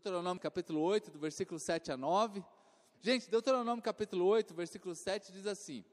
Deuteronômio 0.00 0.40
capítulo 0.40 0.80
8, 0.80 1.10
do 1.10 1.18
versículo 1.18 1.60
7 1.60 1.92
a 1.92 1.96
9. 1.96 2.42
Gente, 3.02 3.30
Deuteronômio 3.30 3.82
capítulo 3.82 4.24
8, 4.24 4.54
versículo 4.54 4.94
7 4.94 5.30
diz 5.30 5.46
assim: 5.46 5.84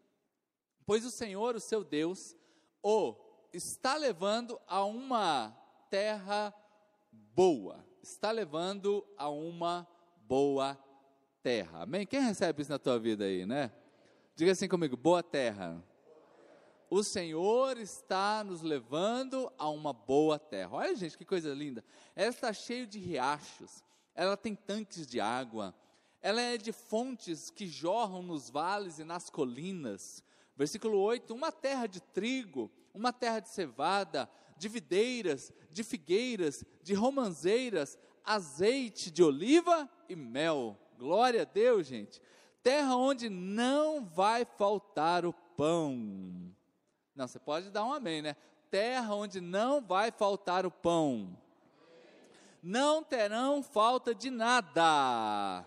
Pois 0.85 1.03
o 1.03 1.11
Senhor, 1.11 1.57
o 1.57 1.59
seu 1.59 1.83
Deus, 1.83 2.33
o 2.81 3.15
está 3.51 3.97
levando 3.97 4.57
a 4.65 4.85
uma 4.85 5.53
terra 5.89 6.53
boa, 7.11 7.85
está 8.01 8.31
levando 8.31 9.05
a 9.17 9.29
uma 9.29 9.85
boa 10.21 10.79
terra. 11.43 11.83
Amém? 11.83 12.07
Quem 12.07 12.21
recebe 12.21 12.61
isso 12.61 12.71
na 12.71 12.79
tua 12.79 12.97
vida 12.97 13.25
aí, 13.25 13.45
né? 13.45 13.73
Diga 14.37 14.53
assim 14.53 14.69
comigo: 14.69 14.95
boa 14.95 15.21
terra. 15.21 15.83
O 16.89 17.03
Senhor 17.03 17.77
está 17.77 18.41
nos 18.41 18.61
levando 18.61 19.51
a 19.57 19.69
uma 19.69 19.91
boa 19.91 20.39
terra. 20.39 20.77
Olha, 20.77 20.95
gente, 20.95 21.17
que 21.17 21.25
coisa 21.25 21.53
linda. 21.53 21.83
Ela 22.15 22.29
está 22.29 22.53
cheia 22.53 22.87
de 22.87 22.97
riachos, 22.97 23.83
ela 24.17 24.35
tem 24.35 24.55
tanques 24.55 25.05
de 25.05 25.21
água, 25.21 25.75
ela 26.19 26.41
é 26.41 26.57
de 26.57 26.71
fontes 26.71 27.51
que 27.51 27.67
jorram 27.67 28.23
nos 28.23 28.49
vales 28.49 28.97
e 28.97 29.03
nas 29.03 29.29
colinas. 29.29 30.23
Versículo 30.55 30.97
8: 30.97 31.33
uma 31.33 31.51
terra 31.51 31.85
de 31.85 32.01
trigo, 32.01 32.71
uma 32.95 33.13
terra 33.13 33.39
de 33.39 33.49
cevada, 33.49 34.27
de 34.57 34.67
videiras, 34.67 35.53
de 35.69 35.83
figueiras, 35.83 36.65
de 36.81 36.95
romanzeiras, 36.95 37.97
azeite 38.25 39.11
de 39.11 39.23
oliva 39.23 39.87
e 40.09 40.15
mel. 40.15 40.75
Glória 40.97 41.43
a 41.43 41.45
Deus, 41.45 41.85
gente. 41.85 42.19
Terra 42.63 42.95
onde 42.95 43.29
não 43.29 44.03
vai 44.03 44.43
faltar 44.43 45.27
o 45.27 45.31
pão. 45.31 46.51
Não, 47.15 47.27
você 47.27 47.39
pode 47.39 47.69
dar 47.69 47.85
um 47.85 47.93
amém, 47.93 48.23
né? 48.23 48.35
Terra 48.71 49.13
onde 49.13 49.39
não 49.39 49.79
vai 49.79 50.11
faltar 50.11 50.65
o 50.65 50.71
pão 50.71 51.37
não 52.67 53.01
terão 53.01 53.63
falta 53.63 54.13
de 54.13 54.29
nada. 54.29 55.65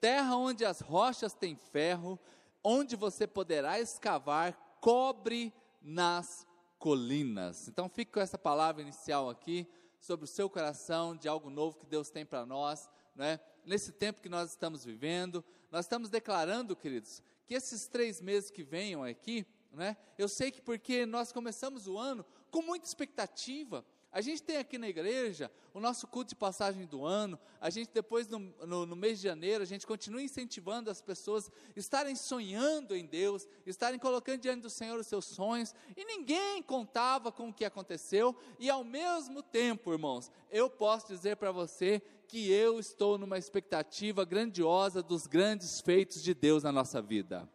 Terra 0.00 0.34
onde 0.34 0.64
as 0.64 0.80
rochas 0.80 1.34
têm 1.34 1.54
ferro, 1.54 2.18
onde 2.64 2.96
você 2.96 3.26
poderá 3.26 3.78
escavar 3.78 4.56
cobre 4.80 5.52
nas 5.82 6.46
colinas. 6.78 7.68
Então 7.68 7.86
fique 7.86 8.12
com 8.12 8.20
essa 8.20 8.38
palavra 8.38 8.80
inicial 8.80 9.28
aqui 9.28 9.68
sobre 10.00 10.24
o 10.24 10.26
seu 10.26 10.48
coração 10.48 11.14
de 11.14 11.28
algo 11.28 11.50
novo 11.50 11.76
que 11.76 11.84
Deus 11.84 12.08
tem 12.08 12.24
para 12.24 12.46
nós, 12.46 12.88
não 13.14 13.26
é? 13.26 13.38
Nesse 13.66 13.92
tempo 13.92 14.22
que 14.22 14.28
nós 14.30 14.50
estamos 14.52 14.86
vivendo, 14.86 15.44
nós 15.70 15.84
estamos 15.84 16.08
declarando, 16.08 16.74
queridos, 16.74 17.22
que 17.46 17.52
esses 17.52 17.86
três 17.86 18.22
meses 18.22 18.50
que 18.50 18.62
venham 18.62 19.04
aqui, 19.04 19.46
né? 19.70 19.98
Eu 20.16 20.28
sei 20.28 20.50
que 20.50 20.62
porque 20.62 21.04
nós 21.04 21.30
começamos 21.30 21.86
o 21.86 21.98
ano 21.98 22.24
com 22.50 22.62
muita 22.62 22.86
expectativa, 22.86 23.84
a 24.12 24.20
gente 24.20 24.42
tem 24.42 24.58
aqui 24.58 24.76
na 24.76 24.88
igreja 24.88 25.50
o 25.72 25.80
nosso 25.80 26.06
culto 26.06 26.28
de 26.28 26.36
passagem 26.36 26.84
do 26.84 27.04
ano, 27.04 27.38
a 27.58 27.70
gente 27.70 27.90
depois 27.92 28.28
no, 28.28 28.38
no, 28.38 28.84
no, 28.84 28.94
mês 28.94 29.18
de 29.18 29.24
janeiro, 29.24 29.62
a 29.62 29.66
gente 29.66 29.86
continua 29.86 30.22
incentivando 30.22 30.90
as 30.90 31.00
pessoas 31.00 31.50
estarem 31.74 32.14
sonhando 32.14 32.94
em 32.94 33.06
Deus, 33.06 33.48
estarem 33.64 33.98
colocando 33.98 34.42
diante 34.42 34.60
do 34.60 34.68
Senhor 34.68 35.00
os 35.00 35.06
seus 35.06 35.24
sonhos, 35.24 35.74
e 35.96 36.04
ninguém 36.04 36.62
contava 36.62 37.32
com 37.32 37.48
o 37.48 37.54
que 37.54 37.64
aconteceu, 37.64 38.36
e 38.58 38.68
ao 38.68 38.84
mesmo 38.84 39.42
tempo, 39.42 39.92
irmãos, 39.92 40.30
eu 40.50 40.68
posso 40.68 41.08
dizer 41.08 41.36
para 41.36 41.50
você 41.50 42.02
que 42.28 42.50
eu 42.50 42.78
estou 42.78 43.16
numa 43.16 43.38
expectativa 43.38 44.26
grandiosa 44.26 45.02
dos 45.02 45.26
grandes 45.26 45.80
feitos 45.80 46.22
de 46.22 46.34
Deus 46.34 46.62
na 46.62 46.72
nossa 46.72 47.00
vida. 47.00 47.48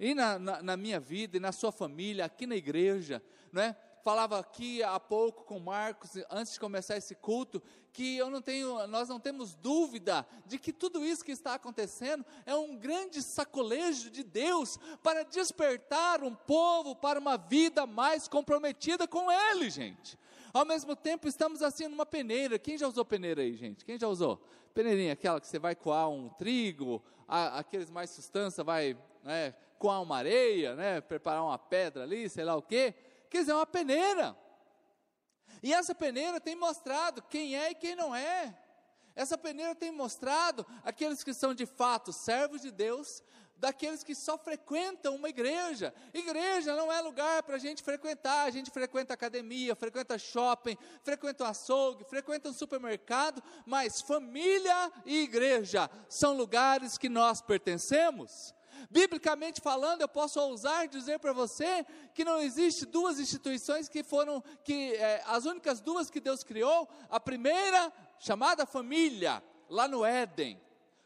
E 0.00 0.14
na, 0.14 0.38
na, 0.38 0.62
na 0.62 0.76
minha 0.76 0.98
vida, 0.98 1.36
e 1.36 1.40
na 1.40 1.52
sua 1.52 1.70
família, 1.70 2.24
aqui 2.24 2.46
na 2.46 2.56
igreja, 2.56 3.22
não 3.52 3.62
é? 3.62 3.76
Falava 4.04 4.38
aqui 4.38 4.82
há 4.82 5.00
pouco 5.00 5.44
com 5.44 5.58
Marcos, 5.58 6.10
antes 6.30 6.52
de 6.52 6.60
começar 6.60 6.94
esse 6.94 7.14
culto, 7.14 7.62
que 7.90 8.18
eu 8.18 8.28
não 8.28 8.42
tenho, 8.42 8.86
nós 8.86 9.08
não 9.08 9.18
temos 9.18 9.54
dúvida 9.54 10.26
de 10.44 10.58
que 10.58 10.74
tudo 10.74 11.02
isso 11.02 11.24
que 11.24 11.32
está 11.32 11.54
acontecendo 11.54 12.22
é 12.44 12.54
um 12.54 12.76
grande 12.76 13.22
sacolejo 13.22 14.10
de 14.10 14.22
Deus 14.22 14.78
para 15.02 15.22
despertar 15.22 16.22
um 16.22 16.34
povo 16.34 16.94
para 16.94 17.18
uma 17.18 17.38
vida 17.38 17.86
mais 17.86 18.28
comprometida 18.28 19.08
com 19.08 19.32
Ele, 19.32 19.70
gente. 19.70 20.18
Ao 20.52 20.66
mesmo 20.66 20.94
tempo, 20.94 21.26
estamos 21.26 21.62
assim 21.62 21.88
numa 21.88 22.04
peneira. 22.04 22.58
Quem 22.58 22.76
já 22.76 22.86
usou 22.86 23.06
peneira 23.06 23.40
aí, 23.40 23.56
gente? 23.56 23.86
Quem 23.86 23.98
já 23.98 24.06
usou? 24.06 24.38
Peneirinha, 24.74 25.14
aquela 25.14 25.40
que 25.40 25.46
você 25.46 25.58
vai 25.58 25.74
coar 25.74 26.10
um 26.10 26.28
trigo, 26.28 27.02
a, 27.26 27.60
aqueles 27.60 27.90
mais 27.90 28.10
substância, 28.10 28.62
vai 28.62 28.98
né, 29.22 29.54
coar 29.78 30.02
uma 30.02 30.18
areia, 30.18 30.74
né, 30.74 31.00
preparar 31.00 31.42
uma 31.42 31.58
pedra 31.58 32.02
ali, 32.02 32.28
sei 32.28 32.44
lá 32.44 32.54
o 32.54 32.62
quê. 32.62 32.94
Quer 33.34 33.40
dizer, 33.40 33.50
é 33.50 33.56
uma 33.56 33.66
peneira. 33.66 34.38
E 35.60 35.74
essa 35.74 35.92
peneira 35.92 36.40
tem 36.40 36.54
mostrado 36.54 37.20
quem 37.20 37.56
é 37.56 37.72
e 37.72 37.74
quem 37.74 37.96
não 37.96 38.14
é. 38.14 38.56
Essa 39.16 39.36
peneira 39.36 39.74
tem 39.74 39.90
mostrado 39.90 40.64
aqueles 40.84 41.24
que 41.24 41.34
são 41.34 41.52
de 41.52 41.66
fato 41.66 42.12
servos 42.12 42.62
de 42.62 42.70
Deus, 42.70 43.24
daqueles 43.56 44.04
que 44.04 44.14
só 44.14 44.38
frequentam 44.38 45.16
uma 45.16 45.28
igreja. 45.28 45.92
Igreja 46.12 46.76
não 46.76 46.92
é 46.92 47.00
lugar 47.00 47.42
para 47.42 47.56
a 47.56 47.58
gente 47.58 47.82
frequentar, 47.82 48.44
a 48.44 48.50
gente 48.52 48.70
frequenta 48.70 49.14
academia, 49.14 49.74
frequenta 49.74 50.16
shopping, 50.16 50.78
frequenta 51.02 51.42
um 51.42 51.48
açougue, 51.48 52.04
frequenta 52.04 52.48
um 52.48 52.52
supermercado, 52.52 53.42
mas 53.66 54.00
família 54.00 54.92
e 55.04 55.22
igreja 55.24 55.90
são 56.08 56.36
lugares 56.36 56.96
que 56.96 57.08
nós 57.08 57.42
pertencemos. 57.42 58.53
Biblicamente 58.90 59.60
falando, 59.60 60.00
eu 60.00 60.08
posso 60.08 60.40
ousar 60.40 60.88
dizer 60.88 61.18
para 61.18 61.32
você 61.32 61.84
que 62.14 62.24
não 62.24 62.40
existe 62.40 62.86
duas 62.86 63.18
instituições 63.18 63.88
que 63.88 64.02
foram 64.02 64.42
que 64.62 64.94
é, 64.94 65.22
as 65.26 65.44
únicas 65.44 65.80
duas 65.80 66.10
que 66.10 66.20
Deus 66.20 66.42
criou. 66.42 66.88
A 67.08 67.18
primeira, 67.18 67.92
chamada 68.18 68.66
família, 68.66 69.42
lá 69.68 69.88
no 69.88 70.04
Éden, 70.04 70.60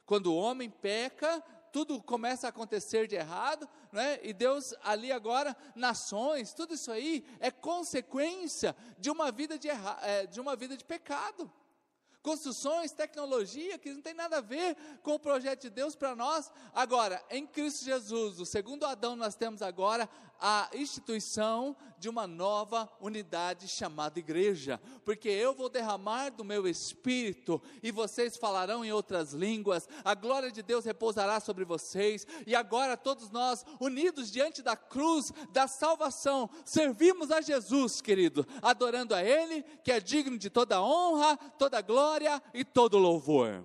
quando 0.06 0.32
o 0.32 0.36
homem 0.36 0.70
peca, 0.70 1.42
tudo 1.72 2.02
começa 2.02 2.46
a 2.46 2.50
acontecer 2.50 3.06
de 3.06 3.14
errado, 3.14 3.68
não 3.92 4.00
é? 4.00 4.20
E 4.22 4.32
Deus 4.32 4.74
ali 4.82 5.12
agora, 5.12 5.56
nações, 5.74 6.52
tudo 6.52 6.74
isso 6.74 6.90
aí 6.90 7.24
é 7.40 7.50
consequência 7.50 8.74
de 8.98 9.10
uma 9.10 9.30
vida 9.30 9.58
de, 9.58 9.68
erra, 9.68 9.98
é, 10.02 10.26
de 10.26 10.40
uma 10.40 10.56
vida 10.56 10.76
de 10.76 10.84
pecado 10.84 11.50
construções, 12.28 12.92
tecnologia, 12.92 13.78
que 13.78 13.90
não 13.90 14.02
tem 14.02 14.12
nada 14.12 14.36
a 14.36 14.42
ver 14.42 14.76
com 15.02 15.14
o 15.14 15.18
projeto 15.18 15.62
de 15.62 15.70
Deus 15.70 15.96
para 15.96 16.14
nós. 16.14 16.52
Agora, 16.74 17.24
em 17.30 17.46
Cristo 17.46 17.86
Jesus, 17.86 18.38
o 18.38 18.44
segundo 18.44 18.84
Adão, 18.84 19.16
nós 19.16 19.34
temos 19.34 19.62
agora 19.62 20.06
a 20.40 20.68
instituição 20.74 21.76
de 21.98 22.08
uma 22.08 22.26
nova 22.26 22.88
unidade 23.00 23.66
chamada 23.66 24.18
igreja, 24.18 24.80
porque 25.04 25.28
eu 25.28 25.54
vou 25.54 25.68
derramar 25.68 26.30
do 26.30 26.44
meu 26.44 26.68
espírito 26.68 27.60
e 27.82 27.90
vocês 27.90 28.36
falarão 28.36 28.84
em 28.84 28.92
outras 28.92 29.32
línguas, 29.32 29.88
a 30.04 30.14
glória 30.14 30.50
de 30.50 30.62
Deus 30.62 30.84
repousará 30.84 31.40
sobre 31.40 31.64
vocês, 31.64 32.26
e 32.46 32.54
agora 32.54 32.96
todos 32.96 33.30
nós, 33.30 33.64
unidos 33.80 34.30
diante 34.30 34.62
da 34.62 34.76
cruz 34.76 35.32
da 35.50 35.66
salvação, 35.66 36.48
servimos 36.64 37.30
a 37.30 37.40
Jesus, 37.40 38.00
querido, 38.00 38.46
adorando 38.62 39.14
a 39.14 39.22
Ele, 39.22 39.62
que 39.82 39.90
é 39.90 40.00
digno 40.00 40.38
de 40.38 40.50
toda 40.50 40.82
honra, 40.82 41.36
toda 41.58 41.80
glória 41.80 42.42
e 42.54 42.64
todo 42.64 42.98
louvor. 42.98 43.64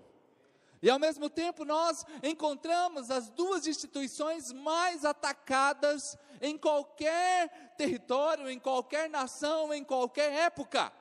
E 0.83 0.89
ao 0.89 0.99
mesmo 0.99 1.29
tempo 1.29 1.63
nós 1.63 2.05
encontramos 2.21 3.09
as 3.09 3.29
duas 3.29 3.65
instituições 3.65 4.51
mais 4.51 5.05
atacadas 5.05 6.17
em 6.41 6.57
qualquer 6.57 7.73
território, 7.77 8.49
em 8.49 8.59
qualquer 8.59 9.09
nação, 9.09 9.73
em 9.73 9.81
qualquer 9.81 10.33
época. 10.33 10.91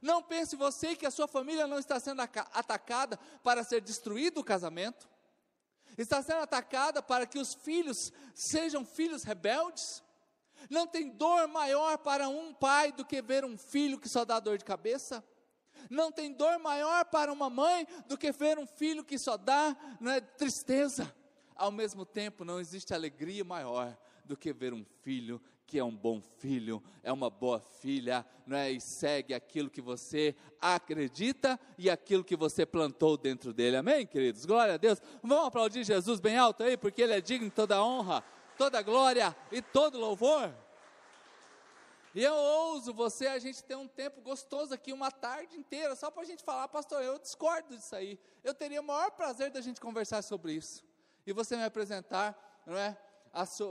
Não 0.00 0.22
pense 0.22 0.54
você 0.54 0.94
que 0.94 1.04
a 1.04 1.10
sua 1.10 1.26
família 1.26 1.66
não 1.66 1.80
está 1.80 1.98
sendo 1.98 2.22
atacada 2.22 3.18
para 3.42 3.64
ser 3.64 3.80
destruído 3.80 4.38
o 4.38 4.44
casamento, 4.44 5.08
está 5.96 6.22
sendo 6.22 6.42
atacada 6.42 7.02
para 7.02 7.26
que 7.26 7.40
os 7.40 7.54
filhos 7.54 8.12
sejam 8.36 8.84
filhos 8.84 9.24
rebeldes. 9.24 10.00
Não 10.70 10.86
tem 10.86 11.10
dor 11.10 11.48
maior 11.48 11.98
para 11.98 12.28
um 12.28 12.54
pai 12.54 12.92
do 12.92 13.04
que 13.04 13.20
ver 13.20 13.44
um 13.44 13.58
filho 13.58 13.98
que 13.98 14.08
só 14.08 14.24
dá 14.24 14.38
dor 14.38 14.58
de 14.58 14.64
cabeça. 14.64 15.24
Não 15.90 16.12
tem 16.12 16.32
dor 16.32 16.58
maior 16.58 17.04
para 17.04 17.32
uma 17.32 17.48
mãe 17.48 17.86
do 18.06 18.16
que 18.16 18.32
ver 18.32 18.58
um 18.58 18.66
filho 18.66 19.04
que 19.04 19.18
só 19.18 19.36
dá 19.36 19.76
é 20.06 20.20
tristeza. 20.20 21.14
Ao 21.54 21.70
mesmo 21.70 22.04
tempo, 22.06 22.44
não 22.44 22.60
existe 22.60 22.94
alegria 22.94 23.44
maior 23.44 23.96
do 24.24 24.36
que 24.36 24.52
ver 24.52 24.72
um 24.72 24.84
filho 25.02 25.40
que 25.68 25.78
é 25.78 25.84
um 25.84 25.94
bom 25.94 26.22
filho, 26.38 26.82
é 27.02 27.12
uma 27.12 27.28
boa 27.28 27.60
filha, 27.60 28.24
não 28.46 28.56
é? 28.56 28.70
E 28.70 28.80
segue 28.80 29.34
aquilo 29.34 29.68
que 29.68 29.82
você 29.82 30.34
acredita 30.58 31.60
e 31.76 31.90
aquilo 31.90 32.24
que 32.24 32.34
você 32.34 32.64
plantou 32.64 33.18
dentro 33.18 33.52
dele. 33.52 33.76
Amém, 33.76 34.06
queridos? 34.06 34.46
Glória 34.46 34.74
a 34.74 34.76
Deus. 34.78 34.98
Vamos 35.22 35.46
aplaudir 35.46 35.84
Jesus 35.84 36.20
bem 36.20 36.38
alto 36.38 36.62
aí, 36.62 36.74
porque 36.74 37.02
ele 37.02 37.12
é 37.12 37.20
digno 37.20 37.50
de 37.50 37.54
toda 37.54 37.84
honra, 37.84 38.24
toda 38.56 38.80
glória 38.80 39.36
e 39.52 39.60
todo 39.60 40.00
louvor. 40.00 40.54
E 42.14 42.22
eu 42.22 42.34
ouso 42.34 42.92
você, 42.92 43.26
a 43.26 43.38
gente 43.38 43.62
ter 43.62 43.76
um 43.76 43.86
tempo 43.86 44.20
gostoso 44.20 44.72
aqui, 44.72 44.92
uma 44.92 45.10
tarde 45.10 45.56
inteira, 45.56 45.94
só 45.94 46.10
para 46.10 46.22
a 46.22 46.26
gente 46.26 46.42
falar, 46.42 46.66
pastor, 46.68 47.02
eu 47.02 47.18
discordo 47.18 47.76
disso 47.76 47.94
aí. 47.94 48.18
Eu 48.42 48.54
teria 48.54 48.80
o 48.80 48.84
maior 48.84 49.10
prazer 49.10 49.50
da 49.50 49.60
gente 49.60 49.80
conversar 49.80 50.22
sobre 50.22 50.52
isso. 50.52 50.82
E 51.26 51.32
você 51.32 51.56
me 51.56 51.64
apresentar, 51.64 52.62
não 52.66 52.76
é, 52.76 52.96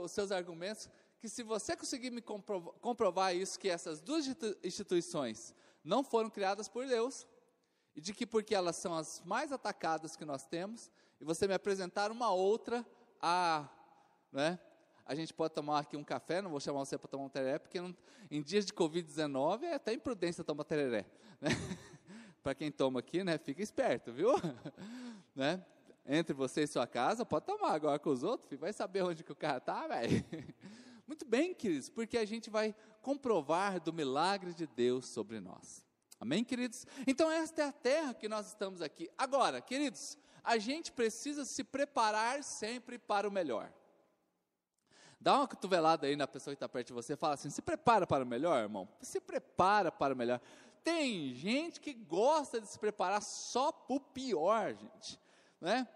os 0.02 0.12
seus 0.12 0.30
argumentos, 0.30 0.88
que 1.18 1.28
se 1.28 1.42
você 1.42 1.76
conseguir 1.76 2.10
me 2.10 2.22
comprovar 2.22 3.34
isso, 3.34 3.58
que 3.58 3.68
essas 3.68 4.00
duas 4.00 4.24
instituições 4.62 5.52
não 5.82 6.04
foram 6.04 6.30
criadas 6.30 6.68
por 6.68 6.86
Deus, 6.86 7.26
e 7.96 8.00
de 8.00 8.14
que 8.14 8.24
porque 8.24 8.54
elas 8.54 8.76
são 8.76 8.94
as 8.94 9.20
mais 9.24 9.50
atacadas 9.50 10.14
que 10.14 10.24
nós 10.24 10.46
temos, 10.46 10.88
e 11.20 11.24
você 11.24 11.48
me 11.48 11.54
apresentar 11.54 12.12
uma 12.12 12.30
outra, 12.32 12.86
a, 13.20 13.68
né, 14.30 14.60
a 15.08 15.14
gente 15.14 15.32
pode 15.32 15.54
tomar 15.54 15.78
aqui 15.78 15.96
um 15.96 16.04
café, 16.04 16.42
não 16.42 16.50
vou 16.50 16.60
chamar 16.60 16.80
você 16.80 16.98
para 16.98 17.08
tomar 17.08 17.24
um 17.24 17.28
tereré, 17.30 17.58
porque 17.58 17.80
não, 17.80 17.96
em 18.30 18.42
dias 18.42 18.66
de 18.66 18.74
Covid-19 18.74 19.62
é 19.62 19.74
até 19.74 19.94
imprudência 19.94 20.44
tomar 20.44 20.64
tereré. 20.64 21.06
Né? 21.40 21.50
para 22.42 22.52
quem 22.52 22.68
toma 22.68 22.98
aqui, 22.98 23.22
né, 23.22 23.38
fica 23.38 23.62
esperto, 23.62 24.12
viu? 24.12 24.32
né? 25.36 25.64
Entre 26.04 26.34
você 26.34 26.62
e 26.62 26.66
sua 26.66 26.84
casa, 26.84 27.24
pode 27.24 27.46
tomar, 27.46 27.72
agora 27.74 27.96
com 27.98 28.10
os 28.10 28.24
outros, 28.24 28.58
vai 28.58 28.72
saber 28.72 29.02
onde 29.02 29.22
que 29.22 29.30
o 29.30 29.36
cara 29.36 29.58
está, 29.58 29.86
velho. 29.86 30.24
Muito 31.06 31.24
bem, 31.24 31.54
queridos, 31.54 31.88
porque 31.88 32.18
a 32.18 32.24
gente 32.24 32.50
vai 32.50 32.74
comprovar 33.02 33.80
do 33.80 33.92
milagre 33.92 34.52
de 34.52 34.66
Deus 34.66 35.06
sobre 35.06 35.38
nós. 35.38 35.84
Amém, 36.18 36.42
queridos? 36.42 36.86
Então, 37.06 37.30
esta 37.30 37.62
é 37.62 37.64
a 37.66 37.72
terra 37.72 38.14
que 38.14 38.28
nós 38.28 38.48
estamos 38.48 38.82
aqui. 38.82 39.08
Agora, 39.16 39.60
queridos, 39.60 40.18
a 40.42 40.58
gente 40.58 40.90
precisa 40.90 41.44
se 41.44 41.62
preparar 41.62 42.42
sempre 42.42 42.98
para 42.98 43.28
o 43.28 43.30
melhor. 43.30 43.72
Dá 45.20 45.36
uma 45.36 45.48
cotovelada 45.48 46.06
aí 46.06 46.14
na 46.14 46.28
pessoa 46.28 46.54
que 46.54 46.56
está 46.56 46.68
perto 46.68 46.88
de 46.88 46.92
você 46.92 47.14
e 47.14 47.16
fala 47.16 47.34
assim: 47.34 47.50
se 47.50 47.60
prepara 47.60 48.06
para 48.06 48.24
o 48.24 48.26
melhor, 48.26 48.62
irmão? 48.62 48.88
Se 49.02 49.20
prepara 49.20 49.90
para 49.90 50.14
o 50.14 50.16
melhor. 50.16 50.40
Tem 50.84 51.34
gente 51.34 51.80
que 51.80 51.92
gosta 51.92 52.60
de 52.60 52.68
se 52.68 52.78
preparar 52.78 53.20
só 53.20 53.72
para 53.72 53.96
o 53.96 54.00
pior, 54.00 54.74
gente. 54.74 55.18
Né? 55.60 55.86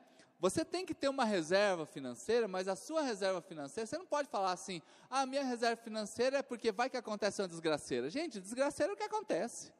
Você 0.40 0.64
tem 0.64 0.84
que 0.84 0.92
ter 0.92 1.08
uma 1.08 1.24
reserva 1.24 1.86
financeira, 1.86 2.48
mas 2.48 2.66
a 2.66 2.74
sua 2.74 3.00
reserva 3.00 3.40
financeira, 3.40 3.86
você 3.86 3.96
não 3.96 4.06
pode 4.06 4.28
falar 4.28 4.50
assim: 4.50 4.82
a 5.08 5.20
ah, 5.20 5.26
minha 5.26 5.44
reserva 5.44 5.80
financeira 5.80 6.38
é 6.38 6.42
porque 6.42 6.72
vai 6.72 6.90
que 6.90 6.96
acontece 6.96 7.40
uma 7.40 7.48
desgraceira. 7.48 8.10
Gente, 8.10 8.40
desgraceira 8.40 8.92
é 8.92 8.94
o 8.94 8.96
que 8.96 9.04
acontece. 9.04 9.72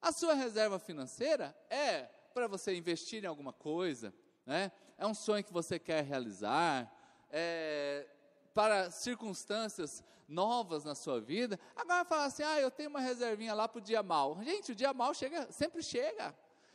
A 0.00 0.10
sua 0.10 0.34
reserva 0.34 0.80
financeira 0.80 1.56
é 1.70 2.08
para 2.34 2.48
você 2.48 2.74
investir 2.74 3.22
em 3.22 3.28
alguma 3.28 3.52
coisa, 3.52 4.12
né? 4.44 4.72
é 4.98 5.06
um 5.06 5.14
sonho 5.14 5.44
que 5.44 5.52
você 5.52 5.78
quer 5.78 6.02
realizar, 6.02 6.92
é 7.30 8.08
para 8.54 8.90
circunstâncias 8.90 10.04
novas 10.28 10.84
na 10.84 10.94
sua 10.94 11.20
vida. 11.20 11.58
Agora 11.76 12.04
fala 12.04 12.24
assim: 12.24 12.42
ah, 12.42 12.60
eu 12.60 12.70
tenho 12.70 12.90
uma 12.90 13.00
reservinha 13.00 13.54
lá 13.54 13.68
para 13.68 13.78
o 13.78 13.82
dia 13.82 14.02
mal. 14.02 14.42
Gente, 14.42 14.72
o 14.72 14.74
dia 14.74 14.92
mal 14.92 15.14
chega, 15.14 15.50
sempre 15.50 15.82
chega. 15.82 16.34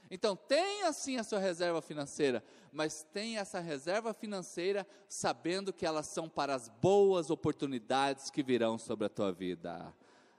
Então, 0.10 0.36
tenha 0.36 0.92
sim 0.94 1.18
a 1.18 1.24
sua 1.24 1.40
reserva 1.40 1.82
financeira, 1.82 2.42
mas 2.72 3.04
tenha 3.12 3.42
essa 3.42 3.60
reserva 3.60 4.14
financeira 4.14 4.88
sabendo 5.10 5.74
que 5.74 5.86
elas 5.86 6.08
são 6.08 6.30
para 6.30 6.56
as 6.56 6.70
boas 6.70 7.30
oportunidades 7.30 8.30
que 8.30 8.42
virão 8.42 8.78
sobre 8.78 9.06
a 9.06 9.10
tua 9.10 9.34
vida. 9.34 9.94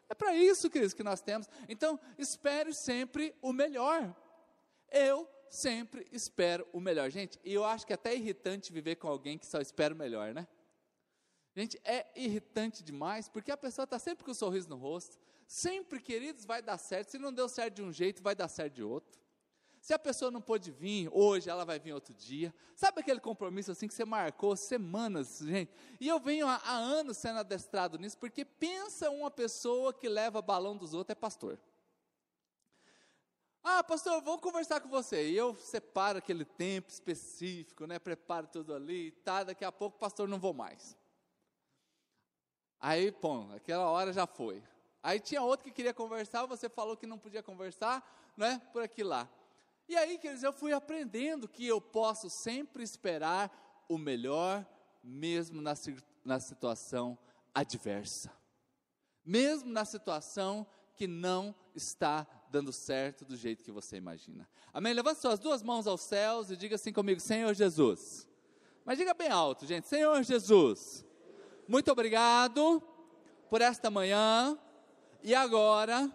É 0.08 0.14
para 0.14 0.34
isso, 0.34 0.70
queridos, 0.70 0.94
que 0.94 1.02
nós 1.02 1.20
temos. 1.20 1.48
Então, 1.68 2.00
espere 2.16 2.72
sempre 2.72 3.34
o 3.42 3.52
melhor. 3.52 4.14
Eu 4.90 5.28
sempre 5.50 6.06
espero 6.10 6.66
o 6.72 6.80
melhor. 6.80 7.10
Gente, 7.10 7.38
eu 7.44 7.62
acho 7.62 7.86
que 7.86 7.92
é 7.92 7.94
até 7.94 8.14
irritante 8.14 8.72
viver 8.72 8.96
com 8.96 9.06
alguém 9.06 9.36
que 9.36 9.46
só 9.46 9.60
espera 9.60 9.94
o 9.94 9.96
melhor, 9.96 10.32
né? 10.32 10.46
Gente, 11.58 11.76
é 11.84 12.06
irritante 12.14 12.84
demais, 12.84 13.28
porque 13.28 13.50
a 13.50 13.56
pessoa 13.56 13.82
está 13.82 13.98
sempre 13.98 14.24
com 14.24 14.30
um 14.30 14.34
sorriso 14.34 14.68
no 14.68 14.76
rosto. 14.76 15.18
Sempre, 15.44 16.00
queridos, 16.00 16.44
vai 16.44 16.62
dar 16.62 16.78
certo. 16.78 17.10
Se 17.10 17.18
não 17.18 17.32
deu 17.32 17.48
certo 17.48 17.74
de 17.74 17.82
um 17.82 17.92
jeito, 17.92 18.22
vai 18.22 18.32
dar 18.32 18.46
certo 18.46 18.74
de 18.74 18.84
outro. 18.84 19.18
Se 19.80 19.92
a 19.92 19.98
pessoa 19.98 20.30
não 20.30 20.40
pôde 20.40 20.70
vir 20.70 21.10
hoje, 21.12 21.50
ela 21.50 21.64
vai 21.64 21.80
vir 21.80 21.92
outro 21.92 22.14
dia. 22.14 22.54
Sabe 22.76 23.00
aquele 23.00 23.18
compromisso 23.18 23.72
assim 23.72 23.88
que 23.88 23.94
você 23.94 24.04
marcou 24.04 24.54
semanas, 24.54 25.40
gente? 25.42 25.72
E 26.00 26.06
eu 26.06 26.20
venho 26.20 26.46
há, 26.46 26.60
há 26.62 26.76
anos 26.76 27.16
sendo 27.16 27.40
adestrado 27.40 27.98
nisso, 27.98 28.18
porque 28.18 28.44
pensa 28.44 29.10
uma 29.10 29.28
pessoa 29.28 29.92
que 29.92 30.08
leva 30.08 30.40
balão 30.40 30.76
dos 30.76 30.94
outros 30.94 31.10
é 31.10 31.16
pastor. 31.16 31.58
Ah, 33.64 33.82
pastor, 33.82 34.22
vou 34.22 34.38
conversar 34.38 34.80
com 34.80 34.88
você. 34.88 35.28
E 35.28 35.36
eu 35.36 35.56
separo 35.56 36.18
aquele 36.18 36.44
tempo 36.44 36.88
específico, 36.88 37.84
né? 37.84 37.98
Preparo 37.98 38.46
tudo 38.46 38.72
ali, 38.72 39.10
tá? 39.10 39.42
Daqui 39.42 39.64
a 39.64 39.72
pouco, 39.72 39.98
pastor, 39.98 40.28
não 40.28 40.38
vou 40.38 40.54
mais. 40.54 40.96
Aí, 42.80 43.10
pô, 43.10 43.46
aquela 43.54 43.88
hora 43.90 44.12
já 44.12 44.26
foi. 44.26 44.62
Aí 45.02 45.20
tinha 45.20 45.42
outro 45.42 45.64
que 45.64 45.72
queria 45.72 45.94
conversar, 45.94 46.46
você 46.46 46.68
falou 46.68 46.96
que 46.96 47.06
não 47.06 47.18
podia 47.18 47.42
conversar, 47.42 48.04
né? 48.36 48.60
Por 48.72 48.82
aqui 48.82 49.02
lá. 49.02 49.28
E 49.88 49.96
aí, 49.96 50.18
queridos, 50.18 50.42
eu 50.42 50.52
fui 50.52 50.72
aprendendo 50.72 51.48
que 51.48 51.66
eu 51.66 51.80
posso 51.80 52.28
sempre 52.28 52.82
esperar 52.82 53.84
o 53.88 53.96
melhor, 53.96 54.66
mesmo 55.02 55.62
na, 55.62 55.72
na 56.24 56.38
situação 56.38 57.18
adversa. 57.54 58.30
Mesmo 59.24 59.70
na 59.70 59.84
situação 59.84 60.66
que 60.94 61.06
não 61.06 61.54
está 61.74 62.26
dando 62.50 62.72
certo 62.72 63.24
do 63.24 63.36
jeito 63.36 63.64
que 63.64 63.72
você 63.72 63.96
imagina. 63.96 64.48
Amém? 64.72 64.92
Levante 64.92 65.20
suas 65.20 65.38
duas 65.38 65.62
mãos 65.62 65.86
aos 65.86 66.02
céus 66.02 66.50
e 66.50 66.56
diga 66.56 66.74
assim 66.74 66.92
comigo: 66.92 67.20
Senhor 67.20 67.54
Jesus. 67.54 68.28
Mas 68.84 68.98
diga 68.98 69.14
bem 69.14 69.28
alto, 69.28 69.64
gente: 69.64 69.86
Senhor 69.86 70.22
Jesus, 70.22 71.04
muito 71.68 71.92
obrigado 71.92 72.82
por 73.50 73.60
esta 73.60 73.90
manhã. 73.90 74.58
E 75.22 75.34
agora 75.34 76.10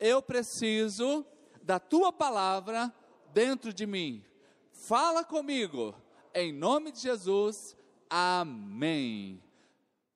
eu 0.00 0.22
preciso 0.22 1.26
da 1.62 1.78
tua 1.78 2.10
palavra 2.10 2.90
dentro 3.32 3.70
de 3.70 3.86
mim. 3.86 4.24
Fala 4.72 5.22
comigo, 5.22 5.94
em 6.34 6.54
nome 6.54 6.90
de 6.90 7.00
Jesus, 7.00 7.76
amém. 8.08 9.42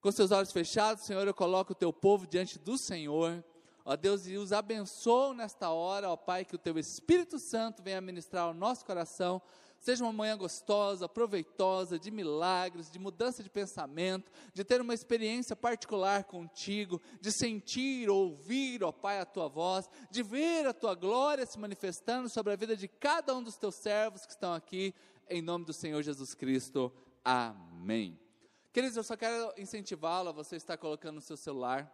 Com 0.00 0.10
seus 0.10 0.30
olhos 0.30 0.52
fechados, 0.52 1.04
Senhor, 1.04 1.26
eu 1.26 1.34
coloco 1.34 1.72
o 1.72 1.76
teu 1.76 1.92
povo 1.92 2.26
diante 2.26 2.58
do 2.58 2.78
Senhor. 2.78 3.44
Ó 3.84 3.94
Deus, 3.94 4.26
e 4.26 4.38
os 4.38 4.52
abençoo 4.54 5.34
nesta 5.34 5.68
hora, 5.70 6.08
ó 6.08 6.16
Pai, 6.16 6.46
que 6.46 6.54
o 6.54 6.58
teu 6.58 6.78
Espírito 6.78 7.38
Santo 7.38 7.82
venha 7.82 8.00
ministrar 8.00 8.44
ao 8.44 8.54
nosso 8.54 8.86
coração 8.86 9.42
Seja 9.80 10.04
uma 10.04 10.12
manhã 10.12 10.36
gostosa, 10.36 11.08
proveitosa, 11.08 11.98
de 11.98 12.10
milagres, 12.10 12.90
de 12.90 12.98
mudança 12.98 13.42
de 13.42 13.48
pensamento, 13.48 14.30
de 14.52 14.64
ter 14.64 14.80
uma 14.80 14.92
experiência 14.92 15.54
particular 15.54 16.24
contigo, 16.24 17.00
de 17.20 17.30
sentir, 17.30 18.10
ouvir, 18.10 18.82
ó 18.82 18.90
Pai, 18.90 19.20
a 19.20 19.24
tua 19.24 19.48
voz, 19.48 19.88
de 20.10 20.22
ver 20.22 20.66
a 20.66 20.74
tua 20.74 20.94
glória 20.94 21.46
se 21.46 21.58
manifestando 21.58 22.28
sobre 22.28 22.52
a 22.52 22.56
vida 22.56 22.76
de 22.76 22.88
cada 22.88 23.34
um 23.34 23.42
dos 23.42 23.56
teus 23.56 23.76
servos 23.76 24.26
que 24.26 24.32
estão 24.32 24.52
aqui, 24.52 24.94
em 25.30 25.40
nome 25.40 25.64
do 25.64 25.72
Senhor 25.72 26.02
Jesus 26.02 26.34
Cristo. 26.34 26.92
Amém. 27.24 28.18
Queridos, 28.72 28.96
eu 28.96 29.04
só 29.04 29.16
quero 29.16 29.52
incentivá-lo 29.56 30.28
a 30.28 30.32
você 30.32 30.56
estar 30.56 30.76
colocando 30.76 31.16
no 31.16 31.20
seu 31.20 31.36
celular, 31.36 31.92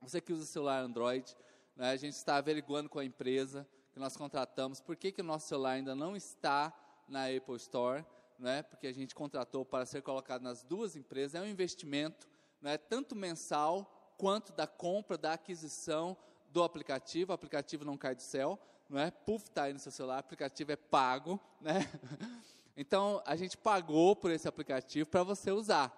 você 0.00 0.20
que 0.20 0.32
usa 0.32 0.44
celular 0.44 0.82
Android, 0.82 1.36
né, 1.74 1.90
a 1.90 1.96
gente 1.96 2.14
está 2.14 2.36
averiguando 2.36 2.88
com 2.88 2.98
a 2.98 3.04
empresa 3.04 3.66
que 3.92 3.98
nós 3.98 4.16
contratamos, 4.16 4.80
por 4.80 4.94
que, 4.96 5.10
que 5.10 5.20
o 5.20 5.24
nosso 5.24 5.48
celular 5.48 5.72
ainda 5.72 5.94
não 5.94 6.14
está 6.14 6.72
na 7.08 7.26
Apple 7.26 7.56
Store, 7.56 8.04
né, 8.38 8.62
porque 8.62 8.86
a 8.86 8.92
gente 8.92 9.14
contratou 9.14 9.64
para 9.64 9.86
ser 9.86 10.02
colocado 10.02 10.42
nas 10.42 10.62
duas 10.62 10.96
empresas. 10.96 11.34
É 11.34 11.44
um 11.44 11.48
investimento, 11.48 12.28
né, 12.60 12.76
tanto 12.76 13.14
mensal 13.14 14.14
quanto 14.18 14.52
da 14.52 14.66
compra, 14.66 15.16
da 15.16 15.32
aquisição 15.34 16.16
do 16.50 16.62
aplicativo. 16.62 17.32
O 17.32 17.34
aplicativo 17.34 17.84
não 17.84 17.96
cai 17.96 18.14
do 18.14 18.22
céu, 18.22 18.58
não 18.88 18.98
é? 18.98 19.10
Puf, 19.10 19.44
está 19.44 19.64
aí 19.64 19.72
no 19.72 19.78
seu 19.78 19.92
celular, 19.92 20.16
o 20.16 20.20
aplicativo 20.20 20.72
é 20.72 20.76
pago, 20.76 21.40
né? 21.60 21.80
Então, 22.78 23.22
a 23.24 23.34
gente 23.36 23.56
pagou 23.56 24.14
por 24.14 24.30
esse 24.30 24.46
aplicativo 24.46 25.08
para 25.08 25.22
você 25.22 25.50
usar, 25.50 25.90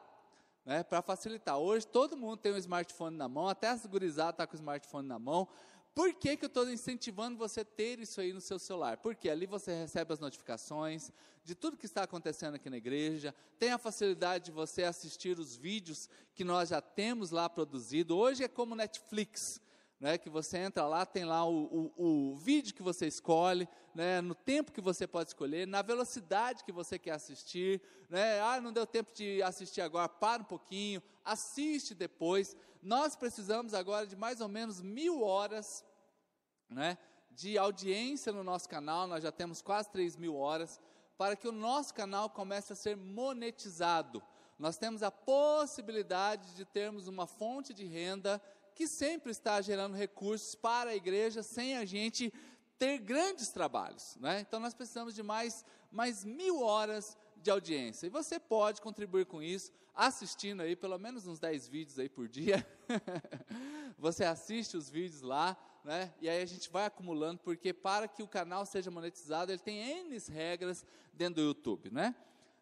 né? 0.64 0.84
Para 0.84 1.02
facilitar. 1.02 1.58
Hoje, 1.58 1.84
todo 1.84 2.16
mundo 2.16 2.36
tem 2.36 2.52
um 2.52 2.56
smartphone 2.56 3.16
na 3.16 3.28
mão, 3.28 3.48
até 3.48 3.66
as 3.66 3.84
gurizadas 3.84 4.34
estão 4.34 4.46
tá 4.46 4.46
com 4.46 4.54
o 4.54 4.60
smartphone 4.60 5.08
na 5.08 5.18
mão. 5.18 5.48
Por 5.94 6.14
que, 6.14 6.36
que 6.36 6.44
eu 6.44 6.48
estou 6.48 6.70
incentivando 6.70 7.36
você 7.36 7.60
a 7.60 7.64
ter 7.64 7.98
isso 7.98 8.20
aí 8.20 8.32
no 8.32 8.40
seu 8.40 8.58
celular? 8.58 8.98
Porque 8.98 9.28
ali 9.28 9.46
você 9.46 9.74
recebe 9.74 10.12
as 10.12 10.20
notificações 10.20 11.10
de 11.48 11.54
tudo 11.54 11.78
que 11.78 11.86
está 11.86 12.02
acontecendo 12.02 12.56
aqui 12.56 12.68
na 12.68 12.76
igreja, 12.76 13.34
tem 13.58 13.70
a 13.70 13.78
facilidade 13.78 14.44
de 14.44 14.50
você 14.50 14.82
assistir 14.82 15.38
os 15.38 15.56
vídeos 15.56 16.06
que 16.34 16.44
nós 16.44 16.68
já 16.68 16.82
temos 16.82 17.30
lá 17.30 17.48
produzido. 17.48 18.18
Hoje 18.18 18.44
é 18.44 18.48
como 18.48 18.74
Netflix. 18.74 19.58
Né, 20.00 20.16
que 20.16 20.30
você 20.30 20.58
entra 20.58 20.86
lá, 20.86 21.04
tem 21.04 21.24
lá 21.24 21.44
o, 21.44 21.90
o, 21.96 22.30
o 22.30 22.36
vídeo 22.36 22.72
que 22.72 22.84
você 22.84 23.08
escolhe, 23.08 23.66
né, 23.92 24.20
no 24.20 24.32
tempo 24.32 24.70
que 24.70 24.80
você 24.80 25.08
pode 25.08 25.30
escolher, 25.30 25.66
na 25.66 25.82
velocidade 25.82 26.62
que 26.62 26.70
você 26.70 27.00
quer 27.00 27.10
assistir. 27.10 27.82
Né, 28.08 28.40
ah, 28.40 28.60
não 28.60 28.72
deu 28.72 28.86
tempo 28.86 29.12
de 29.12 29.42
assistir 29.42 29.80
agora, 29.80 30.08
para 30.08 30.42
um 30.42 30.44
pouquinho, 30.44 31.02
assiste 31.24 31.96
depois. 31.96 32.56
Nós 32.82 33.16
precisamos 33.16 33.74
agora 33.74 34.06
de 34.06 34.16
mais 34.16 34.40
ou 34.40 34.48
menos 34.48 34.80
mil 34.80 35.22
horas 35.22 35.84
né, 36.68 36.98
de 37.30 37.56
audiência 37.56 38.32
no 38.32 38.44
nosso 38.44 38.68
canal, 38.68 39.06
nós 39.06 39.22
já 39.22 39.32
temos 39.32 39.62
quase 39.62 39.90
3 39.90 40.16
mil 40.16 40.36
horas, 40.36 40.80
para 41.16 41.36
que 41.36 41.48
o 41.48 41.52
nosso 41.52 41.92
canal 41.94 42.30
comece 42.30 42.72
a 42.72 42.76
ser 42.76 42.96
monetizado. 42.96 44.22
Nós 44.58 44.76
temos 44.76 45.02
a 45.02 45.10
possibilidade 45.10 46.54
de 46.54 46.64
termos 46.64 47.08
uma 47.08 47.26
fonte 47.26 47.72
de 47.72 47.84
renda 47.84 48.42
que 48.74 48.86
sempre 48.86 49.32
está 49.32 49.60
gerando 49.60 49.96
recursos 49.96 50.54
para 50.54 50.90
a 50.90 50.96
igreja 50.96 51.42
sem 51.42 51.76
a 51.76 51.84
gente 51.84 52.32
ter 52.78 52.98
grandes 52.98 53.48
trabalhos. 53.48 54.16
Né? 54.16 54.40
Então 54.40 54.60
nós 54.60 54.74
precisamos 54.74 55.14
de 55.14 55.22
mais, 55.22 55.64
mais 55.90 56.24
mil 56.24 56.62
horas 56.62 57.16
de 57.42 57.50
audiência. 57.50 58.06
E 58.06 58.10
você 58.10 58.38
pode 58.38 58.80
contribuir 58.80 59.26
com 59.26 59.42
isso 59.42 59.72
assistindo 59.94 60.60
aí 60.60 60.76
pelo 60.76 60.96
menos 60.96 61.26
uns 61.26 61.40
10 61.40 61.66
vídeos 61.66 61.98
aí 61.98 62.08
por 62.08 62.28
dia. 62.28 62.64
você 63.98 64.24
assiste 64.24 64.76
os 64.76 64.88
vídeos 64.88 65.22
lá, 65.22 65.56
né? 65.84 66.14
E 66.20 66.28
aí 66.28 66.40
a 66.40 66.46
gente 66.46 66.70
vai 66.70 66.86
acumulando, 66.86 67.40
porque 67.40 67.72
para 67.72 68.06
que 68.06 68.22
o 68.22 68.28
canal 68.28 68.64
seja 68.64 68.90
monetizado, 68.90 69.50
ele 69.50 69.58
tem 69.58 69.78
N 69.78 70.16
regras 70.30 70.86
dentro 71.12 71.36
do 71.36 71.48
YouTube, 71.48 71.90
né? 71.90 72.14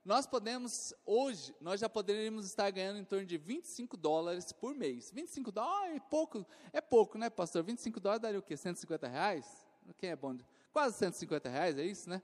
Nós 0.02 0.24
podemos, 0.24 0.94
hoje, 1.04 1.52
nós 1.60 1.80
já 1.80 1.88
poderíamos 1.88 2.46
estar 2.46 2.70
ganhando 2.70 3.00
em 3.00 3.04
torno 3.04 3.26
de 3.26 3.36
25 3.36 3.96
dólares 3.96 4.52
por 4.52 4.72
mês. 4.72 5.10
25 5.10 5.50
dólares 5.50 5.96
é 5.96 6.00
pouco, 6.00 6.46
é 6.72 6.80
pouco, 6.80 7.18
né, 7.18 7.28
pastor? 7.28 7.64
25 7.64 7.98
dólares 7.98 8.22
daria 8.22 8.38
o 8.38 8.42
quê? 8.42 8.56
150 8.56 9.08
reais? 9.08 9.66
Quem 9.98 10.10
é 10.10 10.16
bom? 10.16 10.38
Quase 10.72 10.96
150 10.96 11.48
reais, 11.48 11.76
é 11.76 11.84
isso, 11.84 12.08
né? 12.08 12.22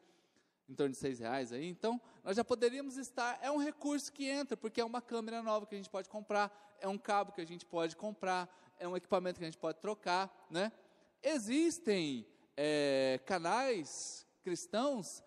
Em 0.72 0.74
torno 0.74 0.92
de 0.92 0.96
6 0.96 1.18
reais 1.18 1.52
aí. 1.52 1.68
Então, 1.68 2.00
nós 2.24 2.34
já 2.34 2.42
poderíamos 2.42 2.96
estar, 2.96 3.38
é 3.42 3.50
um 3.50 3.58
recurso 3.58 4.10
que 4.10 4.24
entra, 4.24 4.56
porque 4.56 4.80
é 4.80 4.84
uma 4.84 5.02
câmera 5.02 5.42
nova 5.42 5.66
que 5.66 5.74
a 5.74 5.76
gente 5.76 5.90
pode 5.90 6.08
comprar, 6.08 6.50
é 6.80 6.88
um 6.88 6.96
cabo 6.96 7.30
que 7.30 7.42
a 7.42 7.44
gente 7.44 7.66
pode 7.66 7.94
comprar, 7.94 8.48
é 8.78 8.88
um 8.88 8.96
equipamento 8.96 9.38
que 9.38 9.44
a 9.44 9.48
gente 9.48 9.58
pode 9.58 9.80
trocar, 9.80 10.34
né? 10.48 10.72
Existem 11.22 12.26
é, 12.56 13.20
canais 13.26 14.26
cristãos 14.42 15.22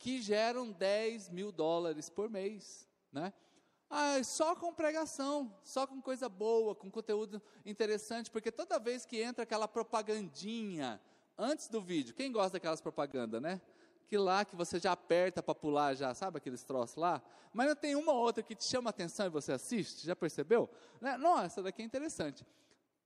que 0.00 0.20
geram 0.20 0.72
10 0.72 1.28
mil 1.30 1.52
dólares 1.52 2.10
por 2.10 2.28
mês, 2.28 2.88
né? 3.12 3.32
Ah, 3.88 4.20
só 4.24 4.56
com 4.56 4.74
pregação, 4.74 5.56
só 5.62 5.86
com 5.86 6.02
coisa 6.02 6.28
boa, 6.28 6.74
com 6.74 6.90
conteúdo 6.90 7.40
interessante, 7.64 8.32
porque 8.32 8.50
toda 8.50 8.80
vez 8.80 9.06
que 9.06 9.22
entra 9.22 9.44
aquela 9.44 9.68
propagandinha 9.68 11.00
antes 11.38 11.68
do 11.68 11.80
vídeo, 11.80 12.16
quem 12.16 12.32
gosta 12.32 12.54
daquelas 12.54 12.80
propagandas, 12.80 13.40
né? 13.40 13.60
Que 14.08 14.16
lá 14.16 14.42
que 14.42 14.56
você 14.56 14.80
já 14.80 14.92
aperta 14.92 15.42
para 15.42 15.54
pular 15.54 15.94
já, 15.94 16.14
sabe 16.14 16.38
aqueles 16.38 16.64
troços 16.64 16.96
lá? 16.96 17.22
Mas 17.52 17.68
não 17.68 17.76
tem 17.76 17.94
uma 17.94 18.10
ou 18.10 18.18
outra 18.18 18.42
que 18.42 18.54
te 18.54 18.64
chama 18.64 18.88
atenção 18.88 19.26
e 19.26 19.28
você 19.28 19.52
assiste, 19.52 20.06
já 20.06 20.16
percebeu? 20.16 20.68
Né? 20.98 21.18
Não, 21.18 21.38
essa 21.38 21.62
daqui 21.62 21.82
é 21.82 21.84
interessante. 21.84 22.46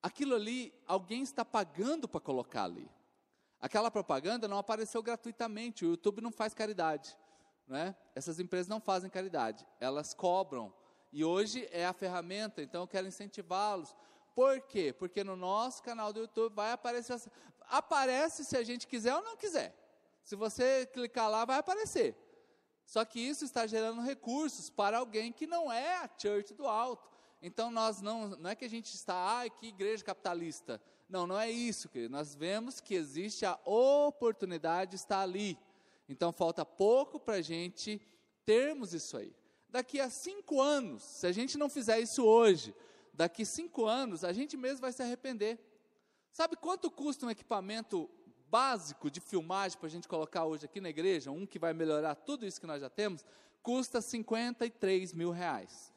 Aquilo 0.00 0.37
ali, 0.37 0.73
alguém 0.87 1.23
está 1.23 1.44
pagando 1.44 2.06
para 2.06 2.21
colocar 2.21 2.64
ali. 2.64 2.88
Aquela 3.61 3.90
propaganda 3.90 4.47
não 4.47 4.59
apareceu 4.59 5.02
gratuitamente, 5.02 5.85
o 5.85 5.90
YouTube 5.90 6.21
não 6.21 6.30
faz 6.30 6.54
caridade. 6.54 7.18
Né? 7.66 7.97
Essas 8.14 8.38
empresas 8.38 8.68
não 8.68 8.80
fazem 8.80 9.11
caridade, 9.11 9.66
elas 9.80 10.14
cobram. 10.14 10.73
E 11.12 11.25
hoje 11.25 11.68
é 11.73 11.85
a 11.85 11.92
ferramenta, 11.92 12.62
então 12.62 12.82
eu 12.82 12.88
quero 12.88 13.09
incentivá-los. 13.09 13.94
Por 14.37 14.61
quê? 14.62 14.92
Porque 14.92 15.25
no 15.25 15.35
nosso 15.35 15.82
canal 15.82 16.12
do 16.12 16.21
YouTube 16.21 16.54
vai 16.54 16.71
aparecer. 16.71 17.21
Aparece 17.62 18.44
se 18.44 18.56
a 18.56 18.62
gente 18.62 18.87
quiser 18.87 19.14
ou 19.14 19.23
não 19.23 19.37
quiser. 19.37 19.82
Se 20.23 20.37
você 20.37 20.87
clicar 20.87 21.31
lá, 21.31 21.45
vai 21.45 21.59
aparecer. 21.59 22.17
Só 22.85 23.05
que 23.05 23.21
isso 23.21 23.45
está 23.45 23.67
gerando 23.67 24.02
recursos 24.02 24.69
para 24.69 24.99
alguém 24.99 25.33
que 25.33 25.47
não 25.47 25.73
é 25.73 25.97
a 25.97 26.11
church 26.19 26.55
do 26.55 26.67
alto. 26.67 27.11
Então 27.41 27.71
nós 27.71 28.00
não, 28.00 28.29
não 28.31 28.50
é 28.50 28.55
que 28.55 28.64
a 28.64 28.71
gente 28.71 28.95
está, 28.95 29.41
ah, 29.41 29.50
que 29.50 29.69
igreja 29.69 30.05
capitalista. 30.05 30.81
Não, 31.09 31.26
não 31.26 31.38
é 31.38 31.50
isso, 31.50 31.88
querido. 31.88 32.12
Nós 32.12 32.35
vemos 32.35 32.81
que 32.81 32.95
existe 32.95 33.45
a 33.45 33.59
oportunidade 33.64 34.97
está 34.97 35.21
ali. 35.21 35.59
Então 36.09 36.33
falta 36.33 36.64
pouco 36.64 37.19
para 37.19 37.35
a 37.35 37.43
gente 37.43 38.00
termos 38.45 38.95
isso 38.95 39.17
aí. 39.17 39.35
Daqui 39.69 39.99
a 40.00 40.11
cinco 40.11 40.61
anos, 40.61 41.02
se 41.02 41.26
a 41.26 41.33
gente 41.33 41.57
não 41.57 41.69
fizer 41.69 41.99
isso 41.99 42.25
hoje, 42.25 42.75
daqui 43.12 43.45
cinco 43.45 43.87
anos 43.87 44.23
a 44.23 44.33
gente 44.33 44.57
mesmo 44.57 44.83
vai 44.83 44.93
se 44.93 45.02
arrepender. 45.02 45.59
Sabe 46.31 46.57
quanto 46.57 46.91
custa 46.91 47.26
um 47.26 47.31
equipamento 47.31 48.09
básico 48.52 49.11
de 49.11 49.18
filmagem 49.18 49.78
para 49.78 49.87
a 49.87 49.90
gente 49.90 50.06
colocar 50.06 50.44
hoje 50.44 50.66
aqui 50.66 50.80
na 50.80 50.90
igreja? 50.90 51.30
Um 51.30 51.47
que 51.47 51.59
vai 51.59 51.73
melhorar 51.73 52.14
tudo 52.14 52.47
isso 52.47 52.61
que 52.61 52.66
nós 52.66 52.82
já 52.82 52.90
temos? 52.90 53.25
Custa 53.62 54.00
53 54.00 55.12
mil 55.12 55.30
reais. 55.30 55.92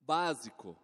Básico 0.00 0.76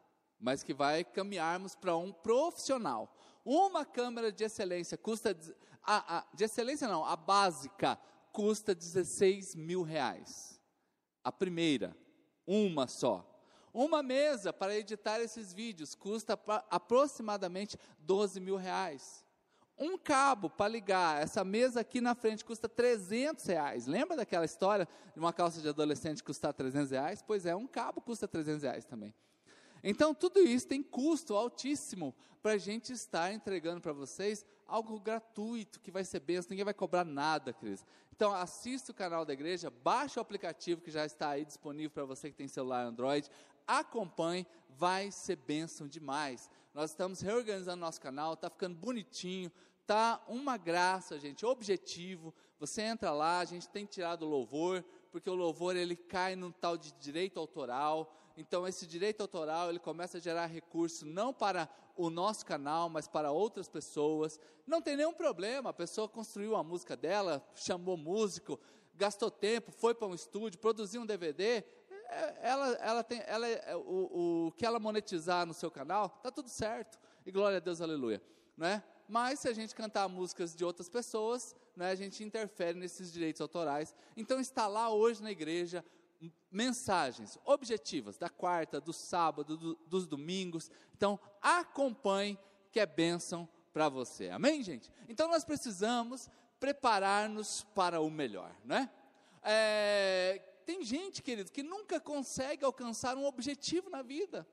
mas 0.43 0.65
que 0.65 0.75
vai 0.75 1.05
caminharmos 1.05 1.77
para 1.77 1.97
um 1.97 2.13
profissional. 2.13 3.17
Uma 3.45 3.85
câmera 3.85 4.33
de 4.33 4.43
excelência 4.43 4.99
custa, 4.99 5.37
a, 5.85 6.19
a, 6.19 6.27
de 6.35 6.43
excelência 6.43 6.89
não, 6.89 7.05
a 7.05 7.15
básica 7.15 7.97
custa 8.33 8.75
16 8.75 9.55
mil 9.55 9.83
reais. 9.83 10.61
A 11.23 11.31
primeira, 11.31 11.97
uma 12.45 12.89
só. 12.89 13.29
Uma 13.73 14.03
mesa 14.03 14.53
para 14.53 14.77
editar 14.77 15.21
esses 15.21 15.53
vídeos 15.53 15.95
custa 15.95 16.39
aproximadamente 16.69 17.79
12 18.01 18.41
mil 18.41 18.57
reais. 18.57 19.25
Um 19.79 19.99
cabo 19.99 20.49
para 20.51 20.69
ligar 20.69 21.23
essa 21.23 21.43
mesa 21.43 21.81
aqui 21.81 22.01
na 22.01 22.15
frente 22.15 22.45
custa 22.45 22.69
300 22.69 23.45
reais. 23.47 23.87
Lembra 23.87 24.17
daquela 24.17 24.45
história 24.45 24.87
de 25.13 25.19
uma 25.19 25.33
calça 25.33 25.61
de 25.61 25.69
adolescente 25.69 26.23
custar 26.23 26.53
300 26.53 26.91
reais? 26.91 27.23
Pois 27.23 27.47
é, 27.47 27.57
um 27.57 27.67
cabo 27.67 28.01
custa 28.01 28.29
300 28.29 28.63
reais 28.63 28.85
também. 28.85 29.15
Então, 29.83 30.15
tudo 30.15 30.39
isso 30.41 30.69
tem 30.69 30.83
custo 30.83 31.35
altíssimo 31.35 32.15
para 32.41 32.53
a 32.53 32.59
gente 32.59 32.93
estar 32.93 33.33
entregando 33.33 33.81
para 33.81 33.93
vocês 33.93 34.45
algo 34.67 34.99
gratuito, 35.01 35.81
que 35.81 35.91
vai 35.91 36.05
ser 36.05 36.21
benção, 36.21 36.51
ninguém 36.51 36.65
vai 36.65 36.75
cobrar 36.75 37.05
nada, 37.05 37.53
Cris. 37.53 37.85
Então, 38.15 38.33
assista 38.33 38.93
o 38.93 38.95
canal 38.95 39.25
da 39.25 39.33
igreja, 39.33 39.71
baixe 39.71 40.19
o 40.19 40.23
aplicativo 40.23 40.81
que 40.81 40.91
já 40.91 41.05
está 41.05 41.31
aí 41.31 41.45
disponível 41.45 41.91
para 41.91 42.05
você 42.05 42.31
que 42.31 42.37
tem 42.37 42.47
celular 42.47 42.85
Android, 42.85 43.29
acompanhe, 43.67 44.47
vai 44.69 45.11
ser 45.11 45.37
bênção 45.37 45.89
demais. 45.89 46.49
Nós 46.75 46.91
estamos 46.91 47.21
reorganizando 47.21 47.81
nosso 47.81 48.01
canal, 48.01 48.35
está 48.35 48.49
ficando 48.49 48.77
bonitinho, 48.77 49.51
tá 49.87 50.23
uma 50.29 50.57
graça, 50.57 51.19
gente, 51.19 51.45
objetivo. 51.45 52.35
Você 52.59 52.83
entra 52.83 53.13
lá, 53.13 53.41
a 53.41 53.45
gente 53.45 53.69
tem 53.69 53.85
tirado 53.85 54.25
o 54.25 54.29
louvor, 54.29 54.85
porque 55.11 55.29
o 55.29 55.35
louvor 55.35 55.77
ele 55.77 55.97
cai 55.97 56.35
num 56.35 56.51
tal 56.51 56.77
de 56.77 56.93
direito 56.93 57.39
autoral 57.39 58.13
então 58.37 58.67
esse 58.67 58.87
direito 58.87 59.21
autoral 59.21 59.69
ele 59.69 59.79
começa 59.79 60.19
a 60.19 60.21
gerar 60.21 60.47
recurso 60.47 61.05
não 61.05 61.33
para 61.33 61.69
o 61.97 62.09
nosso 62.09 62.47
canal, 62.47 62.89
mas 62.89 63.07
para 63.07 63.31
outras 63.31 63.69
pessoas. 63.69 64.41
Não 64.67 64.81
tem 64.81 64.97
nenhum 64.97 65.13
problema, 65.13 65.71
a 65.71 65.75
pessoa 65.75 66.09
construiu 66.09 66.57
a 66.57 66.65
música 66.65 66.97
dela, 66.97 67.47
chamou 67.55 67.97
músico, 67.97 68.59
gastou 68.95 69.31
tempo, 69.31 69.71
foi 69.71 69.95
para 69.95 70.07
um 70.07 70.15
estúdio, 70.15 70.59
produziu 70.59 71.03
um 71.03 71.07
DVD, 71.07 71.63
ela, 72.41 72.69
ela 72.75 73.05
tem, 73.05 73.23
ela, 73.27 73.47
é, 73.49 73.77
o, 73.77 74.47
o 74.49 74.53
que 74.53 74.67
ela 74.67 74.79
monetizar 74.79 75.47
no 75.47 75.55
seu 75.55 75.71
canal, 75.71 76.09
tá 76.09 76.31
tudo 76.31 76.49
certo. 76.49 76.99
E 77.25 77.31
glória 77.31 77.59
a 77.59 77.61
Deus, 77.61 77.81
aleluia, 77.81 78.23
não 78.57 78.67
é? 78.67 78.83
Mas 79.09 79.41
se 79.41 79.49
a 79.49 79.53
gente 79.53 79.75
cantar 79.75 80.09
músicas 80.09 80.55
de 80.55 80.65
outras 80.65 80.89
pessoas, 80.89 81.55
né, 81.77 81.91
a 81.91 81.95
gente 81.95 82.25
interfere 82.25 82.79
nesses 82.79 83.13
direitos 83.13 83.41
autorais. 83.41 83.95
Então 84.17 84.41
está 84.41 84.67
lá 84.67 84.91
hoje 84.91 85.23
na 85.23 85.31
igreja 85.31 85.85
mensagens 86.51 87.39
objetivas 87.45 88.17
da 88.17 88.29
quarta, 88.29 88.81
do 88.81 88.93
sábado, 88.93 89.57
do, 89.57 89.75
dos 89.87 90.07
domingos. 90.07 90.71
Então, 90.95 91.19
acompanhe 91.41 92.39
que 92.71 92.79
é 92.79 92.87
bênção 92.87 93.49
para 93.73 93.89
você. 93.89 94.29
Amém, 94.29 94.63
gente? 94.63 94.91
Então, 95.09 95.29
nós 95.29 95.45
precisamos 95.45 96.29
preparar-nos 96.61 97.65
para 97.75 98.01
o 98.01 98.11
melhor, 98.11 98.55
né? 98.65 98.89
É, 99.43 100.41
tem 100.63 100.85
gente, 100.85 101.23
querido, 101.23 101.53
que 101.53 101.63
nunca 101.63 102.01
consegue 102.01 102.65
alcançar 102.65 103.17
um 103.17 103.27
objetivo 103.27 103.91
na 103.91 104.03
vida. 104.03 104.47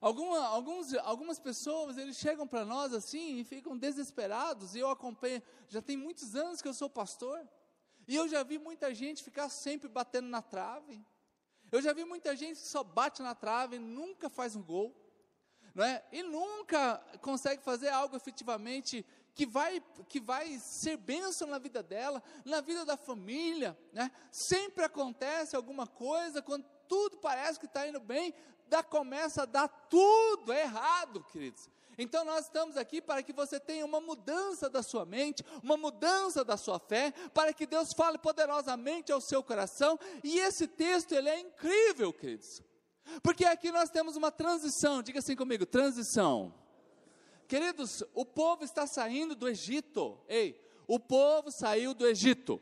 Alguma, 0.00 0.44
alguns, 0.46 0.94
algumas 0.94 1.38
pessoas, 1.38 1.96
eles 1.96 2.16
chegam 2.16 2.46
para 2.46 2.64
nós 2.64 2.92
assim 2.92 3.38
e 3.38 3.44
ficam 3.44 3.76
desesperados, 3.76 4.74
e 4.74 4.80
eu 4.80 4.88
acompanho, 4.88 5.40
já 5.68 5.80
tem 5.80 5.96
muitos 5.96 6.34
anos 6.34 6.60
que 6.60 6.66
eu 6.66 6.74
sou 6.74 6.90
pastor, 6.90 7.46
e 8.08 8.16
eu 8.16 8.26
já 8.28 8.42
vi 8.42 8.58
muita 8.58 8.92
gente 8.94 9.22
ficar 9.22 9.48
sempre 9.48 9.88
batendo 9.88 10.28
na 10.28 10.42
trave. 10.42 11.04
Eu 11.70 11.80
já 11.80 11.92
vi 11.92 12.04
muita 12.04 12.36
gente 12.36 12.60
que 12.60 12.66
só 12.66 12.82
bate 12.82 13.22
na 13.22 13.34
trave 13.34 13.76
e 13.76 13.78
nunca 13.78 14.28
faz 14.28 14.56
um 14.56 14.62
gol. 14.62 14.94
Não 15.74 15.84
é? 15.84 16.04
E 16.12 16.22
nunca 16.22 16.98
consegue 17.22 17.62
fazer 17.62 17.88
algo 17.88 18.14
efetivamente 18.14 19.06
que 19.34 19.46
vai, 19.46 19.82
que 20.08 20.20
vai 20.20 20.58
ser 20.58 20.96
bênção 20.96 21.48
na 21.48 21.58
vida 21.58 21.82
dela, 21.82 22.22
na 22.44 22.60
vida 22.60 22.84
da 22.84 22.96
família. 22.96 23.78
Né? 23.92 24.10
Sempre 24.30 24.84
acontece 24.84 25.56
alguma 25.56 25.86
coisa, 25.86 26.42
quando 26.42 26.66
tudo 26.88 27.16
parece 27.18 27.58
que 27.58 27.66
está 27.66 27.86
indo 27.86 28.00
bem, 28.00 28.34
dá, 28.68 28.82
começa 28.82 29.42
a 29.42 29.46
dar 29.46 29.68
tudo 29.68 30.52
errado, 30.52 31.24
queridos. 31.24 31.68
Então 31.98 32.24
nós 32.24 32.46
estamos 32.46 32.76
aqui 32.76 33.02
para 33.02 33.22
que 33.22 33.32
você 33.32 33.60
tenha 33.60 33.84
uma 33.84 34.00
mudança 34.00 34.68
da 34.68 34.82
sua 34.82 35.04
mente, 35.04 35.44
uma 35.62 35.76
mudança 35.76 36.44
da 36.44 36.56
sua 36.56 36.78
fé, 36.78 37.12
para 37.34 37.52
que 37.52 37.66
Deus 37.66 37.92
fale 37.92 38.18
poderosamente 38.18 39.12
ao 39.12 39.20
seu 39.20 39.42
coração. 39.42 39.98
E 40.24 40.38
esse 40.38 40.66
texto 40.66 41.12
ele 41.12 41.28
é 41.28 41.40
incrível, 41.40 42.12
queridos. 42.12 42.62
Porque 43.22 43.44
aqui 43.44 43.70
nós 43.70 43.90
temos 43.90 44.16
uma 44.16 44.30
transição, 44.30 45.02
diga 45.02 45.18
assim 45.18 45.36
comigo, 45.36 45.66
transição. 45.66 46.61
Queridos, 47.52 48.02
o 48.14 48.24
povo 48.24 48.64
está 48.64 48.86
saindo 48.86 49.34
do 49.34 49.46
Egito. 49.46 50.18
Ei, 50.26 50.58
o 50.86 50.98
povo 50.98 51.50
saiu 51.50 51.92
do 51.92 52.06
Egito. 52.06 52.58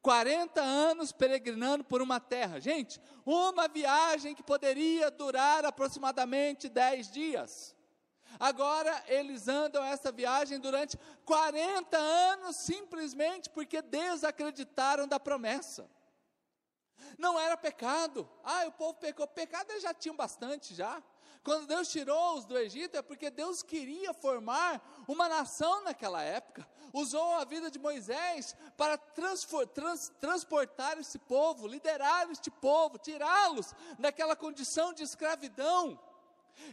40 0.00 0.62
anos 0.62 1.10
peregrinando 1.10 1.82
por 1.82 2.00
uma 2.00 2.20
terra. 2.20 2.60
Gente, 2.60 3.00
uma 3.26 3.66
viagem 3.66 4.32
que 4.32 4.40
poderia 4.44 5.10
durar 5.10 5.64
aproximadamente 5.64 6.68
10 6.68 7.10
dias. 7.10 7.74
Agora 8.38 9.02
eles 9.08 9.48
andam 9.48 9.82
essa 9.82 10.12
viagem 10.12 10.60
durante 10.60 10.96
40 11.24 11.98
anos 11.98 12.54
simplesmente 12.54 13.50
porque 13.50 13.82
desacreditaram 13.82 15.08
da 15.08 15.18
promessa. 15.18 15.90
Não 17.18 17.36
era 17.36 17.56
pecado. 17.56 18.30
Ah, 18.44 18.64
o 18.68 18.70
povo 18.70 18.94
pecou. 18.94 19.26
Pecado 19.26 19.72
eles 19.72 19.82
já 19.82 19.92
tinham 19.92 20.14
bastante 20.14 20.72
já. 20.72 21.02
Quando 21.42 21.66
Deus 21.66 21.88
tirou-os 21.88 22.44
do 22.44 22.58
Egito, 22.58 22.96
é 22.96 23.02
porque 23.02 23.30
Deus 23.30 23.62
queria 23.62 24.12
formar 24.12 25.02
uma 25.08 25.26
nação 25.26 25.82
naquela 25.82 26.22
época. 26.22 26.68
Usou 26.92 27.34
a 27.36 27.44
vida 27.44 27.70
de 27.70 27.78
Moisés 27.78 28.54
para 28.76 28.98
trans, 28.98 29.46
transportar 30.20 30.98
esse 30.98 31.18
povo, 31.18 31.66
liderar 31.66 32.30
este 32.30 32.50
povo, 32.50 32.98
tirá-los 32.98 33.74
daquela 33.98 34.36
condição 34.36 34.92
de 34.92 35.02
escravidão. 35.02 35.98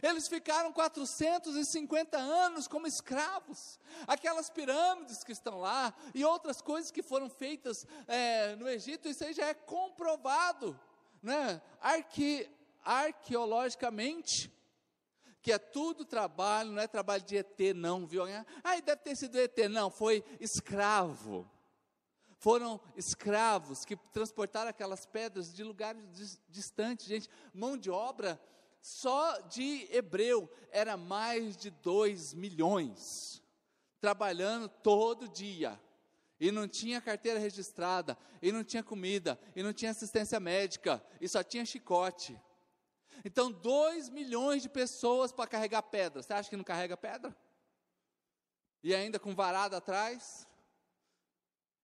Eles 0.02 0.28
ficaram 0.28 0.70
450 0.70 2.18
anos 2.18 2.68
como 2.68 2.86
escravos. 2.86 3.80
Aquelas 4.06 4.50
pirâmides 4.50 5.24
que 5.24 5.32
estão 5.32 5.60
lá 5.60 5.94
e 6.14 6.26
outras 6.26 6.60
coisas 6.60 6.90
que 6.90 7.02
foram 7.02 7.30
feitas 7.30 7.86
é, 8.06 8.54
no 8.56 8.68
Egito, 8.68 9.08
isso 9.08 9.24
aí 9.24 9.32
já 9.32 9.46
é 9.46 9.54
comprovado, 9.54 10.78
né? 11.22 11.62
Arque, 11.80 12.50
arqueologicamente 12.84 14.57
que 15.48 15.52
é 15.52 15.58
tudo 15.58 16.04
trabalho, 16.04 16.72
não 16.72 16.82
é 16.82 16.86
trabalho 16.86 17.22
de 17.22 17.38
ET, 17.38 17.58
não, 17.74 18.06
viu? 18.06 18.22
Ah, 18.62 18.78
deve 18.80 19.00
ter 19.00 19.16
sido 19.16 19.40
ET, 19.40 19.56
não, 19.70 19.90
foi 19.90 20.22
escravo. 20.38 21.50
Foram 22.36 22.78
escravos 22.94 23.82
que 23.82 23.96
transportaram 23.96 24.68
aquelas 24.68 25.06
pedras 25.06 25.50
de 25.54 25.64
lugares 25.64 26.38
distantes, 26.50 27.06
gente. 27.06 27.30
Mão 27.54 27.78
de 27.78 27.90
obra 27.90 28.38
só 28.82 29.40
de 29.40 29.88
hebreu 29.90 30.52
era 30.70 30.98
mais 30.98 31.56
de 31.56 31.70
2 31.70 32.34
milhões, 32.34 33.42
trabalhando 34.02 34.68
todo 34.68 35.30
dia. 35.30 35.80
E 36.38 36.52
não 36.52 36.68
tinha 36.68 37.00
carteira 37.00 37.38
registrada, 37.38 38.18
e 38.42 38.52
não 38.52 38.62
tinha 38.62 38.82
comida, 38.82 39.40
e 39.56 39.62
não 39.62 39.72
tinha 39.72 39.92
assistência 39.92 40.38
médica, 40.38 41.02
e 41.18 41.26
só 41.26 41.42
tinha 41.42 41.64
chicote. 41.64 42.38
Então, 43.24 43.50
2 43.50 44.08
milhões 44.10 44.62
de 44.62 44.68
pessoas 44.68 45.32
para 45.32 45.46
carregar 45.46 45.82
pedra. 45.82 46.22
Você 46.22 46.32
acha 46.32 46.48
que 46.48 46.56
não 46.56 46.64
carrega 46.64 46.96
pedra? 46.96 47.36
E 48.82 48.94
ainda 48.94 49.18
com 49.18 49.34
varada 49.34 49.76
atrás? 49.76 50.46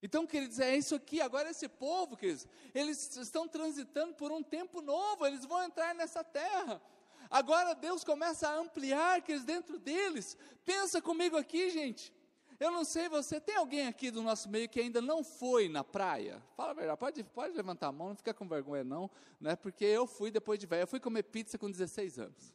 Então, 0.02 0.26
queridos, 0.26 0.60
é 0.60 0.76
isso 0.76 0.94
aqui. 0.94 1.20
Agora, 1.20 1.50
esse 1.50 1.68
povo, 1.68 2.16
queridos, 2.16 2.46
eles 2.74 3.16
estão 3.16 3.48
transitando 3.48 4.14
por 4.14 4.30
um 4.30 4.42
tempo 4.42 4.82
novo, 4.82 5.26
eles 5.26 5.44
vão 5.44 5.62
entrar 5.62 5.94
nessa 5.94 6.22
terra. 6.22 6.80
Agora, 7.30 7.74
Deus 7.74 8.04
começa 8.04 8.48
a 8.48 8.56
ampliar, 8.56 9.22
queridos, 9.22 9.46
dentro 9.46 9.78
deles. 9.78 10.36
Pensa 10.64 11.00
comigo 11.00 11.36
aqui, 11.36 11.70
gente. 11.70 12.12
Eu 12.58 12.70
não 12.70 12.84
sei 12.84 13.08
você, 13.08 13.40
tem 13.40 13.56
alguém 13.56 13.86
aqui 13.86 14.10
do 14.10 14.22
nosso 14.22 14.48
meio 14.48 14.68
que 14.68 14.80
ainda 14.80 15.02
não 15.02 15.24
foi 15.24 15.68
na 15.68 15.82
praia? 15.82 16.42
Fala 16.56 16.70
a 16.70 16.74
verdade, 16.74 16.98
pode, 16.98 17.24
pode 17.24 17.56
levantar 17.56 17.88
a 17.88 17.92
mão, 17.92 18.10
não 18.10 18.16
fica 18.16 18.32
com 18.32 18.46
vergonha 18.46 18.84
não, 18.84 19.10
né? 19.40 19.56
Porque 19.56 19.84
eu 19.84 20.06
fui 20.06 20.30
depois 20.30 20.58
de 20.58 20.66
velho, 20.66 20.82
eu 20.82 20.86
fui 20.86 21.00
comer 21.00 21.24
pizza 21.24 21.58
com 21.58 21.70
16 21.70 22.18
anos, 22.18 22.54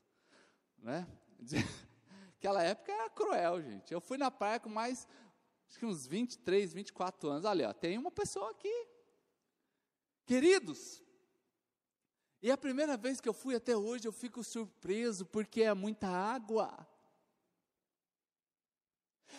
né? 0.77 1.07
Aquela 2.37 2.63
época 2.63 2.91
era 2.91 3.09
cruel, 3.09 3.61
gente. 3.61 3.93
Eu 3.93 3.99
fui 3.99 4.17
na 4.17 4.31
praia 4.31 4.59
com 4.59 4.69
mais, 4.69 5.05
acho 5.67 5.77
que 5.77 5.85
uns 5.85 6.07
23, 6.07 6.73
24 6.73 7.29
anos. 7.29 7.45
Olha, 7.45 7.73
tem 7.73 7.97
uma 7.97 8.11
pessoa 8.11 8.51
aqui. 8.51 8.87
Queridos, 10.25 11.03
e 12.41 12.49
a 12.49 12.57
primeira 12.57 12.95
vez 12.95 13.19
que 13.19 13.27
eu 13.27 13.33
fui 13.33 13.55
até 13.55 13.75
hoje, 13.75 14.07
eu 14.07 14.13
fico 14.13 14.41
surpreso, 14.43 15.25
porque 15.25 15.63
é 15.63 15.73
muita 15.73 16.07
água. 16.07 16.87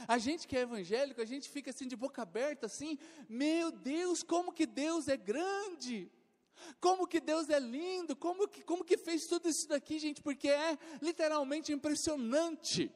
A 0.07 0.19
gente 0.19 0.47
que 0.47 0.57
é 0.57 0.61
evangélico, 0.61 1.21
a 1.21 1.25
gente 1.25 1.49
fica 1.49 1.71
assim 1.71 1.87
de 1.87 1.97
boca 1.97 2.23
aberta, 2.23 2.67
assim, 2.67 2.99
meu 3.29 3.71
Deus, 3.71 4.23
como 4.23 4.53
que 4.53 4.67
Deus 4.67 5.09
é 5.09 5.17
grande, 5.17 6.11
como 6.81 7.07
que 7.07 7.21
Deus 7.21 7.49
é 7.49 7.59
lindo, 7.59 8.15
como 8.17 8.49
que, 8.49 8.63
como 8.63 8.85
que 8.85 8.97
fez 8.97 9.27
tudo 9.27 9.49
isso 9.49 9.69
daqui, 9.69 9.99
gente, 9.99 10.23
porque 10.23 10.49
é 10.49 10.79
literalmente 11.01 11.73
impressionante. 11.73 12.93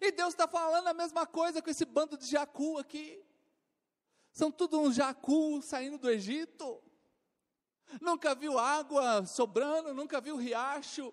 E 0.00 0.12
Deus 0.12 0.34
está 0.34 0.46
falando 0.46 0.88
a 0.88 0.94
mesma 0.94 1.26
coisa 1.26 1.62
com 1.62 1.70
esse 1.70 1.84
bando 1.84 2.16
de 2.16 2.26
jacu 2.26 2.78
aqui. 2.78 3.22
São 4.32 4.50
tudo 4.50 4.80
uns 4.80 4.94
jacu 4.94 5.60
saindo 5.62 5.98
do 5.98 6.10
Egito. 6.10 6.82
Nunca 8.00 8.34
viu 8.34 8.58
água 8.58 9.26
sobrando, 9.26 9.94
nunca 9.94 10.20
viu 10.20 10.36
riacho. 10.36 11.12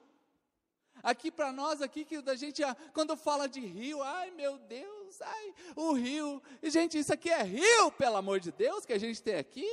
Aqui 1.03 1.31
para 1.31 1.51
nós, 1.51 1.81
aqui 1.81 2.03
que 2.03 2.17
a 2.17 2.35
gente, 2.35 2.61
quando 2.93 3.15
fala 3.15 3.47
de 3.47 3.59
rio, 3.59 4.01
ai 4.01 4.31
meu 4.31 4.57
Deus, 4.57 5.21
ai, 5.21 5.53
o 5.75 5.93
rio. 5.93 6.41
E, 6.61 6.69
gente, 6.69 6.97
isso 6.97 7.13
aqui 7.13 7.29
é 7.29 7.43
rio, 7.43 7.91
pelo 7.91 8.17
amor 8.17 8.39
de 8.39 8.51
Deus, 8.51 8.85
que 8.85 8.93
a 8.93 8.99
gente 8.99 9.21
tem 9.21 9.35
aqui. 9.35 9.67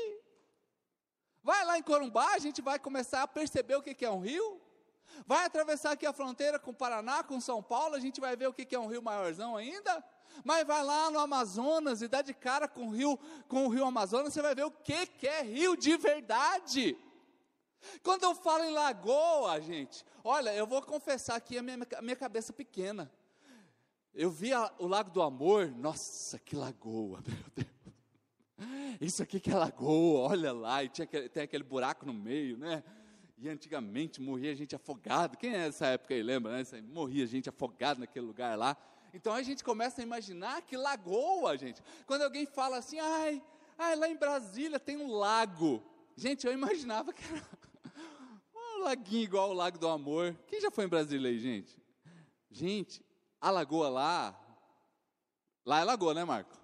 Vai 1.43 1.65
lá 1.65 1.79
em 1.79 1.83
Corumbá, 1.83 2.33
a 2.35 2.39
gente 2.39 2.63
vai 2.63 2.79
começar 2.79 3.23
a 3.23 3.29
perceber 3.29 3.77
o 3.77 3.83
que, 3.83 3.95
que 3.95 4.05
é 4.05 4.11
um 4.11 4.21
rio. 4.21 4.61
Vai 5.27 5.45
atravessar 5.45 5.93
aqui 5.93 6.07
a 6.07 6.13
fronteira 6.13 6.59
com 6.59 6.71
o 6.71 6.75
Paraná, 6.75 7.23
com 7.23 7.41
São 7.41 7.63
Paulo, 7.63 7.95
a 7.95 8.01
gente 8.01 8.21
vai 8.21 8.35
ver 8.37 8.49
o 8.49 8.53
que, 8.53 8.65
que 8.65 8.75
é 8.75 8.79
um 8.79 8.87
rio 8.87 9.03
maiorzão 9.03 9.57
ainda. 9.57 10.03
Mas 10.43 10.67
vai 10.67 10.83
lá 10.83 11.11
no 11.11 11.19
Amazonas 11.19 12.03
e 12.03 12.09
dá 12.09 12.23
de 12.23 12.35
cara 12.35 12.67
com 12.67 12.89
o 12.89 12.91
rio, 12.91 13.19
com 13.49 13.67
o 13.67 13.69
rio 13.69 13.85
Amazonas, 13.85 14.33
você 14.33 14.43
vai 14.43 14.55
ver 14.55 14.65
o 14.65 14.71
que, 14.71 15.07
que 15.07 15.29
é 15.29 15.43
rio 15.43 15.77
de 15.77 15.97
verdade. 15.97 16.97
Quando 18.03 18.25
eu 18.25 18.35
falo 18.35 18.65
em 18.65 18.73
lagoa, 18.73 19.61
gente, 19.61 20.05
olha, 20.23 20.55
eu 20.55 20.67
vou 20.67 20.83
confessar 20.83 21.37
aqui 21.37 21.59
a 21.59 21.63
minha, 21.63 21.79
a 21.97 22.03
minha 22.03 22.17
cabeça 22.17 22.53
pequena. 22.53 23.11
Eu 24.15 24.31
vi 24.31 24.53
a, 24.53 24.73
o 24.79 24.87
Lago 24.87 25.11
do 25.11 25.21
Amor, 25.21 25.69
nossa, 25.77 26.39
que 26.39 26.55
lagoa, 26.55 27.21
meu 27.27 27.37
Deus. 27.55 27.75
Isso 29.01 29.23
aqui 29.23 29.41
que 29.41 29.51
é 29.51 29.55
lagoa, 29.55 30.31
olha 30.31 30.53
lá, 30.53 30.85
e 30.85 30.89
tinha 30.89 31.07
tem 31.07 31.43
aquele 31.43 31.65
buraco 31.65 32.07
no 32.07 32.15
meio, 32.15 32.57
né? 32.57 32.85
E 33.37 33.49
antigamente 33.49 34.21
morria 34.21 34.55
gente 34.55 34.75
afogado. 34.77 35.37
Quem 35.37 35.55
é 35.55 35.67
dessa 35.67 35.87
época 35.87 36.15
aí, 36.15 36.23
lembra, 36.23 36.53
né? 36.53 36.65
Morria 36.83 37.27
gente 37.27 37.49
afogado 37.49 38.01
naquele 38.01 38.25
lugar 38.25 38.57
lá. 38.57 38.77
Então 39.13 39.33
a 39.33 39.43
gente 39.43 39.63
começa 39.63 40.01
a 40.01 40.05
imaginar 40.05 40.63
que 40.63 40.77
lagoa, 40.77 41.57
gente. 41.57 41.83
Quando 42.07 42.23
alguém 42.23 42.47
fala 42.47 42.79
assim, 42.79 42.99
ai, 43.01 43.43
ai, 43.77 43.97
lá 43.97 44.09
em 44.09 44.17
Brasília 44.17 44.79
tem 44.79 44.97
um 44.97 45.13
lago. 45.13 45.83
Gente, 46.17 46.47
eu 46.47 46.53
imaginava 46.53 47.13
que 47.13 47.25
era 47.25 47.45
laguinho 48.85 49.25
igual 49.25 49.51
o 49.51 49.55
Lago 49.55 49.79
do 49.79 49.89
Amor. 49.89 50.37
Quem 50.47 50.61
já 50.61 50.71
foi 50.71 50.85
em 50.85 50.89
Brasília 50.89 51.31
aí, 51.31 51.39
gente? 51.39 51.83
Gente, 52.51 53.05
a 53.41 53.51
lagoa 53.51 53.89
lá, 53.89 54.41
lá 55.65 55.81
é 55.81 55.85
lagoa, 55.85 56.15
né, 56.15 56.25
Marco? 56.25 56.57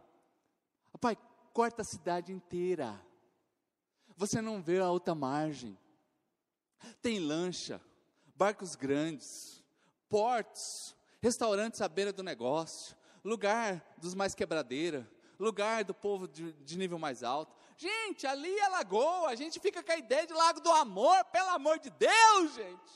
Pai, 1.00 1.16
corta 1.52 1.82
a 1.82 1.84
cidade 1.84 2.32
inteira. 2.32 3.00
Você 4.16 4.42
não 4.42 4.62
vê 4.62 4.78
a 4.78 4.90
outra 4.90 5.14
margem. 5.14 5.76
Tem 7.00 7.18
lancha, 7.18 7.80
barcos 8.36 8.76
grandes, 8.76 9.64
portos, 10.08 10.94
restaurantes 11.20 11.80
à 11.80 11.88
beira 11.88 12.12
do 12.12 12.22
negócio, 12.22 12.96
lugar 13.24 13.84
dos 13.96 14.14
mais 14.14 14.34
quebradeira, 14.34 15.10
lugar 15.38 15.84
do 15.84 15.94
povo 15.94 16.28
de, 16.28 16.52
de 16.52 16.76
nível 16.76 16.98
mais 16.98 17.22
alto. 17.22 17.56
Gente, 17.80 18.26
ali 18.26 18.54
é 18.58 18.68
lagoa, 18.68 19.30
a 19.30 19.34
gente 19.34 19.58
fica 19.58 19.82
com 19.82 19.90
a 19.90 19.96
ideia 19.96 20.26
de 20.26 20.34
lago 20.34 20.60
do 20.60 20.70
amor, 20.70 21.24
pelo 21.32 21.48
amor 21.48 21.78
de 21.78 21.88
Deus, 21.88 22.54
gente. 22.54 22.92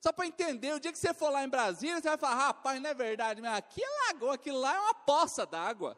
Só 0.00 0.12
para 0.12 0.26
entender, 0.26 0.74
o 0.74 0.80
dia 0.80 0.90
que 0.90 0.98
você 0.98 1.14
for 1.14 1.30
lá 1.30 1.44
em 1.44 1.48
Brasília, 1.48 1.94
você 2.00 2.08
vai 2.08 2.18
falar, 2.18 2.34
rapaz, 2.34 2.82
não 2.82 2.90
é 2.90 2.94
verdade, 2.94 3.40
mas 3.40 3.56
aqui 3.56 3.80
é 3.80 4.06
lagoa, 4.08 4.34
aquilo 4.34 4.58
lá 4.58 4.74
é 4.74 4.80
uma 4.80 4.94
poça 4.94 5.46
d'água. 5.46 5.96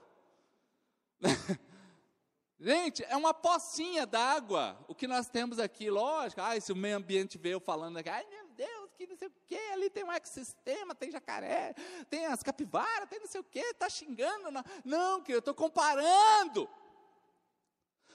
Gente, 2.60 3.02
é 3.04 3.16
uma 3.16 3.34
pocinha 3.34 4.06
d'água. 4.06 4.78
O 4.86 4.94
que 4.94 5.06
nós 5.06 5.28
temos 5.28 5.58
aqui, 5.58 5.90
lógico, 5.90 6.40
ah, 6.40 6.58
se 6.60 6.70
o 6.70 6.76
meio 6.76 6.96
ambiente 6.96 7.36
veio 7.36 7.58
falando 7.60 7.96
aqui, 7.96 8.08
ai 8.08 8.26
meu 8.26 8.48
Deus, 8.48 8.90
que 8.94 9.06
não 9.06 9.16
sei 9.16 9.28
o 9.28 9.32
que, 9.46 9.58
ali 9.72 9.90
tem 9.90 10.04
um 10.04 10.12
ecossistema, 10.12 10.94
tem 10.94 11.10
jacaré, 11.10 11.74
tem 12.08 12.26
as 12.26 12.42
capivaras, 12.42 13.08
tem 13.08 13.20
não 13.20 13.26
sei 13.26 13.40
o 13.40 13.44
que, 13.44 13.58
está 13.58 13.88
xingando. 13.88 14.50
Não, 14.50 14.64
não 14.84 15.22
que 15.22 15.32
eu 15.32 15.40
estou 15.40 15.54
comparando. 15.54 16.68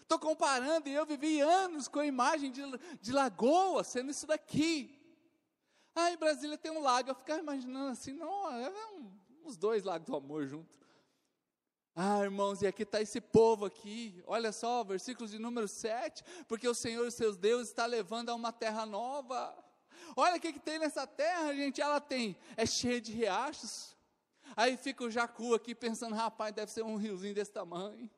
Estou 0.10 0.18
comparando 0.18 0.90
e 0.90 0.94
eu 0.96 1.06
vivi 1.06 1.40
anos 1.40 1.88
com 1.88 2.00
a 2.00 2.06
imagem 2.06 2.50
de, 2.50 2.64
de 3.00 3.12
lagoa 3.12 3.84
sendo 3.84 4.10
isso 4.10 4.26
daqui. 4.26 5.00
Ah, 5.94 6.12
em 6.12 6.18
Brasília 6.18 6.58
tem 6.58 6.72
um 6.72 6.82
lago. 6.82 7.12
Eu 7.12 7.16
ficava 7.16 7.40
imaginando 7.40 7.92
assim, 7.92 8.14
não, 8.14 8.52
é 8.52 8.72
um, 8.90 9.12
uns 9.46 9.56
dois 9.56 9.84
lagos 9.84 10.08
do 10.08 10.16
amor 10.16 10.48
junto. 10.48 10.80
Ah, 11.96 12.24
irmãos, 12.24 12.64
e 12.64 12.66
aqui 12.66 12.82
está 12.82 13.00
esse 13.00 13.22
povo 13.22 13.66
aqui. 13.66 14.24
Olha 14.26 14.52
só, 14.52 14.84
versículos 14.84 15.30
de 15.30 15.38
número 15.38 15.68
7. 15.68 16.24
Porque 16.48 16.68
o 16.68 16.74
Senhor, 16.74 17.12
seus 17.12 17.38
deuses, 17.38 17.70
está 17.70 17.86
levando 17.86 18.30
a 18.30 18.34
uma 18.34 18.52
terra 18.52 18.88
nova. 18.88 19.56
Olha 20.16 20.38
o 20.38 20.40
que, 20.40 20.54
que 20.54 20.60
tem 20.60 20.80
nessa 20.80 21.06
terra, 21.06 21.54
gente. 21.54 21.82
Ela 21.82 22.02
tem, 22.02 22.36
é 22.58 22.66
cheia 22.66 23.00
de 23.00 23.12
riachos. 23.12 23.96
Aí 24.58 24.76
fica 24.76 25.04
o 25.04 25.12
Jacu 25.12 25.54
aqui 25.54 25.76
pensando, 25.76 26.16
rapaz, 26.16 26.52
deve 26.52 26.72
ser 26.72 26.82
um 26.82 26.96
riozinho 26.96 27.36
desse 27.36 27.52
tamanho 27.52 28.10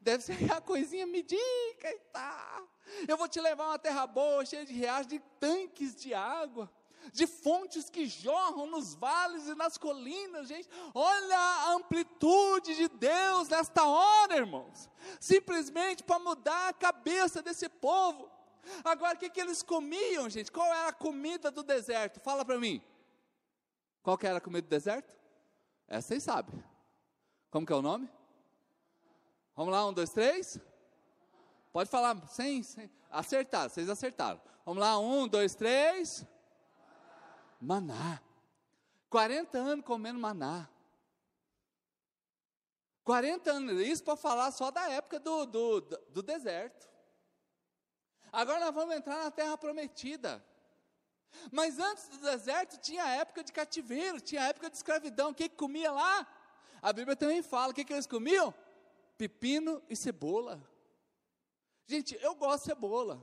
deve 0.00 0.22
ser 0.22 0.52
a 0.52 0.60
coisinha 0.60 1.06
medica 1.06 1.88
e 1.88 1.98
tá. 2.12 2.62
Eu 3.06 3.16
vou 3.16 3.28
te 3.28 3.40
levar 3.40 3.64
a 3.64 3.68
uma 3.68 3.78
terra 3.78 4.06
boa, 4.06 4.44
cheia 4.44 4.64
de 4.64 4.72
riachos, 4.72 5.06
de 5.06 5.18
tanques 5.38 5.94
de 5.94 6.12
água, 6.12 6.70
de 7.12 7.26
fontes 7.26 7.88
que 7.88 8.06
jorram 8.06 8.66
nos 8.66 8.94
vales 8.94 9.46
e 9.46 9.54
nas 9.54 9.78
colinas, 9.78 10.48
gente. 10.48 10.68
Olha 10.94 11.38
a 11.38 11.72
amplitude 11.74 12.74
de 12.76 12.88
Deus 12.88 13.48
nesta 13.48 13.84
hora, 13.86 14.36
irmãos. 14.36 14.88
Simplesmente 15.18 16.02
para 16.02 16.18
mudar 16.18 16.68
a 16.68 16.72
cabeça 16.72 17.42
desse 17.42 17.68
povo. 17.68 18.30
Agora, 18.84 19.14
o 19.14 19.18
que, 19.18 19.30
que 19.30 19.40
eles 19.40 19.62
comiam, 19.62 20.28
gente? 20.28 20.52
Qual 20.52 20.66
era 20.66 20.88
a 20.88 20.92
comida 20.92 21.50
do 21.50 21.62
deserto? 21.62 22.20
Fala 22.20 22.44
para 22.44 22.58
mim. 22.58 22.82
Qual 24.02 24.16
que 24.18 24.26
era 24.26 24.38
a 24.38 24.40
comida 24.40 24.62
do 24.62 24.70
deserto? 24.70 25.16
Essa 25.88 26.08
vocês 26.08 26.22
sabem. 26.22 26.62
Como 27.50 27.66
que 27.66 27.72
é 27.72 27.76
o 27.76 27.82
nome? 27.82 28.08
Vamos 29.60 29.74
lá, 29.74 29.86
um, 29.86 29.92
dois, 29.92 30.08
três. 30.08 30.58
Pode 31.70 31.90
falar 31.90 32.16
sem, 32.28 32.62
sem 32.62 32.90
acertar, 33.10 33.68
vocês 33.68 33.90
acertaram. 33.90 34.40
Vamos 34.64 34.80
lá, 34.80 34.98
um, 34.98 35.28
dois, 35.28 35.54
três. 35.54 36.24
Maná. 37.60 38.22
40 39.10 39.58
anos 39.58 39.84
comendo 39.84 40.18
maná. 40.18 40.66
40 43.04 43.50
anos, 43.52 43.80
isso 43.82 44.02
para 44.02 44.16
falar 44.16 44.50
só 44.50 44.70
da 44.70 44.88
época 44.88 45.20
do, 45.20 45.44
do, 45.44 45.80
do 45.82 46.22
deserto. 46.22 46.88
Agora 48.32 48.60
nós 48.60 48.74
vamos 48.74 48.96
entrar 48.96 49.24
na 49.24 49.30
terra 49.30 49.58
prometida. 49.58 50.42
Mas 51.52 51.78
antes 51.78 52.08
do 52.08 52.16
deserto 52.16 52.78
tinha 52.78 53.04
a 53.04 53.10
época 53.10 53.44
de 53.44 53.52
cativeiro, 53.52 54.22
tinha 54.22 54.40
a 54.40 54.46
época 54.46 54.70
de 54.70 54.76
escravidão. 54.78 55.32
O 55.32 55.34
que, 55.34 55.50
que 55.50 55.56
comia 55.56 55.92
lá? 55.92 56.26
A 56.80 56.94
Bíblia 56.94 57.14
também 57.14 57.42
fala: 57.42 57.72
o 57.72 57.74
que, 57.74 57.84
que 57.84 57.92
eles 57.92 58.06
comiam? 58.06 58.54
Pepino 59.20 59.82
e 59.86 59.94
cebola. 59.94 60.66
Gente, 61.86 62.16
eu 62.22 62.34
gosto 62.34 62.62
de 62.62 62.68
cebola, 62.70 63.20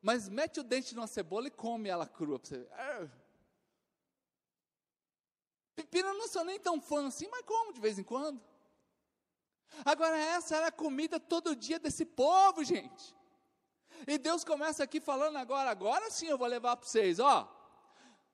mas 0.00 0.26
mete 0.26 0.58
o 0.58 0.62
dente 0.62 0.94
numa 0.94 1.06
cebola 1.06 1.48
e 1.48 1.50
come 1.50 1.86
ela 1.86 2.06
crua 2.06 2.40
você 2.42 2.60
ver. 2.60 3.10
Pepino 5.76 6.08
eu 6.08 6.14
não 6.14 6.28
sou 6.28 6.46
nem 6.46 6.58
tão 6.58 6.80
fã 6.80 7.08
assim, 7.08 7.28
mas 7.28 7.44
como 7.44 7.74
de 7.74 7.80
vez 7.82 7.98
em 7.98 8.02
quando. 8.02 8.42
Agora, 9.84 10.16
essa 10.16 10.56
era 10.56 10.68
a 10.68 10.72
comida 10.72 11.20
todo 11.20 11.54
dia 11.54 11.78
desse 11.78 12.06
povo, 12.06 12.64
gente. 12.64 13.14
E 14.06 14.16
Deus 14.16 14.44
começa 14.44 14.82
aqui 14.82 14.98
falando 14.98 15.36
agora, 15.36 15.68
agora 15.68 16.10
sim 16.10 16.26
eu 16.26 16.38
vou 16.38 16.46
levar 16.46 16.74
para 16.74 16.88
vocês, 16.88 17.20
ó. 17.20 17.46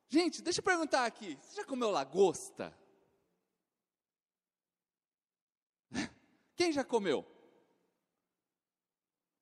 Gente, 0.09 0.40
deixa 0.40 0.61
eu 0.61 0.64
perguntar 0.64 1.07
aqui, 1.07 1.37
você 1.42 1.57
já 1.57 1.64
comeu 1.64 1.90
lagosta? 1.90 2.73
Quem 6.61 6.70
já 6.70 6.85
comeu? 6.85 7.25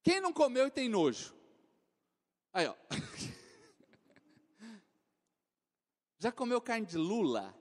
Quem 0.04 0.20
não 0.20 0.32
comeu 0.32 0.68
e 0.68 0.70
tem 0.70 0.88
nojo? 0.88 1.34
Aí, 2.52 2.64
ó. 2.64 2.76
Já 6.16 6.30
comeu 6.30 6.60
carne 6.60 6.86
de 6.86 6.96
lula? 6.96 7.52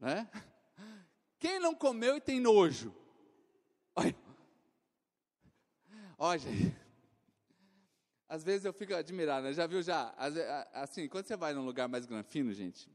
Né? 0.00 0.28
Quem 1.38 1.60
não 1.60 1.76
comeu 1.76 2.16
e 2.16 2.20
tem 2.20 2.40
nojo? 2.40 2.92
Olha. 3.94 4.16
Olha, 6.18 6.40
gente. 6.40 6.76
Às 8.28 8.42
vezes 8.42 8.64
eu 8.64 8.72
fico 8.72 8.96
admirado, 8.96 9.46
né? 9.46 9.52
Já 9.52 9.68
viu 9.68 9.80
já? 9.80 10.12
Assim, 10.72 11.08
quando 11.08 11.26
você 11.26 11.36
vai 11.36 11.54
num 11.54 11.64
lugar 11.64 11.88
mais 11.88 12.04
granfino, 12.04 12.52
gente, 12.52 12.90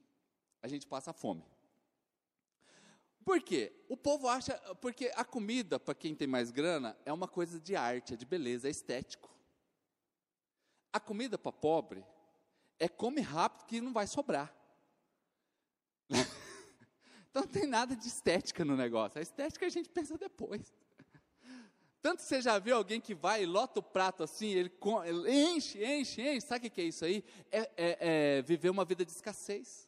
a 0.61 0.67
gente 0.67 0.85
passa 0.85 1.13
fome. 1.13 1.45
Por 3.27 3.41
quê? 3.41 3.73
O 3.89 3.97
povo 3.97 4.29
acha, 4.29 4.57
porque 4.79 5.11
a 5.13 5.25
comida, 5.25 5.77
para 5.77 5.93
quem 5.93 6.15
tem 6.15 6.25
mais 6.25 6.49
grana, 6.49 6.97
é 7.05 7.11
uma 7.11 7.27
coisa 7.27 7.59
de 7.59 7.75
arte, 7.75 8.13
é 8.13 8.15
de 8.15 8.25
beleza, 8.25 8.69
é 8.69 8.71
estético. 8.71 9.29
A 10.93 10.99
comida 11.01 11.37
para 11.37 11.51
pobre 11.51 12.05
é 12.79 12.87
come 12.87 13.19
rápido 13.19 13.65
que 13.65 13.81
não 13.81 13.91
vai 13.91 14.07
sobrar. 14.07 14.55
então 17.29 17.41
não 17.41 17.49
tem 17.49 17.67
nada 17.67 17.97
de 17.97 18.07
estética 18.07 18.63
no 18.63 18.77
negócio. 18.77 19.19
A 19.19 19.21
estética 19.21 19.65
a 19.65 19.69
gente 19.69 19.89
pensa 19.89 20.17
depois. 20.17 20.73
Tanto 22.01 22.21
você 22.21 22.41
já 22.41 22.57
viu 22.57 22.77
alguém 22.77 23.01
que 23.01 23.13
vai 23.13 23.43
e 23.43 23.45
lota 23.45 23.81
o 23.81 23.83
prato 23.83 24.23
assim, 24.23 24.51
ele, 24.51 24.71
ele 25.05 25.31
enche, 25.33 25.83
enche, 25.83 26.21
enche. 26.21 26.47
Sabe 26.47 26.67
o 26.67 26.71
que 26.71 26.79
é 26.79 26.85
isso 26.85 27.03
aí? 27.03 27.25
É, 27.51 27.59
é, 27.75 27.97
é 28.37 28.41
viver 28.41 28.69
uma 28.69 28.85
vida 28.85 29.03
de 29.03 29.11
escassez. 29.11 29.86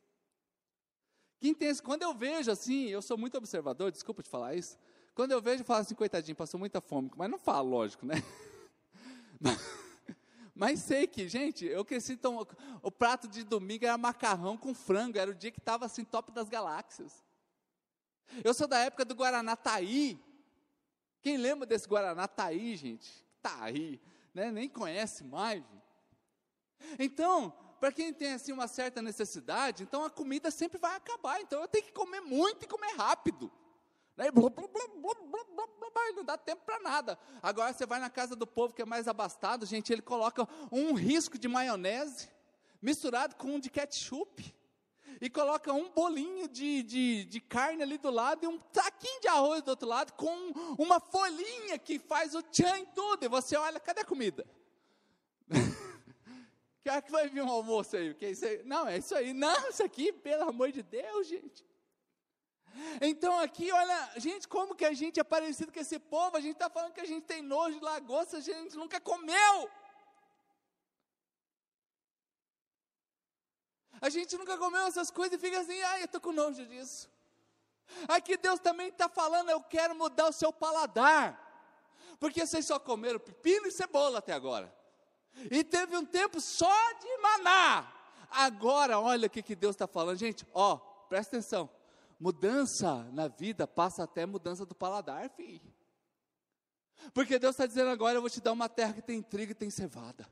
Tem 1.39 1.56
esse, 1.62 1.82
quando 1.82 2.04
eu 2.04 2.13
vejo 2.13 2.52
assim, 2.52 2.88
eu 2.88 3.02
sou 3.02 3.17
muito 3.17 3.38
observador, 3.38 3.91
desculpa 3.91 4.21
te 4.21 4.30
falar 4.30 4.56
isso. 4.56 4.78
Quando 5.15 5.32
eu 5.32 5.41
vejo, 5.41 5.62
eu 5.62 5.65
falo 5.65 5.82
assim, 5.82 5.95
coitadinho, 5.95 6.36
passou 6.36 6.60
muita 6.60 6.82
fome, 6.82 7.12
mas 7.15 7.30
não 7.30 7.38
falo, 7.38 7.69
lógico, 7.69 8.06
né? 8.06 8.15
Mas, 10.60 10.82
sei 10.82 11.08
que, 11.08 11.25
gente, 11.30 11.63
eu 11.63 11.86
cresci 11.86 12.17
tão, 12.17 12.45
o 12.82 12.91
prato 12.91 13.30
de 13.30 13.45
domingo 13.45 13.86
era 13.86 13.97
macarrão 13.97 14.58
com 14.58 14.73
frango, 14.73 15.17
era 15.17 15.32
o 15.32 15.34
dia 15.34 15.52
que 15.52 15.60
estava 15.60 15.86
assim, 15.86 16.04
top 16.04 16.34
das 16.34 16.49
galáxias. 16.49 17.23
Eu 18.43 18.54
sou 18.54 18.67
da 18.67 18.78
época 18.80 19.06
do 19.06 19.15
Guaraná 19.15 19.56
Taí. 19.56 20.19
Quem 21.21 21.38
lembra 21.38 21.65
desse 21.65 21.88
Guaraná 21.88 22.28
Taí, 22.28 22.75
gente? 22.75 23.25
Taí, 23.41 24.02
né? 24.34 24.52
Nem 24.52 24.67
conhece 24.67 25.23
mais. 25.23 25.63
Então, 26.97 27.54
para 27.80 27.92
quem 27.92 28.13
tem 28.13 28.34
assim 28.34 28.52
uma 28.52 28.68
certa 28.68 29.02
necessidade, 29.02 29.84
então 29.84 30.04
a 30.04 30.10
comida 30.10 30.52
sempre 30.52 30.78
vai 30.78 30.96
acabar. 30.96 31.42
Então 31.42 31.62
eu 31.62 31.68
tenho 31.68 31.86
que 31.86 31.92
comer 31.92 32.22
muito 32.22 32.65
e 32.65 32.68
comer 32.68 32.94
rápido. 32.96 33.52
Né? 34.18 34.26
Não 36.15 36.24
dá 36.26 36.38
tempo 36.38 36.63
para 36.65 36.80
nada. 36.82 37.18
Agora 37.42 37.72
você 37.72 37.86
vai 37.86 38.00
na 38.00 38.10
casa 38.10 38.36
do 38.36 38.46
povo 38.46 38.74
que 38.74 38.82
é 38.82 38.86
mais 38.86 39.08
abastado, 39.08 39.65
gente, 39.65 39.94
ele 39.94 40.02
coloca 40.02 40.48
um 40.72 40.94
risco 40.94 41.38
de 41.38 41.48
maionese 41.48 42.30
misturado 42.82 43.36
com 43.36 43.56
um 43.56 43.60
de 43.60 43.70
ketchup. 43.70 44.56
E 45.22 45.30
coloca 45.30 45.74
um 45.74 45.89
bolinho 45.89 46.48
de, 46.48 46.82
de, 46.84 47.26
de 47.26 47.42
carne 47.42 47.84
ali 47.84 47.98
do 47.98 48.10
lado 48.10 48.44
e 48.44 48.48
um 48.48 48.58
taquinho 48.58 49.20
de 49.20 49.28
arroz 49.28 49.62
do 49.62 49.70
outro 49.70 49.86
lado, 49.86 50.13
com 50.13 50.32
uma 50.78 51.00
folhinha 51.02 51.78
que 51.78 52.00
faz 52.00 52.34
o 52.36 52.42
tchan 52.42 52.78
em 52.78 52.86
tudo. 52.86 53.26
E 53.26 53.28
você 53.28 53.58
olha, 53.58 53.82
cadê 53.82 54.02
a 54.02 54.06
comida? 54.06 54.46
Que 56.82 56.89
hora 56.89 57.02
que 57.02 57.12
vai 57.12 57.28
vir 57.28 57.42
um 57.42 57.50
almoço 57.50 57.98
aí? 57.98 58.13
Que 58.13 58.30
isso 58.30 58.46
aí? 58.46 58.63
Não, 58.63 58.88
é 58.88 58.98
isso 58.98 59.13
aí. 59.13 59.34
Não, 59.34 59.70
isso 59.70 59.84
aqui, 59.84 60.13
pelo 60.13 60.50
amor 60.50 60.72
de 60.72 60.82
Deus, 60.82 61.28
gente. 61.28 61.65
Então 63.02 63.39
aqui, 63.39 63.72
olha, 63.72 64.12
gente, 64.18 64.48
como 64.48 64.76
que 64.76 64.86
a 64.86 64.94
gente 64.94 65.20
é 65.20 65.24
parecido 65.24 65.72
com 65.72 65.80
esse 65.80 66.00
povo? 66.00 66.38
A 66.38 66.39
gente 66.39 66.54
está 66.54 66.70
falando 66.70 66.94
que 66.94 67.02
a 67.02 67.06
gente 67.06 67.26
tem 67.26 67.42
nojo 67.42 67.80
de 67.80 67.84
lagosta, 67.84 68.38
a 68.38 68.42
gente 68.42 68.76
nunca 68.78 69.00
comeu. 69.02 69.70
A 74.02 74.10
gente 74.10 74.38
nunca 74.38 74.58
comeu 74.58 74.82
essas 74.88 75.12
coisas 75.12 75.38
e 75.38 75.42
fica 75.42 75.60
assim, 75.60 75.82
ai, 75.82 76.02
eu 76.02 76.06
estou 76.06 76.22
com 76.22 76.32
nojo 76.32 76.65
disso. 76.65 77.10
Aqui 78.08 78.38
Deus 78.38 78.60
também 78.60 78.88
está 78.88 79.10
falando, 79.10 79.50
eu 79.50 79.62
quero 79.62 79.94
mudar 79.96 80.30
o 80.30 80.34
seu 80.34 80.54
paladar. 80.54 81.48
Porque 82.20 82.46
vocês 82.46 82.65
só 82.65 82.80
comeram 82.80 83.20
pepino 83.20 83.68
e 83.68 83.72
cebola 83.72 84.20
até 84.20 84.32
agora. 84.32 84.74
E 85.49 85.63
teve 85.63 85.95
um 85.95 86.06
tempo 86.06 86.41
só 86.41 86.93
de 86.93 87.17
maná. 87.17 87.93
Agora, 88.30 88.99
olha 88.99 89.28
o 89.28 89.30
que, 89.30 89.41
que 89.41 89.56
Deus 89.56 89.75
está 89.75 89.88
falando, 89.88 90.17
gente. 90.17 90.45
Ó, 90.54 90.78
presta 90.78 91.38
atenção. 91.38 91.69
Mudança 92.19 93.04
na 93.13 93.28
vida 93.28 93.65
passa 93.65 94.04
até 94.04 94.25
mudança 94.25 94.65
do 94.65 94.75
paladar, 94.75 95.30
filho. 95.30 95.73
Porque 97.13 97.39
Deus 97.39 97.54
está 97.54 97.65
dizendo 97.65 97.89
agora: 97.89 98.17
eu 98.17 98.21
vou 98.21 98.30
te 98.30 98.41
dar 98.41 98.52
uma 98.52 98.67
terra 98.67 98.93
que 98.93 99.02
tem 99.02 99.21
trigo 99.21 99.54
e 99.54 99.56
tem 99.56 99.69
cevada. 99.69 100.28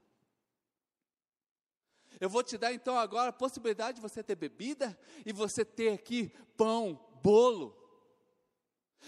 Eu 2.19 2.29
vou 2.29 2.43
te 2.43 2.57
dar 2.57 2.73
então 2.73 2.97
agora 2.97 3.29
a 3.29 3.33
possibilidade 3.33 3.97
de 3.97 4.01
você 4.01 4.23
ter 4.23 4.35
bebida 4.35 4.97
e 5.25 5.31
você 5.31 5.63
ter 5.63 5.93
aqui 5.93 6.29
pão, 6.57 6.99
bolo. 7.21 7.75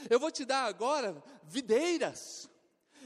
Eu 0.10 0.20
vou 0.20 0.32
te 0.32 0.46
dar 0.46 0.66
agora 0.66 1.22
videiras. 1.44 2.50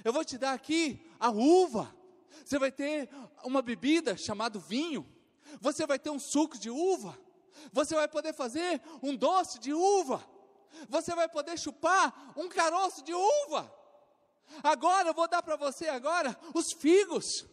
Eu 0.03 0.12
vou 0.12 0.25
te 0.25 0.38
dar 0.38 0.53
aqui 0.53 1.10
a 1.19 1.29
uva 1.32 1.95
você 2.43 2.60
vai 2.60 2.71
ter 2.71 3.10
uma 3.43 3.62
bebida 3.62 4.17
chamada 4.17 4.60
vinho, 4.60 5.08
você 5.60 5.86
vai 5.86 5.99
ter 5.99 6.10
um 6.10 6.19
suco 6.19 6.58
de 6.58 6.69
uva, 6.69 7.17
você 7.71 7.95
vai 7.95 8.08
poder 8.08 8.34
fazer 8.34 8.82
um 9.01 9.15
doce 9.15 9.60
de 9.60 9.73
uva, 9.73 10.23
você 10.89 11.15
vai 11.15 11.29
poder 11.29 11.58
chupar 11.58 12.34
um 12.36 12.49
caroço 12.49 13.03
de 13.03 13.13
uva. 13.13 13.73
Agora 14.63 15.10
eu 15.10 15.13
vou 15.13 15.27
dar 15.27 15.41
para 15.41 15.56
você 15.56 15.88
agora 15.88 16.38
os 16.53 16.71
figos. 16.71 17.45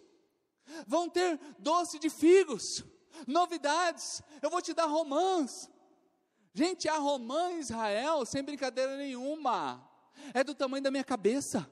Vão 0.87 1.09
ter 1.09 1.39
doce 1.59 1.99
de 1.99 2.09
figos, 2.09 2.85
novidades. 3.27 4.23
Eu 4.41 4.51
vou 4.51 4.63
te 4.63 4.73
dar 4.73 4.87
romãs. 4.87 5.71
Gente, 6.53 6.89
a 6.89 6.97
romã 6.97 7.53
em 7.53 7.61
Israel, 7.61 8.25
sem 8.27 8.43
brincadeira 8.43 8.97
nenhuma, 8.97 9.89
é 10.35 10.43
do 10.43 10.55
tamanho 10.55 10.83
da 10.83 10.91
minha 10.91 11.05
cabeça. 11.05 11.71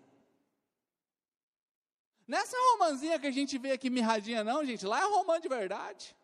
Nessa 2.28 2.54
romãzinha 2.72 3.18
que 3.18 3.26
a 3.26 3.30
gente 3.30 3.56
vê 3.56 3.72
aqui 3.72 3.88
mirradinha, 3.88 4.44
não, 4.44 4.62
gente, 4.62 4.84
lá 4.84 5.00
é 5.00 5.04
romã 5.04 5.40
de 5.40 5.48
verdade. 5.48 6.14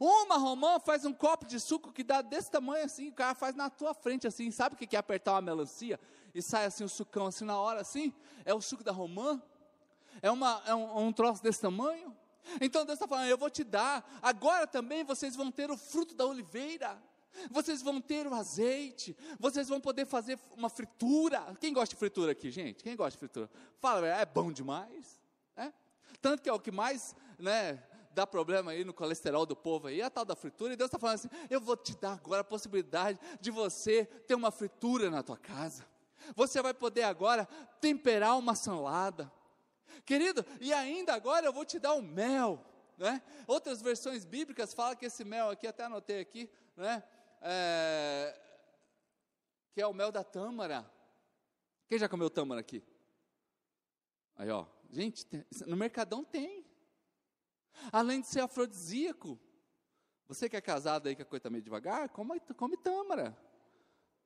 Uma 0.00 0.36
romã 0.36 0.80
faz 0.80 1.04
um 1.04 1.12
copo 1.12 1.46
de 1.46 1.60
suco 1.60 1.92
que 1.92 2.02
dá 2.02 2.22
desse 2.22 2.50
tamanho 2.50 2.84
assim, 2.84 3.08
o 3.08 3.12
cara 3.12 3.36
faz 3.36 3.54
na 3.54 3.70
tua 3.70 3.94
frente 3.94 4.26
assim, 4.26 4.50
sabe 4.50 4.74
o 4.74 4.78
que 4.78 4.96
é 4.96 4.98
apertar 4.98 5.34
uma 5.34 5.42
melancia 5.42 5.98
e 6.34 6.42
sai 6.42 6.64
assim 6.64 6.82
o 6.82 6.88
sucão 6.88 7.26
assim 7.26 7.44
na 7.44 7.56
hora 7.56 7.80
assim? 7.80 8.12
É 8.44 8.52
o 8.52 8.60
suco 8.60 8.82
da 8.82 8.90
romã? 8.90 9.40
É, 10.20 10.28
uma, 10.28 10.60
é 10.66 10.74
um, 10.74 11.06
um 11.06 11.12
troço 11.12 11.40
desse 11.40 11.60
tamanho? 11.60 12.14
Então 12.60 12.84
Deus 12.84 12.96
está 12.96 13.06
falando, 13.06 13.28
eu 13.28 13.38
vou 13.38 13.48
te 13.48 13.62
dar, 13.62 14.04
agora 14.20 14.66
também 14.66 15.04
vocês 15.04 15.36
vão 15.36 15.52
ter 15.52 15.70
o 15.70 15.76
fruto 15.76 16.16
da 16.16 16.26
oliveira. 16.26 17.00
Vocês 17.50 17.82
vão 17.82 18.00
ter 18.00 18.26
o 18.26 18.34
azeite, 18.34 19.16
vocês 19.38 19.68
vão 19.68 19.80
poder 19.80 20.06
fazer 20.06 20.38
uma 20.56 20.68
fritura. 20.68 21.54
Quem 21.60 21.72
gosta 21.72 21.94
de 21.94 21.98
fritura 21.98 22.32
aqui, 22.32 22.50
gente? 22.50 22.82
Quem 22.82 22.96
gosta 22.96 23.12
de 23.12 23.18
fritura? 23.18 23.50
Fala, 23.80 24.06
é 24.06 24.24
bom 24.24 24.52
demais. 24.52 25.20
Né? 25.56 25.72
Tanto 26.20 26.42
que 26.42 26.48
é 26.48 26.52
o 26.52 26.60
que 26.60 26.70
mais 26.70 27.14
né, 27.38 27.82
dá 28.16 28.26
problema 28.26 28.70
aí 28.70 28.84
no 28.84 28.94
colesterol 28.94 29.44
do 29.44 29.54
povo 29.54 29.88
aí, 29.88 30.00
é 30.00 30.04
a 30.04 30.10
tal 30.10 30.24
da 30.24 30.34
fritura, 30.34 30.72
e 30.72 30.76
Deus 30.76 30.88
está 30.88 30.98
falando 30.98 31.16
assim: 31.16 31.28
eu 31.50 31.60
vou 31.60 31.76
te 31.76 31.94
dar 31.96 32.14
agora 32.14 32.40
a 32.40 32.44
possibilidade 32.44 33.18
de 33.40 33.50
você 33.50 34.06
ter 34.26 34.34
uma 34.34 34.50
fritura 34.50 35.10
na 35.10 35.22
tua 35.22 35.36
casa. 35.36 35.84
Você 36.34 36.60
vai 36.62 36.72
poder 36.72 37.02
agora 37.02 37.46
temperar 37.80 38.38
uma 38.38 38.54
salada. 38.54 39.30
Querido, 40.04 40.44
e 40.60 40.72
ainda 40.72 41.14
agora 41.14 41.46
eu 41.46 41.52
vou 41.52 41.64
te 41.64 41.78
dar 41.78 41.92
o 41.92 41.98
um 41.98 42.02
mel. 42.02 42.64
Né? 42.96 43.20
Outras 43.46 43.82
versões 43.82 44.24
bíblicas 44.24 44.72
falam 44.72 44.96
que 44.96 45.06
esse 45.06 45.24
mel 45.24 45.50
aqui, 45.50 45.66
até 45.66 45.84
anotei 45.84 46.20
aqui, 46.20 46.50
né? 46.76 47.02
É, 47.40 48.38
que 49.72 49.80
é 49.80 49.86
o 49.86 49.92
mel 49.92 50.10
da 50.10 50.24
tâmara. 50.24 50.90
Quem 51.88 51.98
já 51.98 52.08
comeu 52.08 52.30
tâmara 52.30 52.60
aqui? 52.60 52.82
Aí, 54.36 54.50
ó, 54.50 54.66
gente, 54.90 55.26
no 55.66 55.76
Mercadão 55.76 56.24
tem. 56.24 56.64
Além 57.92 58.20
de 58.20 58.26
ser 58.26 58.40
afrodisíaco. 58.40 59.38
Você 60.28 60.48
que 60.48 60.56
é 60.56 60.60
casado 60.60 61.08
aí, 61.08 61.14
que 61.14 61.22
a 61.22 61.24
coisa 61.24 61.40
está 61.40 61.50
meio 61.50 61.62
devagar, 61.62 62.08
come, 62.08 62.40
come 62.56 62.76
tâmara. 62.76 63.36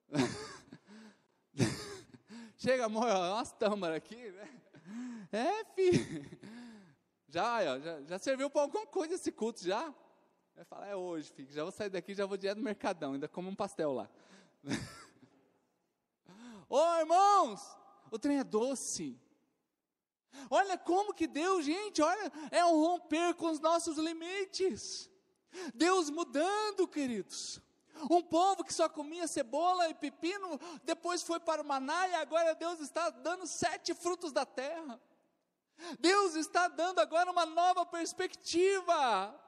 Chega, 2.57 2.87
amor, 2.87 3.07
umas 3.07 3.53
tâmaras 3.53 3.97
aqui, 3.97 4.31
né? 4.31 4.61
É, 5.33 5.65
filho. 5.75 6.39
Já, 7.29 7.75
ó, 7.75 7.79
já, 7.79 8.03
já 8.03 8.19
serviu 8.19 8.51
para 8.51 8.63
alguma 8.63 8.87
coisa 8.87 9.15
esse 9.15 9.31
culto, 9.31 9.63
já? 9.63 9.95
Vai 10.61 10.67
falar, 10.67 10.89
é 10.89 10.95
hoje, 10.95 11.33
filho. 11.33 11.51
Já 11.51 11.63
vou 11.63 11.73
sair 11.73 11.89
daqui, 11.89 12.13
já 12.13 12.27
vou 12.27 12.37
direto 12.37 12.59
no 12.59 12.65
Mercadão, 12.65 13.15
ainda 13.15 13.27
como 13.27 13.49
um 13.49 13.55
pastel 13.55 13.95
lá. 13.95 14.11
Ô, 16.69 16.77
oh, 16.77 16.97
irmãos, 16.99 17.79
o 18.11 18.19
trem 18.19 18.41
é 18.41 18.45
doce. 18.45 19.19
Olha 20.51 20.77
como 20.77 21.15
que 21.15 21.27
Deus, 21.27 21.65
gente, 21.65 22.03
olha, 22.03 22.31
é 22.51 22.63
um 22.63 22.79
romper 22.79 23.33
com 23.37 23.47
os 23.47 23.59
nossos 23.59 23.97
limites. 23.97 25.09
Deus 25.75 26.11
mudando, 26.11 26.87
queridos. 26.87 27.59
Um 28.11 28.21
povo 28.21 28.63
que 28.63 28.75
só 28.75 28.87
comia 28.87 29.27
cebola 29.27 29.89
e 29.89 29.95
pepino, 29.95 30.61
depois 30.85 31.23
foi 31.23 31.41
para 31.41 31.63
o 31.63 31.65
maná 31.65 32.07
e 32.07 32.15
agora 32.17 32.55
Deus 32.55 32.81
está 32.81 33.09
dando 33.09 33.47
sete 33.47 33.95
frutos 33.95 34.31
da 34.31 34.45
terra. 34.45 35.01
Deus 35.99 36.35
está 36.35 36.69
dando 36.69 36.99
agora 36.99 37.31
uma 37.31 37.47
nova 37.47 37.87
perspectiva. 37.87 39.40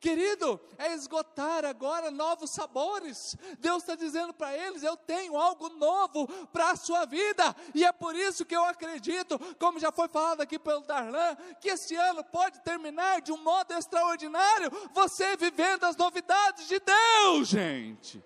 Querido, 0.00 0.60
é 0.76 0.92
esgotar 0.94 1.64
agora 1.64 2.10
novos 2.10 2.50
sabores. 2.50 3.36
Deus 3.58 3.82
está 3.82 3.94
dizendo 3.94 4.32
para 4.32 4.56
eles: 4.56 4.82
eu 4.82 4.96
tenho 4.96 5.36
algo 5.36 5.68
novo 5.70 6.26
para 6.52 6.70
a 6.70 6.76
sua 6.76 7.04
vida, 7.04 7.54
e 7.74 7.84
é 7.84 7.92
por 7.92 8.14
isso 8.14 8.44
que 8.44 8.56
eu 8.56 8.64
acredito, 8.64 9.38
como 9.58 9.80
já 9.80 9.90
foi 9.90 10.08
falado 10.08 10.40
aqui 10.40 10.58
pelo 10.58 10.82
Darlan, 10.82 11.36
que 11.60 11.68
esse 11.68 11.94
ano 11.96 12.22
pode 12.24 12.60
terminar 12.60 13.20
de 13.20 13.32
um 13.32 13.38
modo 13.38 13.72
extraordinário, 13.72 14.70
você 14.92 15.36
vivendo 15.36 15.84
as 15.84 15.96
novidades 15.96 16.68
de 16.68 16.80
Deus, 16.80 17.48
gente. 17.48 18.22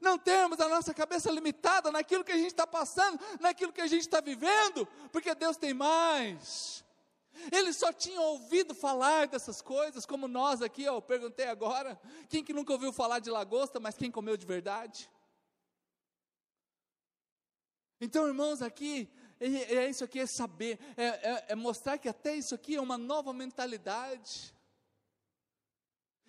Não 0.00 0.18
termos 0.18 0.60
a 0.60 0.68
nossa 0.68 0.92
cabeça 0.94 1.30
limitada 1.30 1.90
naquilo 1.90 2.24
que 2.24 2.32
a 2.32 2.36
gente 2.36 2.48
está 2.48 2.66
passando, 2.66 3.18
naquilo 3.40 3.72
que 3.72 3.80
a 3.80 3.86
gente 3.86 4.02
está 4.02 4.20
vivendo, 4.20 4.86
porque 5.10 5.34
Deus 5.34 5.56
tem 5.56 5.74
mais. 5.74 6.85
Eles 7.52 7.76
só 7.76 7.92
tinham 7.92 8.22
ouvido 8.22 8.74
falar 8.74 9.26
dessas 9.28 9.60
coisas, 9.60 10.06
como 10.06 10.26
nós 10.28 10.62
aqui, 10.62 10.82
eu 10.82 11.00
perguntei 11.00 11.46
agora, 11.46 12.00
quem 12.28 12.44
que 12.44 12.52
nunca 12.52 12.72
ouviu 12.72 12.92
falar 12.92 13.18
de 13.18 13.30
lagosta, 13.30 13.80
mas 13.80 13.96
quem 13.96 14.10
comeu 14.10 14.36
de 14.36 14.46
verdade? 14.46 15.10
Então, 18.00 18.26
irmãos, 18.26 18.60
aqui, 18.60 19.08
é, 19.40 19.46
é 19.74 19.90
isso 19.90 20.04
aqui, 20.04 20.20
é 20.20 20.26
saber, 20.26 20.78
é, 20.96 21.04
é, 21.04 21.44
é 21.48 21.54
mostrar 21.54 21.98
que 21.98 22.08
até 22.08 22.34
isso 22.34 22.54
aqui 22.54 22.76
é 22.76 22.80
uma 22.80 22.98
nova 22.98 23.32
mentalidade. 23.32 24.54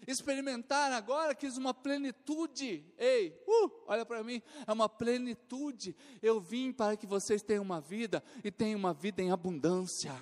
Experimentar 0.06 0.92
agora 0.92 1.34
que 1.34 1.48
uma 1.48 1.74
plenitude, 1.74 2.86
ei, 2.98 3.44
uh, 3.48 3.72
olha 3.88 4.06
para 4.06 4.24
mim, 4.24 4.42
é 4.66 4.72
uma 4.72 4.88
plenitude. 4.88 5.96
Eu 6.22 6.40
vim 6.40 6.72
para 6.72 6.96
que 6.96 7.08
vocês 7.08 7.42
tenham 7.42 7.64
uma 7.64 7.82
vida 7.82 8.24
e 8.44 8.52
tenham 8.52 8.80
uma 8.80 8.94
vida 8.94 9.22
em 9.22 9.32
abundância. 9.32 10.14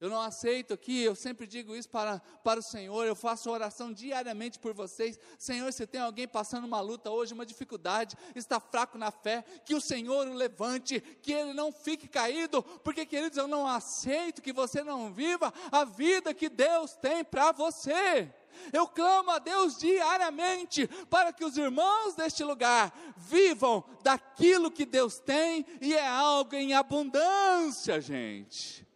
Eu 0.00 0.08
não 0.08 0.22
aceito 0.22 0.72
aqui, 0.72 1.02
eu 1.02 1.14
sempre 1.14 1.46
digo 1.46 1.76
isso 1.76 1.90
para, 1.90 2.20
para 2.42 2.58
o 2.58 2.62
Senhor, 2.62 3.04
eu 3.04 3.14
faço 3.14 3.50
oração 3.50 3.92
diariamente 3.92 4.58
por 4.58 4.72
vocês. 4.72 5.20
Senhor, 5.38 5.70
se 5.74 5.86
tem 5.86 6.00
alguém 6.00 6.26
passando 6.26 6.64
uma 6.64 6.80
luta 6.80 7.10
hoje, 7.10 7.34
uma 7.34 7.44
dificuldade, 7.44 8.16
está 8.34 8.58
fraco 8.58 8.96
na 8.96 9.10
fé, 9.10 9.44
que 9.62 9.74
o 9.74 9.80
Senhor 9.80 10.26
o 10.26 10.32
levante, 10.32 11.00
que 11.20 11.34
ele 11.34 11.52
não 11.52 11.70
fique 11.70 12.08
caído, 12.08 12.62
porque, 12.62 13.04
queridos, 13.04 13.36
eu 13.36 13.46
não 13.46 13.66
aceito 13.66 14.40
que 14.40 14.54
você 14.54 14.82
não 14.82 15.12
viva 15.12 15.52
a 15.70 15.84
vida 15.84 16.32
que 16.32 16.48
Deus 16.48 16.96
tem 16.96 17.22
para 17.22 17.52
você. 17.52 18.32
Eu 18.72 18.88
clamo 18.88 19.30
a 19.32 19.38
Deus 19.38 19.76
diariamente 19.76 20.86
para 21.10 21.30
que 21.30 21.44
os 21.44 21.58
irmãos 21.58 22.14
deste 22.14 22.42
lugar 22.42 22.90
vivam 23.18 23.84
daquilo 24.02 24.70
que 24.70 24.86
Deus 24.86 25.18
tem 25.18 25.66
e 25.78 25.94
é 25.94 26.06
algo 26.08 26.54
em 26.54 26.72
abundância, 26.72 28.00
gente. 28.00 28.89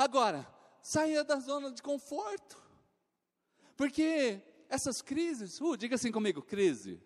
Agora, 0.00 0.48
saia 0.82 1.22
da 1.22 1.38
zona 1.38 1.70
de 1.70 1.82
conforto. 1.82 2.56
Porque 3.76 4.40
essas 4.66 5.02
crises, 5.02 5.60
uh, 5.60 5.76
diga 5.76 5.96
assim 5.96 6.10
comigo, 6.10 6.40
crise. 6.40 6.98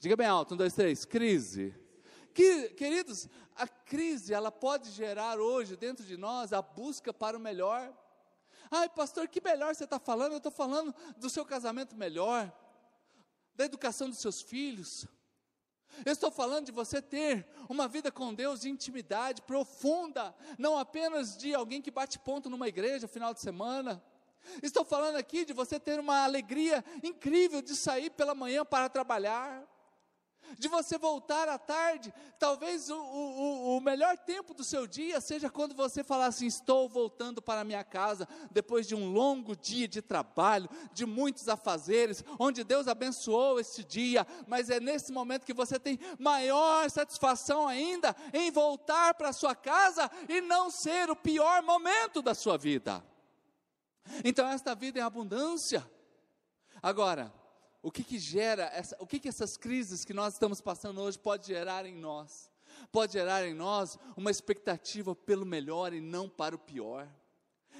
Diga 0.00 0.16
bem 0.16 0.26
alto, 0.26 0.54
um, 0.54 0.56
dois, 0.56 0.74
três, 0.74 1.04
crise. 1.04 1.72
Que, 2.34 2.70
queridos, 2.70 3.28
a 3.54 3.68
crise, 3.68 4.34
ela 4.34 4.50
pode 4.50 4.90
gerar 4.90 5.38
hoje 5.38 5.76
dentro 5.76 6.04
de 6.04 6.16
nós 6.16 6.52
a 6.52 6.60
busca 6.60 7.14
para 7.14 7.36
o 7.36 7.40
melhor. 7.40 7.96
Ai, 8.72 8.88
pastor, 8.88 9.28
que 9.28 9.40
melhor 9.40 9.72
você 9.72 9.84
está 9.84 10.00
falando? 10.00 10.32
Eu 10.32 10.38
estou 10.38 10.50
falando 10.50 10.92
do 11.16 11.30
seu 11.30 11.44
casamento 11.44 11.94
melhor, 11.94 12.52
da 13.54 13.66
educação 13.66 14.10
dos 14.10 14.18
seus 14.18 14.42
filhos, 14.42 15.06
eu 16.04 16.12
estou 16.12 16.30
falando 16.30 16.66
de 16.66 16.72
você 16.72 17.00
ter 17.00 17.46
uma 17.68 17.88
vida 17.88 18.10
com 18.10 18.34
Deus 18.34 18.60
de 18.60 18.68
intimidade 18.68 19.42
profunda, 19.42 20.34
não 20.58 20.78
apenas 20.78 21.36
de 21.36 21.54
alguém 21.54 21.80
que 21.80 21.90
bate 21.90 22.18
ponto 22.18 22.50
numa 22.50 22.68
igreja 22.68 23.08
final 23.08 23.32
de 23.32 23.40
semana. 23.40 24.02
Estou 24.62 24.84
falando 24.84 25.16
aqui 25.16 25.44
de 25.44 25.52
você 25.52 25.80
ter 25.80 25.98
uma 25.98 26.24
alegria 26.24 26.84
incrível 27.02 27.60
de 27.60 27.74
sair 27.74 28.10
pela 28.10 28.34
manhã 28.34 28.64
para 28.64 28.88
trabalhar 28.88 29.64
de 30.58 30.68
você 30.68 30.98
voltar 30.98 31.48
à 31.48 31.58
tarde. 31.58 32.12
Talvez 32.38 32.90
o, 32.90 32.96
o, 32.96 33.76
o, 33.76 33.80
melhor 33.80 34.16
tempo 34.18 34.54
do 34.54 34.64
seu 34.64 34.86
dia 34.86 35.20
seja 35.20 35.50
quando 35.50 35.74
você 35.74 36.04
falar 36.04 36.26
assim: 36.26 36.46
estou 36.46 36.88
voltando 36.88 37.42
para 37.42 37.64
minha 37.64 37.84
casa, 37.84 38.28
depois 38.50 38.86
de 38.86 38.94
um 38.94 39.12
longo 39.12 39.56
dia 39.56 39.88
de 39.88 40.02
trabalho, 40.02 40.68
de 40.92 41.04
muitos 41.06 41.48
afazeres, 41.48 42.24
onde 42.38 42.64
Deus 42.64 42.88
abençoou 42.88 43.58
este 43.60 43.84
dia, 43.84 44.26
mas 44.46 44.70
é 44.70 44.80
nesse 44.80 45.12
momento 45.12 45.46
que 45.46 45.54
você 45.54 45.78
tem 45.78 45.98
maior 46.18 46.90
satisfação 46.90 47.66
ainda 47.66 48.14
em 48.32 48.50
voltar 48.50 49.14
para 49.14 49.32
sua 49.32 49.54
casa 49.54 50.10
e 50.28 50.40
não 50.40 50.70
ser 50.70 51.10
o 51.10 51.16
pior 51.16 51.62
momento 51.62 52.22
da 52.22 52.34
sua 52.34 52.56
vida. 52.56 53.04
Então, 54.24 54.46
esta 54.48 54.74
vida 54.74 55.00
é 55.00 55.02
abundância. 55.02 55.88
Agora, 56.82 57.32
o 57.82 57.90
que, 57.90 58.02
que 58.02 58.18
gera, 58.18 58.64
essa, 58.74 58.96
o 58.98 59.06
que, 59.06 59.20
que 59.20 59.28
essas 59.28 59.56
crises 59.56 60.04
que 60.04 60.14
nós 60.14 60.34
estamos 60.34 60.60
passando 60.60 61.00
hoje 61.00 61.18
pode 61.18 61.46
gerar 61.46 61.86
em 61.86 61.94
nós? 61.94 62.50
Pode 62.90 63.12
gerar 63.12 63.46
em 63.46 63.54
nós 63.54 63.98
uma 64.16 64.30
expectativa 64.30 65.14
pelo 65.14 65.46
melhor 65.46 65.92
e 65.92 66.00
não 66.00 66.28
para 66.28 66.54
o 66.54 66.58
pior. 66.58 67.08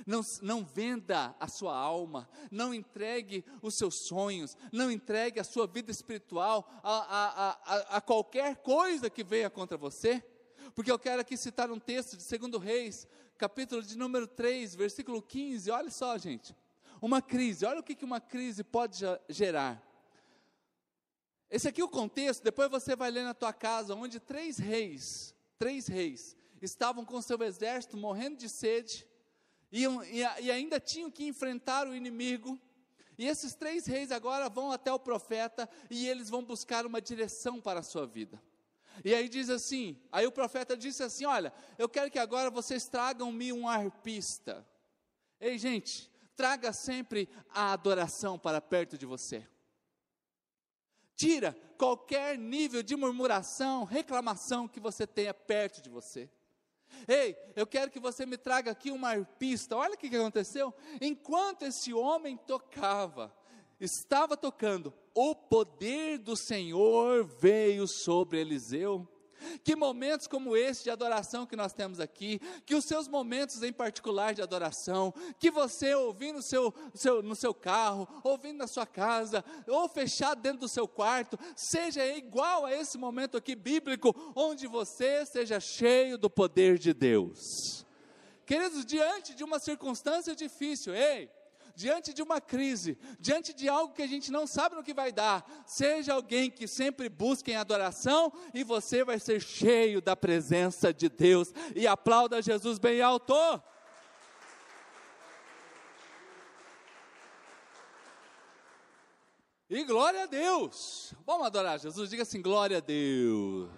Não, 0.06 0.20
não 0.42 0.64
venda 0.64 1.35
a 1.40 1.48
sua 1.48 1.74
alma, 1.74 2.28
não 2.50 2.74
entregue 2.74 3.44
os 3.62 3.74
seus 3.76 4.00
sonhos, 4.00 4.56
não 4.70 4.90
entregue 4.90 5.40
a 5.40 5.44
sua 5.44 5.66
vida 5.66 5.90
espiritual 5.90 6.68
a, 6.82 6.92
a, 6.92 7.50
a, 7.50 7.96
a 7.96 8.00
qualquer 8.00 8.56
coisa 8.56 9.09
que 9.09 9.24
venha 9.24 9.48
contra 9.48 9.78
você, 9.78 10.22
porque 10.74 10.90
eu 10.90 10.98
quero 10.98 11.22
aqui 11.22 11.37
citar 11.37 11.70
um 11.70 11.78
texto 11.78 12.16
de 12.16 12.38
2 12.38 12.62
Reis, 12.62 13.09
capítulo 13.38 13.82
de 13.82 13.96
número 13.96 14.26
3, 14.26 14.74
versículo 14.74 15.22
15. 15.22 15.70
Olha 15.70 15.90
só, 15.90 16.18
gente, 16.18 16.54
uma 17.00 17.22
crise, 17.22 17.64
olha 17.64 17.80
o 17.80 17.82
que, 17.82 17.94
que 17.94 18.04
uma 18.04 18.20
crise 18.20 18.62
pode 18.62 19.00
gerar. 19.28 19.82
Esse 21.50 21.68
aqui 21.68 21.80
é 21.80 21.85
o 21.85 21.88
contexto, 21.88 22.42
depois 22.42 22.70
você 22.70 22.96
vai 22.96 23.11
ler 23.11 23.22
na 23.22 23.35
tua 23.35 23.52
casa, 23.52 23.94
onde 23.94 24.18
três 24.18 24.59
reis, 24.59 25.35
três 25.59 25.87
reis, 25.87 26.37
estavam 26.61 27.04
com 27.04 27.22
seu 27.22 27.40
exército 27.42 27.96
morrendo 27.96 28.37
de 28.37 28.48
sede, 28.48 29.06
e, 29.70 29.85
e, 29.85 30.44
e 30.44 30.50
ainda 30.50 30.80
tinham 30.80 31.11
que 31.11 31.26
enfrentar 31.26 31.87
o 31.87 31.94
inimigo, 31.94 32.59
e 33.18 33.26
esses 33.26 33.54
três 33.54 33.87
reis 33.87 34.11
agora 34.11 34.48
vão 34.48 34.72
até 34.72 34.92
o 34.92 34.98
profeta, 34.98 35.68
e 35.88 36.09
eles 36.09 36.28
vão 36.28 36.44
buscar 36.44 36.85
uma 36.85 37.00
direção 37.00 37.61
para 37.61 37.80
a 37.80 37.85
sua 37.85 38.06
vida. 38.06 38.42
E 39.04 39.14
aí 39.14 39.28
diz 39.28 39.50
assim, 39.50 40.00
aí 40.11 40.26
o 40.26 40.32
profeta 40.32 40.76
disse 40.76 41.02
assim, 41.02 41.26
olha, 41.26 41.52
eu 41.78 41.88
quero 41.88 42.11
que 42.11 42.18
agora 42.18 42.50
vocês 42.50 42.88
tragam-me 42.88 43.52
um 43.52 43.68
arpista. 43.68 44.66
Ei 45.40 45.59
gente, 45.59 46.11
traga 46.35 46.72
sempre 46.72 47.28
a 47.50 47.72
adoração 47.72 48.38
para 48.38 48.61
perto 48.61 48.96
de 48.96 49.04
você. 49.04 49.46
Tira 51.16 51.57
qualquer 51.79 52.38
nível 52.38 52.83
de 52.83 52.94
murmuração, 52.94 53.85
reclamação 53.85 54.68
que 54.68 54.79
você 54.79 55.07
tenha 55.07 55.33
perto 55.33 55.83
de 55.83 55.88
você. 55.88 56.31
Ei, 57.09 57.37
eu 57.55 57.66
quero 57.66 57.90
que 57.90 57.98
você 57.98 58.24
me 58.24 58.37
traga 58.37 58.70
aqui 58.70 58.90
uma 58.90 59.09
arpista. 59.11 59.76
Olha 59.76 59.94
o 59.94 59.98
que 59.98 60.14
aconteceu. 60.14 60.72
Enquanto 61.00 61.62
esse 61.62 61.92
homem 61.92 62.37
tocava, 62.37 63.35
estava 63.81 64.37
tocando, 64.37 64.92
o 65.14 65.35
poder 65.35 66.18
do 66.18 66.37
Senhor 66.37 67.24
veio 67.24 67.87
sobre 67.87 68.40
Eliseu. 68.40 69.09
Que 69.62 69.77
momentos 69.77 70.27
como 70.27 70.57
esse 70.57 70.85
de 70.85 70.90
adoração 70.90 71.46
que 71.46 71.57
nós 71.57 71.72
temos 71.72 72.01
aqui, 72.01 72.40
que 72.64 72.75
os 72.75 72.85
seus 72.85 73.09
momentos 73.09 73.62
em 73.62 73.72
particular 73.72 74.35
de 74.35 74.42
adoração, 74.42 75.12
que 75.38 75.51
você 75.51 75.94
ouvindo 75.94 76.37
no 76.37 76.42
seu, 76.42 76.75
seu, 76.94 77.22
no 77.22 77.35
seu 77.35 77.55
carro, 77.55 78.09
ouvindo 78.22 78.59
na 78.59 78.66
sua 78.66 78.87
casa, 78.87 79.44
ou 79.66 79.88
fechado 79.88 80.40
dentro 80.40 80.61
do 80.61 80.68
seu 80.68 80.87
quarto, 80.87 81.38
seja 81.55 82.07
igual 82.07 82.64
a 82.64 82.72
esse 82.72 82.99
momento 82.99 83.37
aqui 83.37 83.55
bíblico, 83.55 84.14
onde 84.35 84.66
você 84.66 85.25
seja 85.27 85.61
cheio 85.61 86.18
do 86.18 86.31
poder 86.31 86.79
de 86.79 86.92
Deus. 86.92 87.87
Queridos, 88.44 88.87
diante 88.87 89.35
de 89.35 89.42
uma 89.42 89.59
circunstância 89.59 90.35
difícil, 90.35 90.94
ei, 90.94 91.29
diante 91.76 92.14
de 92.14 92.22
uma 92.22 92.40
crise, 92.40 92.98
diante 93.20 93.52
de 93.52 93.68
algo 93.68 93.92
que 93.92 94.00
a 94.02 94.06
gente 94.06 94.32
não 94.32 94.46
sabe 94.46 94.74
no 94.74 94.82
que 94.82 94.94
vai 94.94 95.12
dar, 95.12 95.44
seja 95.66 96.14
alguém 96.14 96.50
que 96.50 96.66
sempre 96.66 97.10
busque 97.10 97.52
em 97.52 97.56
adoração 97.56 98.32
e 98.54 98.64
você 98.64 99.04
vai 99.04 99.20
ser 99.20 99.40
cheio 99.40 100.00
da 100.00 100.16
presença 100.16 100.92
de 100.92 101.10
Deus. 101.10 101.52
E 101.74 101.86
aplauda 101.86 102.40
Jesus 102.40 102.78
bem 102.78 103.02
alto. 103.02 103.34
E 109.68 109.84
glória 109.84 110.22
a 110.22 110.26
Deus. 110.26 111.12
Vamos 111.26 111.46
adorar 111.46 111.78
Jesus. 111.78 112.08
Diga 112.08 112.22
assim: 112.22 112.40
glória 112.40 112.78
a 112.78 112.80
Deus. 112.80 113.68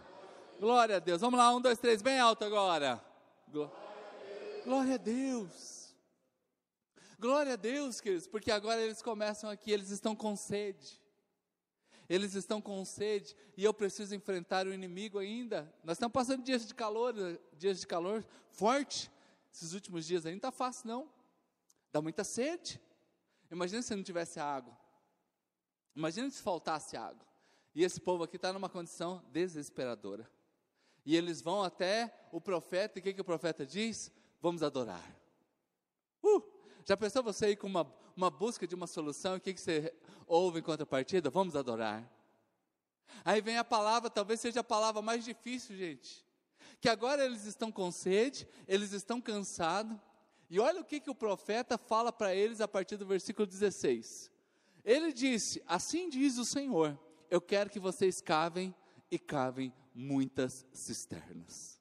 Glória 0.60 0.96
a 0.96 0.98
Deus. 1.00 1.20
Vamos 1.20 1.38
lá, 1.38 1.52
um, 1.52 1.60
dois, 1.60 1.78
três, 1.78 2.00
bem 2.00 2.20
alto 2.20 2.44
agora. 2.44 3.02
Glória 3.50 3.72
a 3.74 4.22
Deus. 4.22 4.64
Glória 4.64 4.94
a 4.94 4.98
Deus. 4.98 5.77
Glória 7.20 7.54
a 7.54 7.56
Deus, 7.56 8.00
queridos, 8.00 8.28
porque 8.28 8.48
agora 8.48 8.80
eles 8.80 9.02
começam 9.02 9.50
aqui, 9.50 9.72
eles 9.72 9.90
estão 9.90 10.14
com 10.14 10.36
sede. 10.36 11.00
Eles 12.08 12.34
estão 12.34 12.62
com 12.62 12.84
sede 12.84 13.34
e 13.56 13.64
eu 13.64 13.74
preciso 13.74 14.14
enfrentar 14.14 14.68
o 14.68 14.72
inimigo 14.72 15.18
ainda. 15.18 15.74
Nós 15.82 15.96
estamos 15.96 16.12
passando 16.12 16.44
dias 16.44 16.64
de 16.64 16.72
calor, 16.76 17.12
dias 17.54 17.80
de 17.80 17.88
calor 17.88 18.24
forte. 18.52 19.10
Esses 19.52 19.72
últimos 19.72 20.06
dias 20.06 20.24
aí 20.24 20.32
não 20.32 20.38
está 20.38 20.52
fácil, 20.52 20.86
não. 20.86 21.10
Dá 21.92 22.00
muita 22.00 22.22
sede. 22.22 22.80
Imagina 23.50 23.82
se 23.82 23.96
não 23.96 24.02
tivesse 24.04 24.38
água. 24.38 24.78
Imagina 25.96 26.30
se 26.30 26.40
faltasse 26.40 26.96
água. 26.96 27.26
E 27.74 27.82
esse 27.82 28.00
povo 28.00 28.22
aqui 28.22 28.36
está 28.36 28.52
numa 28.52 28.68
condição 28.68 29.24
desesperadora. 29.32 30.30
E 31.04 31.16
eles 31.16 31.42
vão 31.42 31.64
até 31.64 32.28
o 32.30 32.40
profeta, 32.40 32.98
e 32.98 33.00
o 33.00 33.02
que, 33.02 33.12
que 33.12 33.20
o 33.20 33.24
profeta 33.24 33.66
diz? 33.66 34.12
Vamos 34.40 34.62
adorar. 34.62 35.04
Uh! 36.22 36.57
Já 36.88 36.96
pensou 36.96 37.22
você 37.22 37.44
aí 37.44 37.54
com 37.54 37.66
uma, 37.66 37.94
uma 38.16 38.30
busca 38.30 38.66
de 38.66 38.74
uma 38.74 38.86
solução? 38.86 39.36
O 39.36 39.40
que, 39.40 39.52
que 39.52 39.60
você 39.60 39.92
ouve 40.26 40.60
em 40.60 40.62
contrapartida? 40.62 41.28
Vamos 41.28 41.54
adorar. 41.54 42.10
Aí 43.22 43.42
vem 43.42 43.58
a 43.58 43.64
palavra, 43.64 44.08
talvez 44.08 44.40
seja 44.40 44.60
a 44.60 44.64
palavra 44.64 45.02
mais 45.02 45.22
difícil, 45.22 45.76
gente. 45.76 46.24
Que 46.80 46.88
agora 46.88 47.26
eles 47.26 47.44
estão 47.44 47.70
com 47.70 47.92
sede, 47.92 48.48
eles 48.66 48.92
estão 48.92 49.20
cansados. 49.20 49.98
E 50.48 50.58
olha 50.58 50.80
o 50.80 50.84
que, 50.84 50.98
que 50.98 51.10
o 51.10 51.14
profeta 51.14 51.76
fala 51.76 52.10
para 52.10 52.34
eles 52.34 52.58
a 52.58 52.66
partir 52.66 52.96
do 52.96 53.04
versículo 53.04 53.46
16. 53.46 54.32
Ele 54.82 55.12
disse: 55.12 55.62
Assim 55.66 56.08
diz 56.08 56.38
o 56.38 56.44
Senhor, 56.46 56.98
eu 57.28 57.42
quero 57.42 57.68
que 57.68 57.78
vocês 57.78 58.22
cavem 58.22 58.74
e 59.10 59.18
cavem 59.18 59.74
muitas 59.94 60.64
cisternas. 60.72 61.78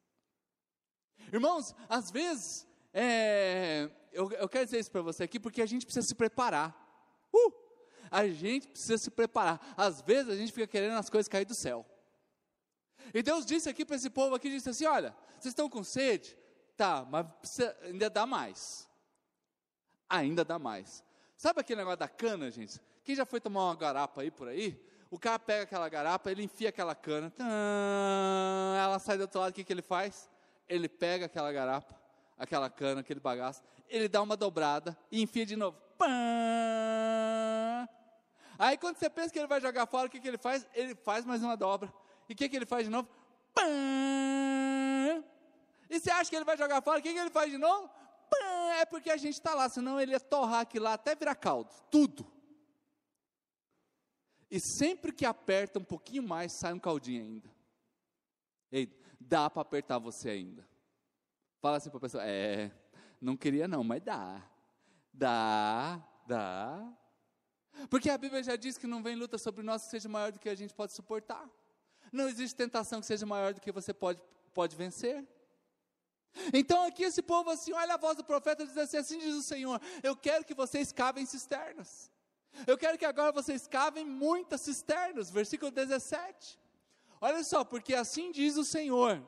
Irmãos, 1.31 1.73
às 1.87 2.11
vezes, 2.11 2.67
é, 2.99 3.91
eu, 4.11 4.31
eu 4.31 4.49
quero 4.49 4.65
dizer 4.65 4.79
isso 4.79 4.89
para 4.89 5.03
você 5.03 5.23
aqui 5.23 5.39
porque 5.39 5.61
a 5.61 5.65
gente 5.67 5.85
precisa 5.85 6.07
se 6.07 6.15
preparar. 6.15 6.75
Uh! 7.31 7.53
A 8.09 8.27
gente 8.27 8.67
precisa 8.67 8.97
se 8.97 9.11
preparar. 9.11 9.61
Às 9.77 10.01
vezes 10.01 10.31
a 10.31 10.35
gente 10.35 10.51
fica 10.51 10.65
querendo 10.65 10.97
as 10.97 11.07
coisas 11.07 11.27
cair 11.27 11.45
do 11.45 11.53
céu. 11.53 11.85
E 13.13 13.21
Deus 13.21 13.45
disse 13.45 13.69
aqui 13.69 13.85
para 13.85 13.95
esse 13.95 14.09
povo 14.09 14.33
aqui, 14.33 14.49
disse 14.49 14.69
assim, 14.69 14.85
olha, 14.85 15.15
vocês 15.33 15.51
estão 15.51 15.69
com 15.69 15.83
sede? 15.83 16.35
Tá, 16.75 17.05
mas 17.07 17.27
precisa, 17.39 17.77
ainda 17.83 18.09
dá 18.09 18.25
mais. 18.25 18.89
Ainda 20.09 20.43
dá 20.43 20.57
mais. 20.57 21.03
Sabe 21.35 21.61
aquele 21.61 21.81
negócio 21.81 21.99
da 21.99 22.07
cana, 22.07 22.49
gente? 22.49 22.81
Quem 23.03 23.15
já 23.15 23.25
foi 23.25 23.39
tomar 23.39 23.65
uma 23.65 23.75
garapa 23.75 24.21
aí 24.21 24.31
por 24.31 24.47
aí? 24.47 24.83
O 25.11 25.19
cara 25.19 25.37
pega 25.39 25.63
aquela 25.63 25.87
garapa, 25.87 26.31
ele 26.31 26.43
enfia 26.43 26.69
aquela 26.69 26.93
cana, 26.93 27.31
ela 28.77 28.99
sai 28.99 29.17
do 29.17 29.21
outro 29.21 29.39
lado, 29.39 29.51
o 29.51 29.53
que, 29.53 29.63
que 29.63 29.71
ele 29.71 29.81
faz? 29.81 30.29
Ele 30.67 30.89
pega 30.89 31.27
aquela 31.27 31.51
garapa, 31.51 31.96
aquela 32.37 32.69
cana, 32.69 33.01
aquele 33.01 33.19
bagaço, 33.19 33.63
ele 33.89 34.07
dá 34.07 34.21
uma 34.21 34.37
dobrada 34.37 34.97
e 35.11 35.21
enfia 35.21 35.45
de 35.45 35.55
novo. 35.55 35.77
Pã! 35.97 36.07
Aí 38.59 38.77
quando 38.77 38.97
você 38.97 39.09
pensa 39.09 39.31
que 39.31 39.39
ele 39.39 39.47
vai 39.47 39.59
jogar 39.61 39.85
fora, 39.87 40.07
o 40.07 40.09
que, 40.09 40.19
que 40.19 40.27
ele 40.27 40.37
faz? 40.37 40.67
Ele 40.73 40.95
faz 40.95 41.25
mais 41.25 41.41
uma 41.43 41.55
dobra. 41.57 41.93
E 42.29 42.33
o 42.33 42.35
que, 42.35 42.47
que 42.49 42.55
ele 42.55 42.65
faz 42.65 42.85
de 42.85 42.89
novo? 42.89 43.07
Pã! 43.53 43.63
E 45.89 45.99
você 45.99 46.11
acha 46.11 46.29
que 46.29 46.35
ele 46.35 46.45
vai 46.45 46.57
jogar 46.57 46.81
fora? 46.81 46.99
O 46.99 47.01
que, 47.01 47.13
que 47.13 47.19
ele 47.19 47.29
faz 47.29 47.49
de 47.51 47.57
novo? 47.57 47.89
Pã! 48.29 48.73
É 48.79 48.85
porque 48.85 49.09
a 49.09 49.17
gente 49.17 49.35
está 49.35 49.53
lá, 49.55 49.69
senão 49.69 49.99
ele 49.99 50.11
ia 50.11 50.19
torrar 50.19 50.61
aqui 50.61 50.79
lá 50.79 50.93
até 50.93 51.15
virar 51.15 51.35
caldo. 51.35 51.73
Tudo. 51.89 52.25
E 54.49 54.59
sempre 54.59 55.11
que 55.11 55.25
aperta 55.25 55.79
um 55.79 55.83
pouquinho 55.83 56.23
mais, 56.23 56.57
sai 56.59 56.73
um 56.73 56.79
caldinho 56.79 57.23
ainda. 57.23 57.49
Ei, 58.71 58.89
dá 59.19 59.49
para 59.49 59.61
apertar 59.61 59.99
você 59.99 60.29
ainda. 60.29 60.67
Fala 61.59 61.77
assim 61.77 61.89
para 61.89 61.97
a 61.97 62.01
pessoa: 62.01 62.23
é, 62.25 62.71
não 63.19 63.35
queria 63.35 63.67
não, 63.67 63.83
mas 63.83 64.01
dá. 64.01 64.41
Dá, 65.13 66.03
dá. 66.27 66.93
Porque 67.89 68.09
a 68.09 68.17
Bíblia 68.17 68.43
já 68.43 68.55
diz 68.55 68.77
que 68.77 68.87
não 68.87 69.03
vem 69.03 69.15
luta 69.15 69.37
sobre 69.37 69.63
nós 69.63 69.83
que 69.83 69.89
seja 69.89 70.09
maior 70.09 70.31
do 70.31 70.39
que 70.39 70.49
a 70.49 70.55
gente 70.55 70.73
pode 70.73 70.93
suportar. 70.93 71.47
Não 72.11 72.27
existe 72.27 72.55
tentação 72.55 72.99
que 72.99 73.05
seja 73.05 73.25
maior 73.25 73.53
do 73.53 73.61
que 73.61 73.71
você 73.71 73.93
pode, 73.93 74.19
pode 74.53 74.75
vencer. 74.75 75.25
Então 76.53 76.83
aqui 76.83 77.03
esse 77.03 77.21
povo 77.21 77.49
assim, 77.49 77.73
olha 77.73 77.95
a 77.95 77.97
voz 77.97 78.15
do 78.17 78.23
profeta 78.23 78.65
diz 78.65 78.77
assim, 78.77 78.97
assim 78.97 79.19
diz 79.19 79.35
o 79.35 79.41
Senhor, 79.41 79.81
eu 80.03 80.15
quero 80.15 80.45
que 80.45 80.53
vocês 80.53 80.91
cavem 80.91 81.25
cisternas. 81.25 82.11
Eu 82.65 82.77
quero 82.77 82.97
que 82.97 83.05
agora 83.05 83.31
vocês 83.31 83.67
cavem 83.67 84.05
muitas 84.05 84.61
cisternas, 84.61 85.29
versículo 85.29 85.71
17. 85.71 86.59
Olha 87.19 87.43
só, 87.43 87.63
porque 87.63 87.93
assim 87.93 88.31
diz 88.31 88.57
o 88.57 88.63
Senhor, 88.63 89.21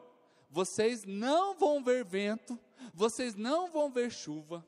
vocês 0.50 1.04
não 1.06 1.56
vão 1.56 1.84
ver 1.84 2.04
vento, 2.04 2.60
vocês 2.94 3.36
não 3.36 3.72
vão 3.72 3.92
ver 3.92 4.12
chuva. 4.12 4.66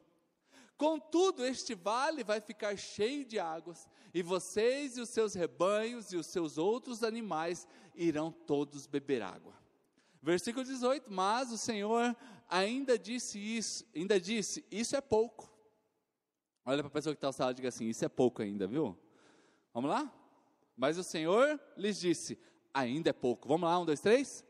Contudo, 0.78 1.46
este 1.46 1.76
vale 1.76 2.24
vai 2.24 2.42
ficar 2.42 2.76
cheio 2.76 3.26
de 3.26 3.40
águas, 3.40 3.88
e 4.14 4.22
vocês 4.22 4.98
e 4.98 5.02
os 5.02 5.10
seus 5.10 5.34
rebanhos 5.34 6.12
e 6.12 6.18
os 6.18 6.28
seus 6.28 6.58
outros 6.58 7.04
animais 7.04 7.68
irão 7.96 8.32
todos 8.32 8.88
beber 8.88 9.22
água. 9.22 9.54
Versículo 10.22 10.66
18: 10.66 11.12
Mas 11.12 11.52
o 11.52 11.58
Senhor 11.58 12.16
ainda 12.48 12.98
disse 12.98 13.40
isso, 13.40 13.86
ainda 13.96 14.20
disse: 14.20 14.66
Isso 14.72 14.96
é 14.96 15.02
pouco. 15.02 15.52
Olha 16.64 16.80
para 16.80 16.88
a 16.88 16.92
pessoa 16.92 17.14
que 17.14 17.18
está 17.18 17.28
ao 17.28 17.34
sala 17.34 17.52
e 17.52 17.56
diga 17.56 17.70
assim: 17.70 17.88
Isso 17.88 18.06
é 18.06 18.10
pouco 18.10 18.42
ainda, 18.42 18.68
viu? 18.68 18.98
Vamos 19.74 19.90
lá? 19.90 20.12
Mas 20.76 20.98
o 20.98 21.04
Senhor 21.04 21.60
lhes 21.76 22.00
disse: 22.00 22.40
Ainda 22.74 23.10
é 23.10 23.14
pouco. 23.14 23.48
Vamos 23.48 23.68
lá, 23.68 23.80
um, 23.80 23.86
dois, 23.86 24.00
três. 24.00 24.44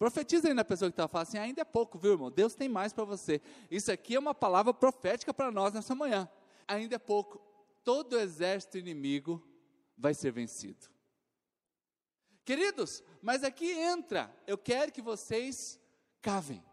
Profetiza 0.00 0.48
aí 0.48 0.54
na 0.54 0.64
pessoa 0.64 0.90
que 0.90 0.94
está 0.94 1.06
falando 1.06 1.28
assim, 1.28 1.36
ainda 1.36 1.60
é 1.60 1.64
pouco, 1.64 1.98
viu, 1.98 2.12
irmão? 2.12 2.30
Deus 2.30 2.54
tem 2.54 2.70
mais 2.70 2.90
para 2.90 3.04
você. 3.04 3.38
Isso 3.70 3.92
aqui 3.92 4.14
é 4.14 4.18
uma 4.18 4.34
palavra 4.34 4.72
profética 4.72 5.34
para 5.34 5.50
nós 5.50 5.74
nessa 5.74 5.94
manhã. 5.94 6.26
Ainda 6.66 6.94
é 6.94 6.98
pouco. 6.98 7.38
Todo 7.84 8.18
exército 8.18 8.78
inimigo 8.78 9.46
vai 9.98 10.14
ser 10.14 10.32
vencido. 10.32 10.88
Queridos, 12.46 13.04
mas 13.20 13.44
aqui 13.44 13.70
entra, 13.70 14.34
eu 14.46 14.56
quero 14.56 14.90
que 14.90 15.02
vocês 15.02 15.78
cavem. 16.22 16.64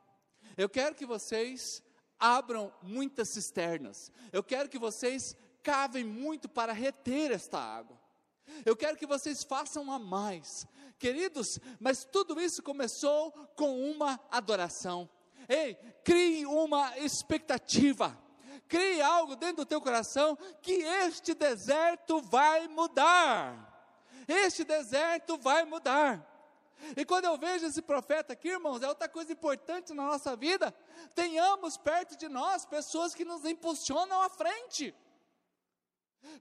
Eu 0.56 0.70
quero 0.70 0.96
que 0.96 1.06
vocês 1.06 1.84
abram 2.18 2.74
muitas 2.82 3.28
cisternas. 3.28 4.10
Eu 4.32 4.42
quero 4.42 4.70
que 4.70 4.80
vocês 4.80 5.36
cavem 5.62 6.06
muito 6.06 6.47
para 6.47 6.72
reter 6.72 7.32
esta 7.32 7.60
água. 7.60 7.99
Eu 8.66 8.78
quero 8.78 8.95
que 8.95 9.06
vocês 9.06 9.43
façam 9.43 9.91
a 9.91 9.99
mais. 9.99 10.66
Queridos, 11.00 11.60
mas 11.80 12.04
tudo 12.04 12.39
isso 12.41 12.64
começou 12.64 13.32
com 13.56 13.91
uma 13.91 14.20
adoração. 14.32 15.10
Ei, 15.48 15.76
crie 16.04 16.45
uma 16.45 16.98
expectativa. 16.98 18.18
Crie 18.68 19.02
algo 19.02 19.36
dentro 19.36 19.58
do 19.58 19.66
teu 19.66 19.80
coração 19.80 20.38
que 20.62 20.74
este 20.74 21.34
deserto 21.34 22.22
vai 22.22 22.68
mudar. 22.68 23.66
Este 24.28 24.64
deserto 24.64 25.38
vai 25.38 25.64
mudar. 25.64 26.26
E 26.95 27.06
quando 27.06 27.26
eu 27.26 27.38
vejo 27.38 27.66
esse 27.66 27.82
profeta 27.82 28.34
aqui, 28.34 28.50
irmãos, 28.50 28.82
é 28.82 28.88
outra 28.88 29.08
coisa 29.08 29.32
importante 29.32 29.93
na 29.93 30.06
nossa 30.06 30.36
vida. 30.36 30.74
Tenhamos 31.16 31.78
perto 31.78 32.18
de 32.18 32.28
nós 32.28 32.66
pessoas 32.66 33.16
que 33.16 33.26
nos 33.26 33.45
impulsionam 33.45 34.22
à 34.22 34.30
frente. 34.30 34.93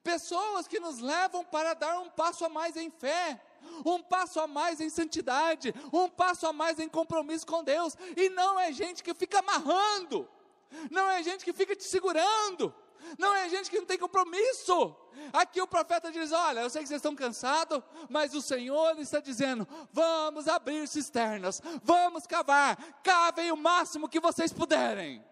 Pessoas 0.02 0.66
que 0.66 0.80
nos 0.80 0.98
levam 0.98 1.44
para 1.44 1.74
dar 1.74 2.00
um 2.00 2.10
passo 2.10 2.44
a 2.44 2.48
mais 2.48 2.76
em 2.76 2.90
fé, 2.90 3.40
um 3.84 4.02
passo 4.02 4.40
a 4.40 4.46
mais 4.46 4.80
em 4.80 4.88
santidade, 4.88 5.74
um 5.92 6.08
passo 6.08 6.46
a 6.46 6.52
mais 6.52 6.78
em 6.78 6.88
compromisso 6.88 7.46
com 7.46 7.62
Deus. 7.62 7.96
E 8.16 8.28
não 8.30 8.58
é 8.58 8.72
gente 8.72 9.02
que 9.02 9.14
fica 9.14 9.40
amarrando, 9.40 10.28
não 10.90 11.08
é 11.10 11.22
gente 11.22 11.44
que 11.44 11.52
fica 11.52 11.74
te 11.74 11.84
segurando, 11.84 12.74
não 13.18 13.34
é 13.34 13.48
gente 13.48 13.70
que 13.70 13.78
não 13.78 13.86
tem 13.86 13.98
compromisso. 13.98 14.96
Aqui 15.32 15.60
o 15.60 15.66
profeta 15.66 16.10
diz: 16.10 16.32
Olha, 16.32 16.60
eu 16.60 16.70
sei 16.70 16.82
que 16.82 16.88
vocês 16.88 16.98
estão 16.98 17.14
cansados, 17.14 17.82
mas 18.08 18.34
o 18.34 18.42
Senhor 18.42 18.98
está 18.98 19.20
dizendo: 19.20 19.66
Vamos 19.92 20.48
abrir 20.48 20.86
cisternas, 20.88 21.60
vamos 21.82 22.26
cavar, 22.26 22.76
cavem 23.02 23.52
o 23.52 23.56
máximo 23.56 24.08
que 24.08 24.20
vocês 24.20 24.52
puderem, 24.52 25.24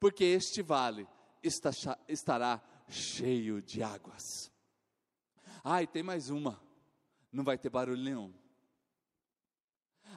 porque 0.00 0.24
este 0.24 0.62
vale 0.62 1.06
está, 1.42 1.70
estará 2.08 2.60
cheio 2.88 3.60
de 3.62 3.82
águas. 3.82 4.50
Ah, 5.64 5.82
e 5.82 5.86
tem 5.86 6.02
mais 6.02 6.28
uma, 6.28 6.60
não 7.32 7.42
vai 7.42 7.56
ter 7.56 7.70
barulho 7.70 8.02
nenhum. 8.02 8.32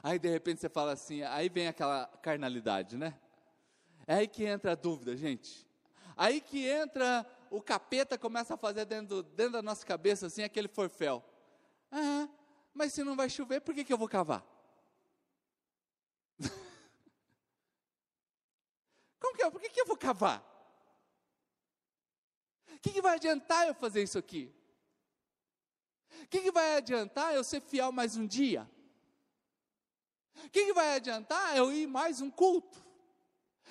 Aí 0.02 0.18
de 0.18 0.28
repente 0.28 0.60
você 0.60 0.68
fala 0.68 0.92
assim, 0.92 1.22
aí 1.22 1.48
vem 1.48 1.66
aquela 1.66 2.06
carnalidade, 2.22 2.96
né? 2.96 3.18
É 4.06 4.16
aí 4.16 4.28
que 4.28 4.44
entra 4.44 4.72
a 4.72 4.74
dúvida, 4.74 5.16
gente. 5.16 5.66
Aí 6.16 6.40
que 6.40 6.66
entra 6.66 7.26
o 7.50 7.62
capeta 7.62 8.18
começa 8.18 8.54
a 8.54 8.56
fazer 8.56 8.84
dentro, 8.84 9.22
dentro 9.22 9.54
da 9.54 9.62
nossa 9.62 9.86
cabeça 9.86 10.26
assim 10.26 10.42
aquele 10.42 10.68
forféu. 10.68 11.24
Ah, 11.90 12.28
mas 12.74 12.92
se 12.92 13.02
não 13.02 13.16
vai 13.16 13.30
chover, 13.30 13.60
por 13.60 13.74
que, 13.74 13.84
que 13.84 13.92
eu 13.92 13.98
vou 13.98 14.08
cavar? 14.08 14.44
Como 19.18 19.36
que 19.36 19.42
é? 19.42 19.50
Por 19.50 19.60
que, 19.60 19.70
que 19.70 19.80
eu 19.80 19.86
vou 19.86 19.96
cavar? 19.96 20.44
O 22.74 22.78
que, 22.78 22.92
que 22.92 23.00
vai 23.02 23.14
adiantar 23.14 23.66
eu 23.66 23.74
fazer 23.74 24.02
isso 24.02 24.18
aqui? 24.18 24.54
O 26.22 26.28
que, 26.28 26.40
que 26.40 26.50
vai 26.50 26.76
adiantar 26.76 27.34
eu 27.34 27.44
ser 27.44 27.60
fiel 27.60 27.92
mais 27.92 28.16
um 28.16 28.26
dia? 28.26 28.68
O 30.44 30.50
que, 30.50 30.66
que 30.66 30.72
vai 30.72 30.96
adiantar 30.96 31.56
eu 31.56 31.72
ir 31.72 31.86
mais 31.86 32.20
um 32.20 32.30
culto? 32.30 32.78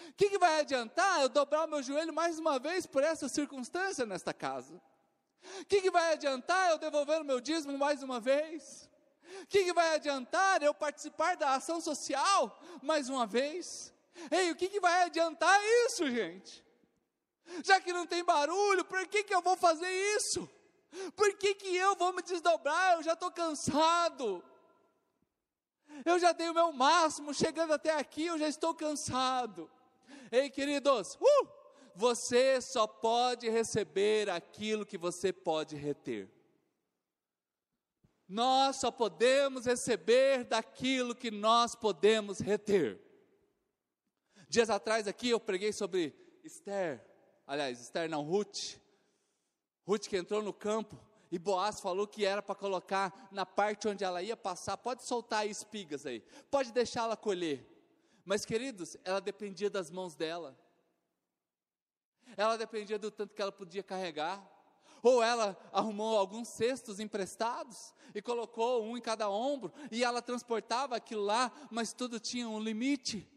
O 0.10 0.14
que, 0.14 0.30
que 0.30 0.38
vai 0.38 0.60
adiantar 0.60 1.22
eu 1.22 1.30
dobrar 1.30 1.66
o 1.66 1.68
meu 1.68 1.82
joelho 1.82 2.14
mais 2.14 2.38
uma 2.38 2.60
vez 2.60 2.86
por 2.86 3.04
essa 3.04 3.28
circunstância 3.28 4.06
nesta 4.06 4.34
casa? 4.34 4.82
O 5.62 5.66
que, 5.66 5.82
que 5.82 5.92
vai 5.92 6.14
adiantar 6.14 6.72
eu 6.72 6.78
devolver 6.78 7.22
o 7.22 7.26
meu 7.26 7.40
dízimo 7.40 7.78
mais 7.78 8.02
uma 8.02 8.20
vez? 8.20 8.90
O 9.44 9.48
que, 9.48 9.64
que 9.64 9.74
vai 9.74 9.96
adiantar 9.96 10.62
eu 10.64 10.74
participar 10.74 11.36
da 11.38 11.56
ação 11.56 11.80
social 11.82 12.60
mais 12.82 13.10
uma 13.10 13.26
vez? 13.26 13.94
Ei, 14.32 14.52
o 14.52 14.56
que, 14.56 14.70
que 14.70 14.80
vai 14.80 15.04
adiantar 15.04 15.60
isso, 15.86 16.10
gente? 16.10 16.64
Já 17.64 17.80
que 17.80 17.94
não 17.94 18.08
tem 18.08 18.24
barulho, 18.24 18.86
por 18.86 19.08
que, 19.08 19.24
que 19.24 19.34
eu 19.34 19.42
vou 19.42 19.56
fazer 19.56 19.90
isso? 20.16 20.50
Por 21.16 21.38
que, 21.38 21.56
que 21.56 21.76
eu 21.76 21.96
vou 21.96 22.14
me 22.14 22.22
desdobrar? 22.22 22.96
Eu 22.96 23.04
já 23.04 23.14
estou 23.14 23.32
cansado. 23.32 24.44
Eu 26.04 26.20
já 26.20 26.32
dei 26.32 26.50
o 26.50 26.54
meu 26.54 26.72
máximo, 26.72 27.34
chegando 27.34 27.74
até 27.74 27.92
aqui, 27.92 28.26
eu 28.26 28.38
já 28.38 28.48
estou 28.48 28.74
cansado. 28.74 29.70
Ei, 30.32 30.50
queridos, 30.50 31.16
uh, 31.16 31.48
você 31.96 32.60
só 32.60 32.86
pode 32.86 33.50
receber 33.50 34.30
aquilo 34.30 34.86
que 34.86 34.98
você 34.98 35.32
pode 35.32 35.76
reter. 35.76 36.30
Nós 38.28 38.78
só 38.78 38.90
podemos 38.90 39.66
receber 39.66 40.44
daquilo 40.44 41.16
que 41.16 41.30
nós 41.30 41.76
podemos 41.76 42.40
reter. 42.40 43.00
Dias 44.50 44.70
atrás 44.70 45.08
aqui 45.08 45.30
eu 45.30 45.40
preguei 45.40 45.72
sobre 45.72 46.14
Esther, 46.44 47.04
aliás, 47.46 47.80
Esther 47.80 48.10
não, 48.10 48.24
Ruth. 48.24 48.78
Ruth 49.86 50.08
que 50.08 50.18
entrou 50.18 50.42
no 50.42 50.54
campo 50.54 51.00
e 51.32 51.38
Boaz 51.38 51.80
falou 51.80 52.08
que 52.08 52.26
era 52.26 52.42
para 52.42 52.56
colocar 52.56 53.28
na 53.32 53.46
parte 53.46 53.88
onde 53.88 54.04
ela 54.04 54.22
ia 54.22 54.38
passar, 54.38 54.78
pode 54.78 55.04
soltar 55.04 55.48
espigas 55.48 56.06
aí, 56.06 56.22
pode 56.50 56.72
deixá-la 56.72 57.16
colher. 57.16 57.66
Mas, 58.24 58.44
queridos, 58.44 58.98
ela 59.04 59.22
dependia 59.22 59.70
das 59.70 59.92
mãos 59.92 60.16
dela. 60.16 60.58
Ela 62.36 62.58
dependia 62.58 62.98
do 62.98 63.12
tanto 63.12 63.36
que 63.36 63.42
ela 63.42 63.52
podia 63.52 63.84
carregar. 63.84 64.44
Ou 65.04 65.22
ela 65.22 65.56
arrumou 65.72 66.18
alguns 66.18 66.48
cestos 66.48 67.00
emprestados 67.00 67.94
e 68.16 68.22
colocou 68.24 68.84
um 68.84 68.98
em 68.98 69.02
cada 69.02 69.30
ombro, 69.30 69.72
e 69.92 70.04
ela 70.04 70.20
transportava 70.20 70.96
aquilo 70.96 71.22
lá, 71.22 71.52
mas 71.70 71.94
tudo 71.94 72.20
tinha 72.20 72.50
um 72.50 72.60
limite. 72.60 73.30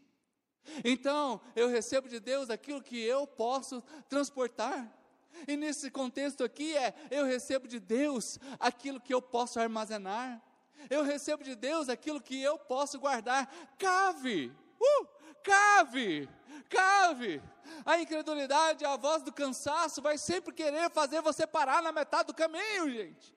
Então, 0.83 1.39
eu 1.55 1.67
recebo 1.67 2.09
de 2.09 2.19
Deus 2.19 2.49
aquilo 2.49 2.81
que 2.81 2.99
eu 2.99 3.27
posso 3.27 3.83
transportar. 4.07 4.98
E 5.47 5.55
nesse 5.55 5.89
contexto 5.89 6.43
aqui 6.43 6.75
é: 6.75 6.93
eu 7.09 7.25
recebo 7.25 7.67
de 7.67 7.79
Deus 7.79 8.39
aquilo 8.59 8.99
que 8.99 9.13
eu 9.13 9.21
posso 9.21 9.59
armazenar. 9.59 10.41
Eu 10.89 11.03
recebo 11.03 11.43
de 11.43 11.55
Deus 11.55 11.89
aquilo 11.89 12.21
que 12.21 12.41
eu 12.41 12.57
posso 12.57 12.99
guardar. 12.99 13.51
Cave! 13.77 14.53
Uh, 14.79 15.07
cave, 15.43 16.29
cave. 16.69 17.41
A 17.85 17.99
incredulidade, 17.99 18.85
a 18.85 18.95
voz 18.95 19.21
do 19.23 19.31
cansaço 19.31 20.01
vai 20.01 20.17
sempre 20.17 20.53
querer 20.53 20.89
fazer 20.89 21.21
você 21.21 21.45
parar 21.45 21.81
na 21.81 21.91
metade 21.91 22.27
do 22.27 22.33
caminho, 22.33 22.89
gente. 22.89 23.35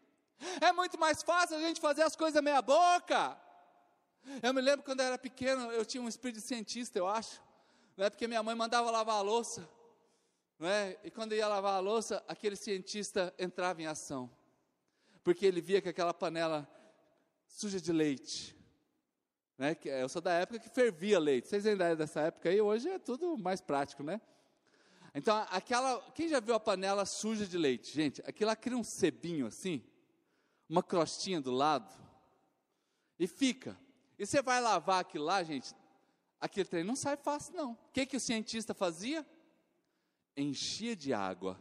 É 0.60 0.72
muito 0.72 0.98
mais 0.98 1.22
fácil 1.22 1.56
a 1.56 1.60
gente 1.60 1.80
fazer 1.80 2.02
as 2.02 2.16
coisas 2.16 2.42
meia 2.42 2.62
boca. 2.62 3.36
Eu 4.42 4.54
me 4.54 4.60
lembro 4.60 4.84
quando 4.84 5.00
eu 5.00 5.06
era 5.06 5.18
pequeno, 5.18 5.70
eu 5.72 5.84
tinha 5.84 6.02
um 6.02 6.08
espírito 6.08 6.40
cientista, 6.40 6.98
eu 6.98 7.06
acho. 7.06 7.42
Não 7.96 8.06
é 8.06 8.10
porque 8.10 8.26
minha 8.26 8.42
mãe 8.42 8.54
mandava 8.54 8.90
lavar 8.90 9.16
a 9.16 9.20
louça. 9.20 9.68
Não 10.58 10.68
é? 10.68 10.98
E 11.02 11.10
quando 11.10 11.34
ia 11.34 11.48
lavar 11.48 11.74
a 11.74 11.80
louça, 11.80 12.22
aquele 12.28 12.56
cientista 12.56 13.34
entrava 13.38 13.82
em 13.82 13.86
ação. 13.86 14.30
Porque 15.24 15.46
ele 15.46 15.60
via 15.60 15.80
que 15.80 15.88
aquela 15.88 16.14
panela 16.14 16.68
suja 17.46 17.80
de 17.80 17.92
leite 17.92 18.56
né? 19.62 19.76
Eu 19.84 20.08
sou 20.08 20.20
da 20.20 20.32
época 20.32 20.58
que 20.58 20.68
fervia 20.68 21.20
leite. 21.20 21.46
Vocês 21.46 21.64
ainda 21.64 21.84
é 21.88 21.94
dessa 21.94 22.20
época 22.22 22.48
aí? 22.48 22.60
Hoje 22.60 22.88
é 22.88 22.98
tudo 22.98 23.38
mais 23.38 23.60
prático, 23.60 24.02
né? 24.02 24.20
Então, 25.14 25.36
aquela. 25.50 26.00
Quem 26.16 26.28
já 26.28 26.40
viu 26.40 26.54
a 26.54 26.58
panela 26.58 27.06
suja 27.06 27.46
de 27.46 27.56
leite? 27.56 27.94
Gente, 27.94 28.20
aquilo 28.26 28.48
lá 28.48 28.56
cria 28.56 28.76
um 28.76 28.82
sebinho 28.82 29.46
assim, 29.46 29.84
uma 30.68 30.82
crostinha 30.82 31.40
do 31.40 31.52
lado, 31.52 31.92
e 33.20 33.28
fica. 33.28 33.78
E 34.18 34.26
você 34.26 34.42
vai 34.42 34.60
lavar 34.60 35.00
aquilo 35.00 35.26
lá, 35.26 35.44
gente, 35.44 35.72
aquele 36.40 36.68
trem 36.68 36.82
não 36.82 36.96
sai 36.96 37.16
fácil, 37.16 37.54
não. 37.54 37.72
O 37.72 37.92
que, 37.92 38.04
que 38.04 38.16
o 38.16 38.20
cientista 38.20 38.74
fazia? 38.74 39.24
Enchia 40.36 40.96
de 40.96 41.12
água 41.12 41.58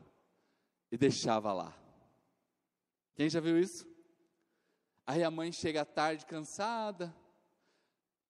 e 0.92 0.98
deixava 0.98 1.52
lá. 1.54 1.74
Quem 3.16 3.30
já 3.30 3.40
viu 3.40 3.60
isso? 3.60 3.88
Aí 5.06 5.24
a 5.24 5.32
mãe 5.32 5.52
chega 5.52 5.84
tarde, 5.84 6.26
cansada, 6.26 7.14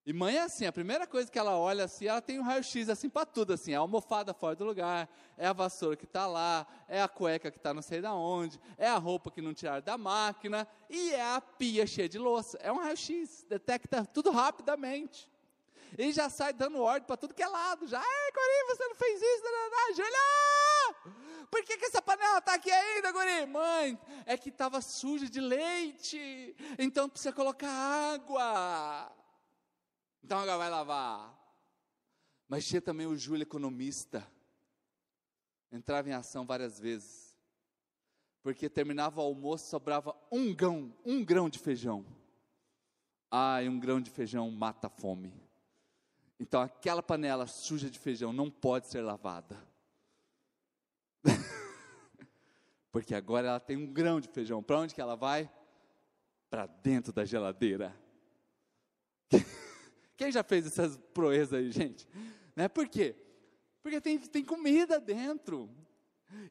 e 0.03 0.11
mãe 0.13 0.35
é 0.35 0.41
assim, 0.41 0.65
a 0.65 0.71
primeira 0.71 1.05
coisa 1.05 1.31
que 1.31 1.37
ela 1.37 1.55
olha 1.55 1.83
assim, 1.83 2.07
ela 2.07 2.21
tem 2.21 2.39
um 2.39 2.43
raio-x 2.43 2.89
assim 2.89 3.07
para 3.07 3.23
tudo, 3.23 3.53
assim, 3.53 3.73
é 3.73 3.75
a 3.75 3.79
almofada 3.79 4.33
fora 4.33 4.55
do 4.55 4.65
lugar, 4.65 5.07
é 5.37 5.45
a 5.45 5.53
vassoura 5.53 5.95
que 5.95 6.05
está 6.05 6.25
lá, 6.25 6.65
é 6.87 6.99
a 6.99 7.07
cueca 7.07 7.51
que 7.51 7.57
está 7.57 7.71
não 7.71 7.83
sei 7.83 8.01
da 8.01 8.11
onde, 8.11 8.59
é 8.79 8.87
a 8.87 8.97
roupa 8.97 9.29
que 9.29 9.43
não 9.43 9.53
tiraram 9.53 9.83
da 9.83 9.99
máquina, 9.99 10.67
e 10.89 11.13
é 11.13 11.21
a 11.21 11.39
pia 11.39 11.85
cheia 11.85 12.09
de 12.09 12.17
louça. 12.17 12.57
É 12.61 12.71
um 12.71 12.79
raio-x, 12.79 13.45
detecta 13.47 14.03
tudo 14.03 14.31
rapidamente. 14.31 15.29
E 15.97 16.11
já 16.11 16.29
sai 16.29 16.53
dando 16.53 16.79
ordem 16.79 17.05
para 17.05 17.17
tudo 17.17 17.33
que 17.33 17.43
é 17.43 17.47
lado, 17.47 17.87
já, 17.87 17.99
ai, 17.99 18.31
Guri, 18.31 18.75
você 18.75 18.87
não 18.87 18.95
fez 18.95 19.21
isso, 19.21 19.43
não, 19.43 19.69
não, 19.69 19.95
Júlia! 19.95 21.47
Por 21.49 21.63
que, 21.63 21.77
que 21.77 21.85
essa 21.85 22.01
panela 22.01 22.37
está 22.37 22.53
aqui 22.53 22.71
ainda, 22.71 23.11
Guri? 23.11 23.45
Mãe, 23.45 23.99
é 24.25 24.37
que 24.37 24.49
estava 24.49 24.81
suja 24.81 25.29
de 25.29 25.41
leite, 25.41 26.55
então 26.79 27.09
precisa 27.09 27.33
colocar 27.33 27.69
água. 27.69 29.11
Então 30.23 30.39
agora 30.39 30.57
vai 30.57 30.69
lavar. 30.69 31.37
Mas 32.47 32.65
tinha 32.65 32.81
também 32.81 33.07
o 33.07 33.17
Júlio 33.17 33.43
economista. 33.43 34.25
Entrava 35.71 36.09
em 36.09 36.13
ação 36.13 36.45
várias 36.45 36.79
vezes. 36.79 37.37
Porque 38.43 38.69
terminava 38.69 39.21
o 39.21 39.23
almoço, 39.23 39.69
sobrava 39.69 40.15
um 40.31 40.53
grão, 40.53 40.93
um 41.05 41.23
grão 41.23 41.49
de 41.49 41.59
feijão. 41.59 42.05
Ai, 43.29 43.69
um 43.69 43.79
grão 43.79 44.01
de 44.01 44.09
feijão 44.09 44.49
mata 44.51 44.87
a 44.87 44.89
fome. 44.89 45.40
Então 46.41 46.59
aquela 46.59 47.03
panela 47.03 47.45
suja 47.45 47.87
de 47.87 47.99
feijão 47.99 48.33
não 48.33 48.49
pode 48.49 48.87
ser 48.87 49.01
lavada. 49.01 49.63
Porque 52.91 53.13
agora 53.13 53.47
ela 53.47 53.59
tem 53.59 53.77
um 53.77 53.85
grão 53.85 54.19
de 54.19 54.27
feijão. 54.27 54.63
Para 54.63 54.79
onde 54.79 54.95
que 54.95 54.99
ela 54.99 55.15
vai? 55.15 55.47
Para 56.49 56.65
dentro 56.65 57.13
da 57.13 57.23
geladeira. 57.25 57.95
Quem 60.17 60.31
já 60.31 60.43
fez 60.43 60.65
essas 60.65 60.97
proezas 61.13 61.53
aí, 61.53 61.71
gente? 61.71 62.07
Né? 62.55 62.67
Por 62.67 62.89
quê? 62.89 63.15
Porque 63.83 64.01
tem, 64.01 64.17
tem 64.17 64.43
comida 64.43 64.99
dentro. 64.99 65.69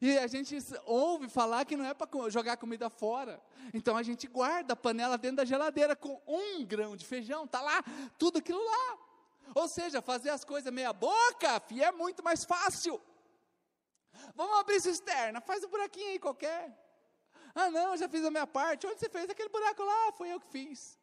E 0.01 0.17
a 0.17 0.27
gente 0.27 0.57
ouve 0.85 1.27
falar 1.27 1.65
que 1.65 1.75
não 1.75 1.83
é 1.83 1.93
para 1.93 2.07
jogar 2.29 2.55
comida 2.55 2.89
fora. 2.89 3.41
Então 3.73 3.97
a 3.97 4.03
gente 4.03 4.25
guarda 4.25 4.71
a 4.71 4.77
panela 4.77 5.17
dentro 5.17 5.37
da 5.37 5.45
geladeira 5.45 5.97
com 5.97 6.21
um 6.25 6.65
grão 6.65 6.95
de 6.95 7.05
feijão, 7.05 7.45
tá 7.45 7.61
lá, 7.61 7.83
tudo 8.17 8.37
aquilo 8.37 8.63
lá. 8.63 9.10
Ou 9.53 9.67
seja, 9.67 10.01
fazer 10.01 10.29
as 10.29 10.43
coisas 10.43 10.71
meia 10.71 10.93
boca, 10.93 11.59
fi, 11.61 11.83
é 11.83 11.91
muito 11.91 12.23
mais 12.23 12.43
fácil. 12.43 13.01
Vamos 14.35 14.59
abrir 14.59 14.79
cisterna, 14.79 15.41
faz 15.41 15.63
um 15.63 15.69
buraquinho 15.69 16.09
aí 16.09 16.19
qualquer. 16.19 16.77
Ah, 17.53 17.69
não, 17.69 17.97
já 17.97 18.07
fiz 18.07 18.23
a 18.23 18.31
minha 18.31 18.47
parte. 18.47 18.87
Onde 18.87 18.99
você 18.99 19.09
fez 19.09 19.29
aquele 19.29 19.49
buraco 19.49 19.83
lá? 19.83 20.11
Foi 20.13 20.29
eu 20.29 20.39
que 20.39 20.47
fiz. 20.47 20.97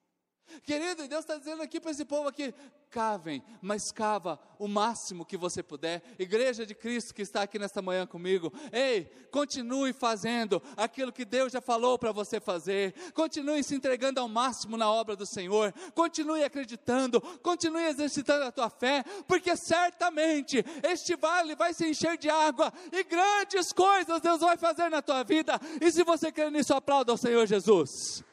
Querido, 0.63 1.07
Deus 1.09 1.21
está 1.21 1.37
dizendo 1.37 1.63
aqui 1.63 1.81
para 1.81 1.91
esse 1.91 2.05
povo 2.05 2.29
aqui: 2.29 2.55
cavem, 2.91 3.43
mas 3.61 3.93
cava 3.93 4.39
o 4.59 4.67
máximo 4.67 5.25
que 5.25 5.37
você 5.37 5.63
puder. 5.63 6.03
Igreja 6.19 6.67
de 6.67 6.75
Cristo 6.75 7.15
que 7.15 7.23
está 7.23 7.43
aqui 7.43 7.59
nesta 7.59 7.81
manhã 7.81 8.07
comigo, 8.07 8.53
ei, 8.73 9.05
continue 9.31 9.93
fazendo 9.93 10.63
aquilo 10.77 11.13
que 11.13 11.25
Deus 11.25 11.53
já 11.53 11.61
falou 11.61 11.99
para 11.99 12.13
você 12.13 12.41
fazer. 12.41 12.95
Continue 13.13 13.63
se 13.63 13.75
entregando 13.75 14.21
ao 14.21 14.29
máximo 14.29 14.77
na 14.77 14.91
obra 14.91 15.15
do 15.15 15.27
Senhor. 15.27 15.73
Continue 15.95 16.43
acreditando, 16.45 17.21
continue 17.43 17.85
exercitando 17.85 18.45
a 18.45 18.53
tua 18.53 18.71
fé, 18.71 19.05
porque 19.27 19.57
certamente 19.57 20.65
este 20.83 21.17
vale 21.17 21.55
vai 21.55 21.73
se 21.75 21.89
encher 21.89 22.17
de 22.17 22.29
água 22.29 22.73
e 22.93 23.05
grandes 23.05 23.73
coisas 23.73 24.21
Deus 24.21 24.41
vai 24.41 24.57
fazer 24.57 24.89
na 24.89 25.03
tua 25.03 25.23
vida. 25.23 25.61
E 25.81 25.91
se 25.91 26.03
você 26.03 26.33
crê 26.33 26.51
nisso, 26.51 26.75
aplauda 26.75 27.13
ao 27.13 27.19
Senhor 27.19 27.47
Jesus. 27.47 28.25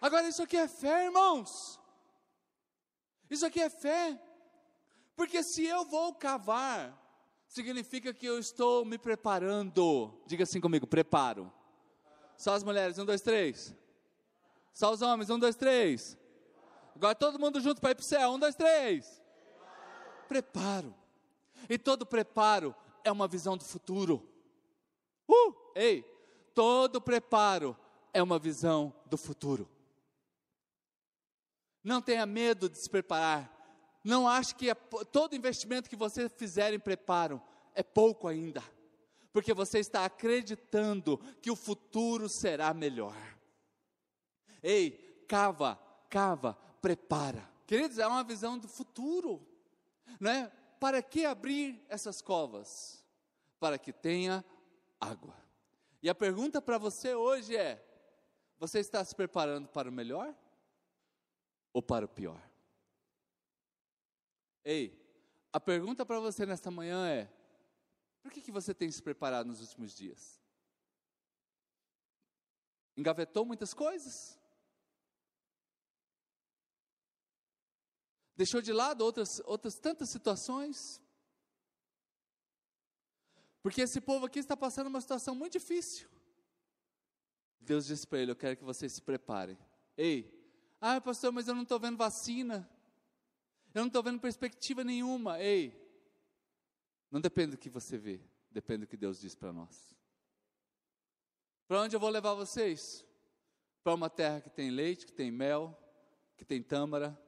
Agora, 0.00 0.26
isso 0.28 0.42
aqui 0.42 0.56
é 0.56 0.66
fé, 0.66 1.04
irmãos. 1.04 1.78
Isso 3.28 3.44
aqui 3.44 3.60
é 3.60 3.68
fé. 3.68 4.18
Porque 5.14 5.42
se 5.42 5.64
eu 5.66 5.84
vou 5.84 6.14
cavar, 6.14 6.98
significa 7.46 8.14
que 8.14 8.24
eu 8.24 8.38
estou 8.38 8.84
me 8.84 8.96
preparando. 8.96 10.18
Diga 10.26 10.44
assim 10.44 10.60
comigo: 10.60 10.86
preparo. 10.86 11.52
Só 12.36 12.54
as 12.54 12.64
mulheres, 12.64 12.98
um, 12.98 13.04
dois, 13.04 13.20
três. 13.20 13.74
Só 14.72 14.90
os 14.90 15.02
homens, 15.02 15.28
um, 15.28 15.38
dois, 15.38 15.56
três. 15.56 16.16
Agora 16.96 17.14
todo 17.14 17.38
mundo 17.38 17.60
junto 17.60 17.80
para 17.80 17.90
ir 17.90 17.94
para 17.94 18.02
o 18.02 18.04
céu, 18.04 18.30
um, 18.30 18.38
dois, 18.38 18.54
três. 18.54 19.20
Preparo. 20.26 20.94
E 21.68 21.76
todo 21.76 22.06
preparo 22.06 22.74
é 23.04 23.12
uma 23.12 23.28
visão 23.28 23.56
do 23.56 23.64
futuro. 23.64 24.26
Uh, 25.28 25.54
ei, 25.74 26.02
todo 26.54 27.00
preparo 27.00 27.76
é 28.14 28.22
uma 28.22 28.38
visão 28.38 28.94
do 29.06 29.18
futuro. 29.18 29.68
Não 31.82 32.00
tenha 32.02 32.26
medo 32.26 32.68
de 32.68 32.78
se 32.78 32.88
preparar. 32.88 33.60
Não 34.04 34.26
ache 34.26 34.54
que 34.54 34.70
é, 34.70 34.74
todo 34.74 35.36
investimento 35.36 35.88
que 35.88 35.96
você 35.96 36.28
fizer 36.28 36.72
em 36.72 36.78
preparo 36.78 37.40
é 37.74 37.82
pouco 37.82 38.26
ainda, 38.26 38.62
porque 39.32 39.52
você 39.52 39.78
está 39.78 40.04
acreditando 40.04 41.18
que 41.40 41.50
o 41.50 41.56
futuro 41.56 42.28
será 42.28 42.72
melhor. 42.72 43.16
Ei, 44.62 45.24
cava, 45.28 45.78
cava, 46.08 46.54
prepara. 46.80 47.48
Queridos, 47.66 47.98
é 47.98 48.06
uma 48.06 48.24
visão 48.24 48.58
do 48.58 48.68
futuro, 48.68 49.46
não 50.18 50.30
é? 50.30 50.50
Para 50.80 51.02
que 51.02 51.24
abrir 51.24 51.84
essas 51.88 52.22
covas? 52.22 53.04
Para 53.58 53.78
que 53.78 53.92
tenha 53.92 54.44
água. 54.98 55.36
E 56.02 56.08
a 56.08 56.14
pergunta 56.14 56.60
para 56.60 56.78
você 56.78 57.14
hoje 57.14 57.54
é: 57.54 57.84
você 58.58 58.80
está 58.80 59.04
se 59.04 59.14
preparando 59.14 59.68
para 59.68 59.88
o 59.88 59.92
melhor? 59.92 60.34
Ou 61.72 61.82
para 61.82 62.04
o 62.04 62.08
pior? 62.08 62.40
Ei, 64.64 65.00
a 65.52 65.58
pergunta 65.58 66.04
para 66.04 66.20
você 66.20 66.44
nesta 66.46 66.70
manhã 66.70 67.08
é: 67.08 67.32
por 68.22 68.30
que, 68.30 68.40
que 68.40 68.52
você 68.52 68.74
tem 68.74 68.90
se 68.90 69.02
preparado 69.02 69.46
nos 69.46 69.60
últimos 69.60 69.94
dias? 69.94 70.40
Engavetou 72.96 73.44
muitas 73.44 73.72
coisas? 73.72 74.38
Deixou 78.36 78.62
de 78.62 78.72
lado 78.72 79.02
outras, 79.02 79.40
outras 79.44 79.74
tantas 79.74 80.10
situações? 80.10 81.00
Porque 83.62 83.82
esse 83.82 84.00
povo 84.00 84.26
aqui 84.26 84.38
está 84.38 84.56
passando 84.56 84.86
uma 84.86 85.00
situação 85.00 85.34
muito 85.34 85.52
difícil. 85.54 86.08
Deus 87.60 87.86
disse 87.86 88.06
para 88.06 88.20
ele: 88.20 88.30
Eu 88.30 88.36
quero 88.36 88.56
que 88.56 88.64
vocês 88.64 88.94
se 88.94 89.02
preparem. 89.02 89.58
Ei, 89.96 90.39
ah, 90.80 91.00
pastor, 91.00 91.30
mas 91.30 91.46
eu 91.46 91.54
não 91.54 91.62
estou 91.62 91.78
vendo 91.78 91.96
vacina. 91.96 92.68
Eu 93.74 93.82
não 93.82 93.86
estou 93.88 94.02
vendo 94.02 94.18
perspectiva 94.18 94.82
nenhuma. 94.82 95.40
Ei, 95.40 95.78
não 97.10 97.20
depende 97.20 97.52
do 97.52 97.58
que 97.58 97.68
você 97.68 97.98
vê, 97.98 98.20
depende 98.50 98.80
do 98.80 98.86
que 98.86 98.96
Deus 98.96 99.20
diz 99.20 99.34
para 99.34 99.52
nós. 99.52 99.94
Para 101.68 101.82
onde 101.82 101.94
eu 101.94 102.00
vou 102.00 102.08
levar 102.08 102.34
vocês? 102.34 103.06
Para 103.84 103.94
uma 103.94 104.10
terra 104.10 104.40
que 104.40 104.50
tem 104.50 104.70
leite, 104.70 105.06
que 105.06 105.12
tem 105.12 105.30
mel, 105.30 105.76
que 106.36 106.44
tem 106.44 106.62
tâmara, 106.62 107.18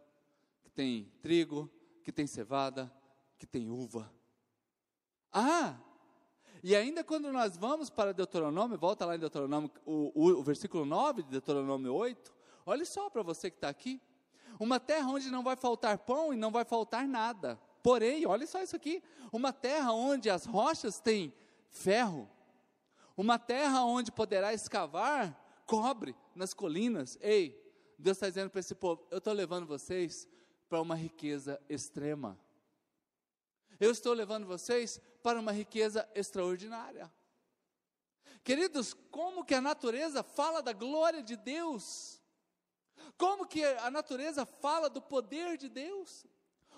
que 0.62 0.70
tem 0.70 1.12
trigo, 1.20 1.70
que 2.02 2.10
tem 2.10 2.26
cevada, 2.26 2.92
que 3.38 3.46
tem 3.46 3.70
uva. 3.70 4.12
Ah, 5.32 5.78
e 6.62 6.74
ainda 6.76 7.02
quando 7.02 7.32
nós 7.32 7.56
vamos 7.56 7.90
para 7.90 8.12
Deuteronômio, 8.12 8.78
volta 8.78 9.04
lá 9.04 9.16
em 9.16 9.18
Deuteronômio, 9.18 9.70
o, 9.84 10.12
o, 10.14 10.40
o 10.40 10.42
versículo 10.42 10.84
9 10.84 11.22
de 11.22 11.30
Deuteronômio 11.30 11.92
8, 11.92 12.32
Olhe 12.64 12.84
só 12.84 13.10
para 13.10 13.22
você 13.22 13.50
que 13.50 13.56
está 13.56 13.68
aqui. 13.68 14.00
Uma 14.58 14.78
terra 14.78 15.08
onde 15.08 15.30
não 15.30 15.42
vai 15.42 15.56
faltar 15.56 15.98
pão 15.98 16.32
e 16.32 16.36
não 16.36 16.50
vai 16.50 16.64
faltar 16.64 17.06
nada. 17.06 17.58
Porém, 17.82 18.26
olhe 18.26 18.46
só 18.46 18.62
isso 18.62 18.76
aqui: 18.76 19.02
uma 19.32 19.52
terra 19.52 19.92
onde 19.92 20.30
as 20.30 20.44
rochas 20.44 21.00
têm 21.00 21.34
ferro, 21.68 22.28
uma 23.16 23.38
terra 23.38 23.84
onde 23.84 24.12
poderá 24.12 24.52
escavar 24.52 25.38
cobre 25.66 26.14
nas 26.34 26.52
colinas. 26.52 27.18
Ei, 27.20 27.58
Deus 27.98 28.16
está 28.16 28.28
dizendo 28.28 28.50
para 28.50 28.60
esse 28.60 28.74
povo: 28.74 29.06
eu 29.10 29.18
estou 29.18 29.32
levando 29.32 29.66
vocês 29.66 30.28
para 30.68 30.80
uma 30.80 30.94
riqueza 30.94 31.60
extrema. 31.68 32.38
Eu 33.80 33.90
estou 33.90 34.12
levando 34.12 34.46
vocês 34.46 35.00
para 35.22 35.40
uma 35.40 35.50
riqueza 35.50 36.08
extraordinária. 36.14 37.12
Queridos, 38.44 38.94
como 39.10 39.44
que 39.44 39.54
a 39.54 39.60
natureza 39.60 40.22
fala 40.22 40.62
da 40.62 40.72
glória 40.72 41.22
de 41.22 41.36
Deus? 41.36 42.21
Como 43.16 43.46
que 43.46 43.64
a 43.64 43.90
natureza 43.90 44.44
fala 44.44 44.88
do 44.88 45.00
poder 45.00 45.56
de 45.56 45.68
Deus? 45.68 46.26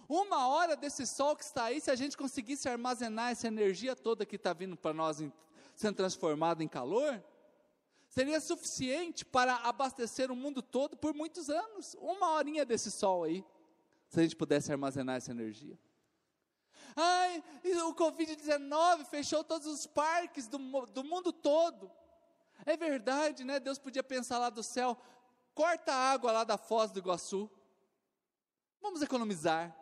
Uma 0.08 0.48
hora 0.48 0.76
desse 0.76 1.06
sol 1.06 1.34
que 1.34 1.44
está 1.44 1.64
aí, 1.64 1.80
se 1.80 1.90
a 1.90 1.96
gente 1.96 2.16
conseguisse 2.16 2.68
armazenar 2.68 3.30
essa 3.30 3.46
energia 3.46 3.96
toda 3.96 4.26
que 4.26 4.36
está 4.36 4.52
vindo 4.52 4.76
para 4.76 4.92
nós 4.92 5.20
em, 5.20 5.32
sendo 5.74 5.96
transformada 5.96 6.62
em 6.62 6.68
calor, 6.68 7.22
seria 8.08 8.40
suficiente 8.40 9.24
para 9.24 9.56
abastecer 9.56 10.30
o 10.30 10.36
mundo 10.36 10.62
todo 10.62 10.96
por 10.96 11.14
muitos 11.14 11.48
anos. 11.48 11.96
Uma 11.98 12.32
horinha 12.32 12.64
desse 12.64 12.90
sol 12.90 13.24
aí, 13.24 13.44
se 14.08 14.20
a 14.20 14.22
gente 14.22 14.36
pudesse 14.36 14.70
armazenar 14.70 15.16
essa 15.16 15.30
energia. 15.30 15.78
Ai, 16.94 17.42
o 17.86 17.94
Covid-19 17.94 19.04
fechou 19.06 19.42
todos 19.42 19.66
os 19.66 19.86
parques 19.86 20.46
do, 20.46 20.58
do 20.86 21.02
mundo 21.02 21.32
todo. 21.32 21.90
É 22.64 22.76
verdade, 22.76 23.44
né? 23.44 23.58
Deus 23.58 23.78
podia 23.78 24.02
pensar 24.02 24.38
lá 24.38 24.48
do 24.48 24.62
céu: 24.62 24.96
corta 25.55 25.92
a 25.92 26.12
água 26.12 26.32
lá 26.32 26.44
da 26.44 26.59
Foz 26.59 26.90
do 26.90 26.98
Iguaçu. 26.98 27.50
Vamos 28.80 29.00
economizar. 29.00 29.74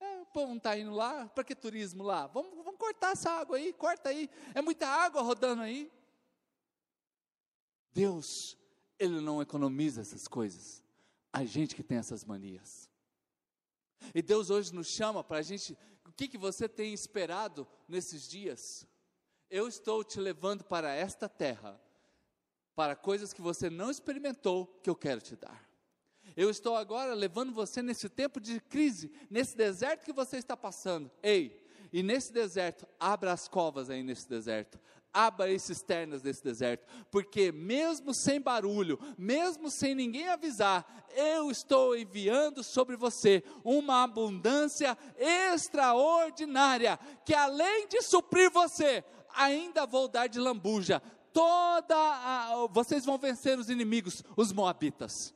É, 0.00 0.20
o 0.20 0.26
povo 0.26 0.48
não 0.48 0.56
está 0.56 0.76
indo 0.76 0.92
lá, 0.92 1.28
para 1.28 1.44
que 1.44 1.54
turismo 1.54 2.02
lá? 2.02 2.26
Vamos, 2.26 2.56
vamos 2.64 2.78
cortar 2.78 3.12
essa 3.12 3.30
água 3.30 3.56
aí, 3.56 3.72
corta 3.72 4.08
aí. 4.08 4.30
É 4.54 4.62
muita 4.62 4.88
água 4.88 5.20
rodando 5.20 5.62
aí. 5.62 5.92
Deus, 7.92 8.56
Ele 8.98 9.20
não 9.20 9.42
economiza 9.42 10.00
essas 10.00 10.26
coisas. 10.26 10.82
A 11.32 11.44
gente 11.44 11.76
que 11.76 11.82
tem 11.82 11.98
essas 11.98 12.24
manias. 12.24 12.88
E 14.14 14.22
Deus 14.22 14.50
hoje 14.50 14.74
nos 14.74 14.86
chama 14.86 15.22
para 15.22 15.38
a 15.38 15.42
gente. 15.42 15.76
O 16.06 16.12
que, 16.12 16.26
que 16.26 16.38
você 16.38 16.68
tem 16.68 16.94
esperado 16.94 17.68
nesses 17.86 18.28
dias? 18.28 18.86
Eu 19.50 19.68
estou 19.68 20.02
te 20.02 20.18
levando 20.18 20.64
para 20.64 20.92
esta 20.92 21.28
terra 21.28 21.80
para 22.80 22.96
coisas 22.96 23.34
que 23.34 23.42
você 23.42 23.68
não 23.68 23.90
experimentou, 23.90 24.64
que 24.82 24.88
eu 24.88 24.96
quero 24.96 25.20
te 25.20 25.36
dar. 25.36 25.68
Eu 26.34 26.48
estou 26.48 26.74
agora 26.74 27.12
levando 27.12 27.52
você 27.52 27.82
nesse 27.82 28.08
tempo 28.08 28.40
de 28.40 28.58
crise, 28.58 29.12
nesse 29.28 29.54
deserto 29.54 30.02
que 30.02 30.14
você 30.14 30.38
está 30.38 30.56
passando. 30.56 31.10
Ei, 31.22 31.62
e 31.92 32.02
nesse 32.02 32.32
deserto, 32.32 32.88
abra 32.98 33.34
as 33.34 33.46
covas 33.46 33.90
aí 33.90 34.02
nesse 34.02 34.26
deserto. 34.26 34.80
Abra 35.12 35.54
as 35.54 35.60
cisternas 35.60 36.22
desse 36.22 36.42
deserto, 36.42 36.86
porque 37.10 37.52
mesmo 37.52 38.14
sem 38.14 38.40
barulho, 38.40 38.98
mesmo 39.18 39.70
sem 39.70 39.94
ninguém 39.94 40.28
avisar, 40.28 41.06
eu 41.14 41.50
estou 41.50 41.94
enviando 41.94 42.64
sobre 42.64 42.96
você 42.96 43.44
uma 43.62 44.04
abundância 44.04 44.96
extraordinária, 45.18 46.98
que 47.26 47.34
além 47.34 47.88
de 47.88 48.00
suprir 48.00 48.50
você, 48.50 49.04
ainda 49.34 49.84
vou 49.84 50.08
dar 50.08 50.28
de 50.28 50.38
lambuja 50.38 51.02
toda 51.32 51.96
a, 51.96 52.66
vocês 52.70 53.04
vão 53.04 53.18
vencer 53.18 53.58
os 53.58 53.68
inimigos, 53.70 54.22
os 54.36 54.52
moabitas, 54.52 55.34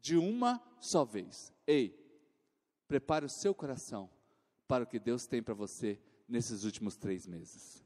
de 0.00 0.16
uma 0.16 0.62
só 0.80 1.04
vez. 1.04 1.52
Ei, 1.66 1.98
prepare 2.86 3.24
o 3.24 3.28
seu 3.28 3.54
coração 3.54 4.10
para 4.66 4.84
o 4.84 4.86
que 4.86 4.98
Deus 4.98 5.26
tem 5.26 5.42
para 5.42 5.54
você 5.54 6.00
nesses 6.28 6.64
últimos 6.64 6.96
três 6.96 7.26
meses. 7.26 7.84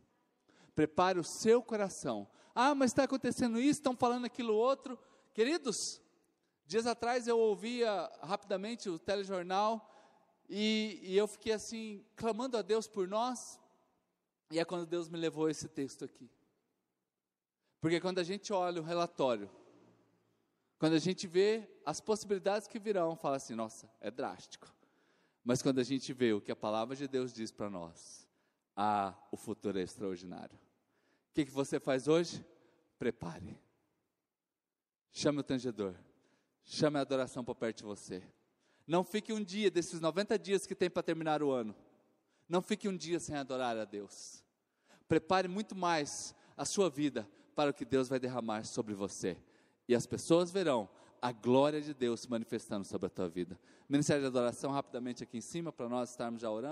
Prepare 0.75 1.19
o 1.19 1.25
seu 1.25 1.63
coração. 1.63 2.29
Ah, 2.55 2.75
mas 2.75 2.91
está 2.91 3.05
acontecendo 3.05 3.61
isso, 3.61 3.81
estão 3.81 3.97
falando 3.97 4.25
aquilo 4.25 4.55
outro. 4.55 4.99
Queridos, 5.33 6.01
dias 6.67 6.87
atrás 6.87 7.27
eu 7.27 7.39
ouvia 7.39 8.11
rapidamente 8.23 8.89
o 8.89 8.99
telejornal 8.99 9.89
E, 10.49 11.01
e 11.03 11.17
eu 11.17 11.27
fiquei 11.27 11.53
assim, 11.53 12.05
clamando 12.15 12.57
a 12.57 12.63
Deus 12.63 12.87
por 12.87 13.09
nós. 13.09 13.59
E 14.51 14.59
é 14.59 14.65
quando 14.65 14.85
Deus 14.85 15.09
me 15.09 15.19
levou 15.19 15.49
esse 15.49 15.67
texto 15.67 16.05
aqui. 16.05 16.31
Porque 17.83 18.01
quando 18.01 18.21
a 18.21 18.23
gente 18.23 18.53
olha 18.53 18.81
o 18.81 18.85
relatório, 18.85 19.51
quando 20.79 20.93
a 20.93 21.01
gente 21.01 21.27
vê 21.27 21.69
as 21.85 22.01
possibilidades 22.01 22.69
que 22.69 22.79
virão, 22.79 23.17
fala 23.17 23.37
assim: 23.37 23.57
nossa, 23.57 23.91
é 24.01 24.09
drástico. 24.09 24.73
Mas 25.43 25.61
quando 25.61 25.81
a 25.81 25.83
gente 25.83 26.13
vê 26.13 26.33
o 26.33 26.41
que 26.41 26.53
a 26.53 26.57
palavra 26.57 26.95
de 26.95 27.09
Deus 27.09 27.33
diz 27.33 27.51
para 27.51 27.69
nós, 27.69 28.25
ah, 28.77 29.13
o 29.33 29.37
futuro 29.37 29.81
é 29.81 29.83
extraordinário. 29.83 30.57
O 31.31 31.35
que, 31.35 31.45
que 31.45 31.51
você 31.51 31.81
faz 31.81 32.07
hoje? 32.07 32.47
Prepare. 33.01 33.59
Chame 35.11 35.41
o 35.41 35.43
tangedor. 35.43 35.97
Chame 36.63 36.99
a 36.99 37.01
adoração 37.01 37.45
para 37.45 37.57
perto 37.57 37.79
de 37.79 37.85
você. 37.85 38.23
Não 38.87 39.03
fique 39.03 39.33
um 39.33 39.43
dia 39.43 39.73
desses 39.73 40.01
90 40.01 40.39
dias 40.39 40.67
que 40.69 40.77
tem 40.77 40.89
para 40.89 41.03
terminar 41.03 41.43
o 41.43 41.51
ano. 41.51 41.75
Não 42.49 42.63
fique 42.63 42.89
um 42.89 42.97
dia 42.97 43.19
sem 43.19 43.35
adorar 43.35 43.77
a 43.77 43.85
Deus. 43.85 44.45
Prepare 45.09 45.49
muito 45.49 45.75
mais 45.75 46.33
a 46.57 46.65
sua 46.65 46.89
vida 46.89 47.29
para 47.55 47.71
o 47.71 47.75
que 47.75 47.85
Deus 47.85 48.09
vai 48.09 48.19
derramar 48.19 48.65
sobre 48.65 48.95
você. 48.95 49.37
E 49.89 49.95
as 49.95 50.07
pessoas 50.07 50.51
verão 50.51 50.89
a 51.21 51.31
glória 51.31 51.81
de 51.81 51.95
Deus 51.95 52.21
se 52.21 52.31
manifestando 52.31 52.85
sobre 52.85 53.07
a 53.07 53.11
tua 53.11 53.29
vida. 53.29 53.59
Ministério 53.89 54.23
de 54.23 54.27
adoração, 54.27 54.73
rapidamente 54.73 55.23
aqui 55.23 55.39
em 55.39 55.43
cima, 55.43 55.71
para 55.71 55.89
nós 55.89 56.11
estarmos 56.11 56.41
já 56.41 56.51
orando. 56.51 56.71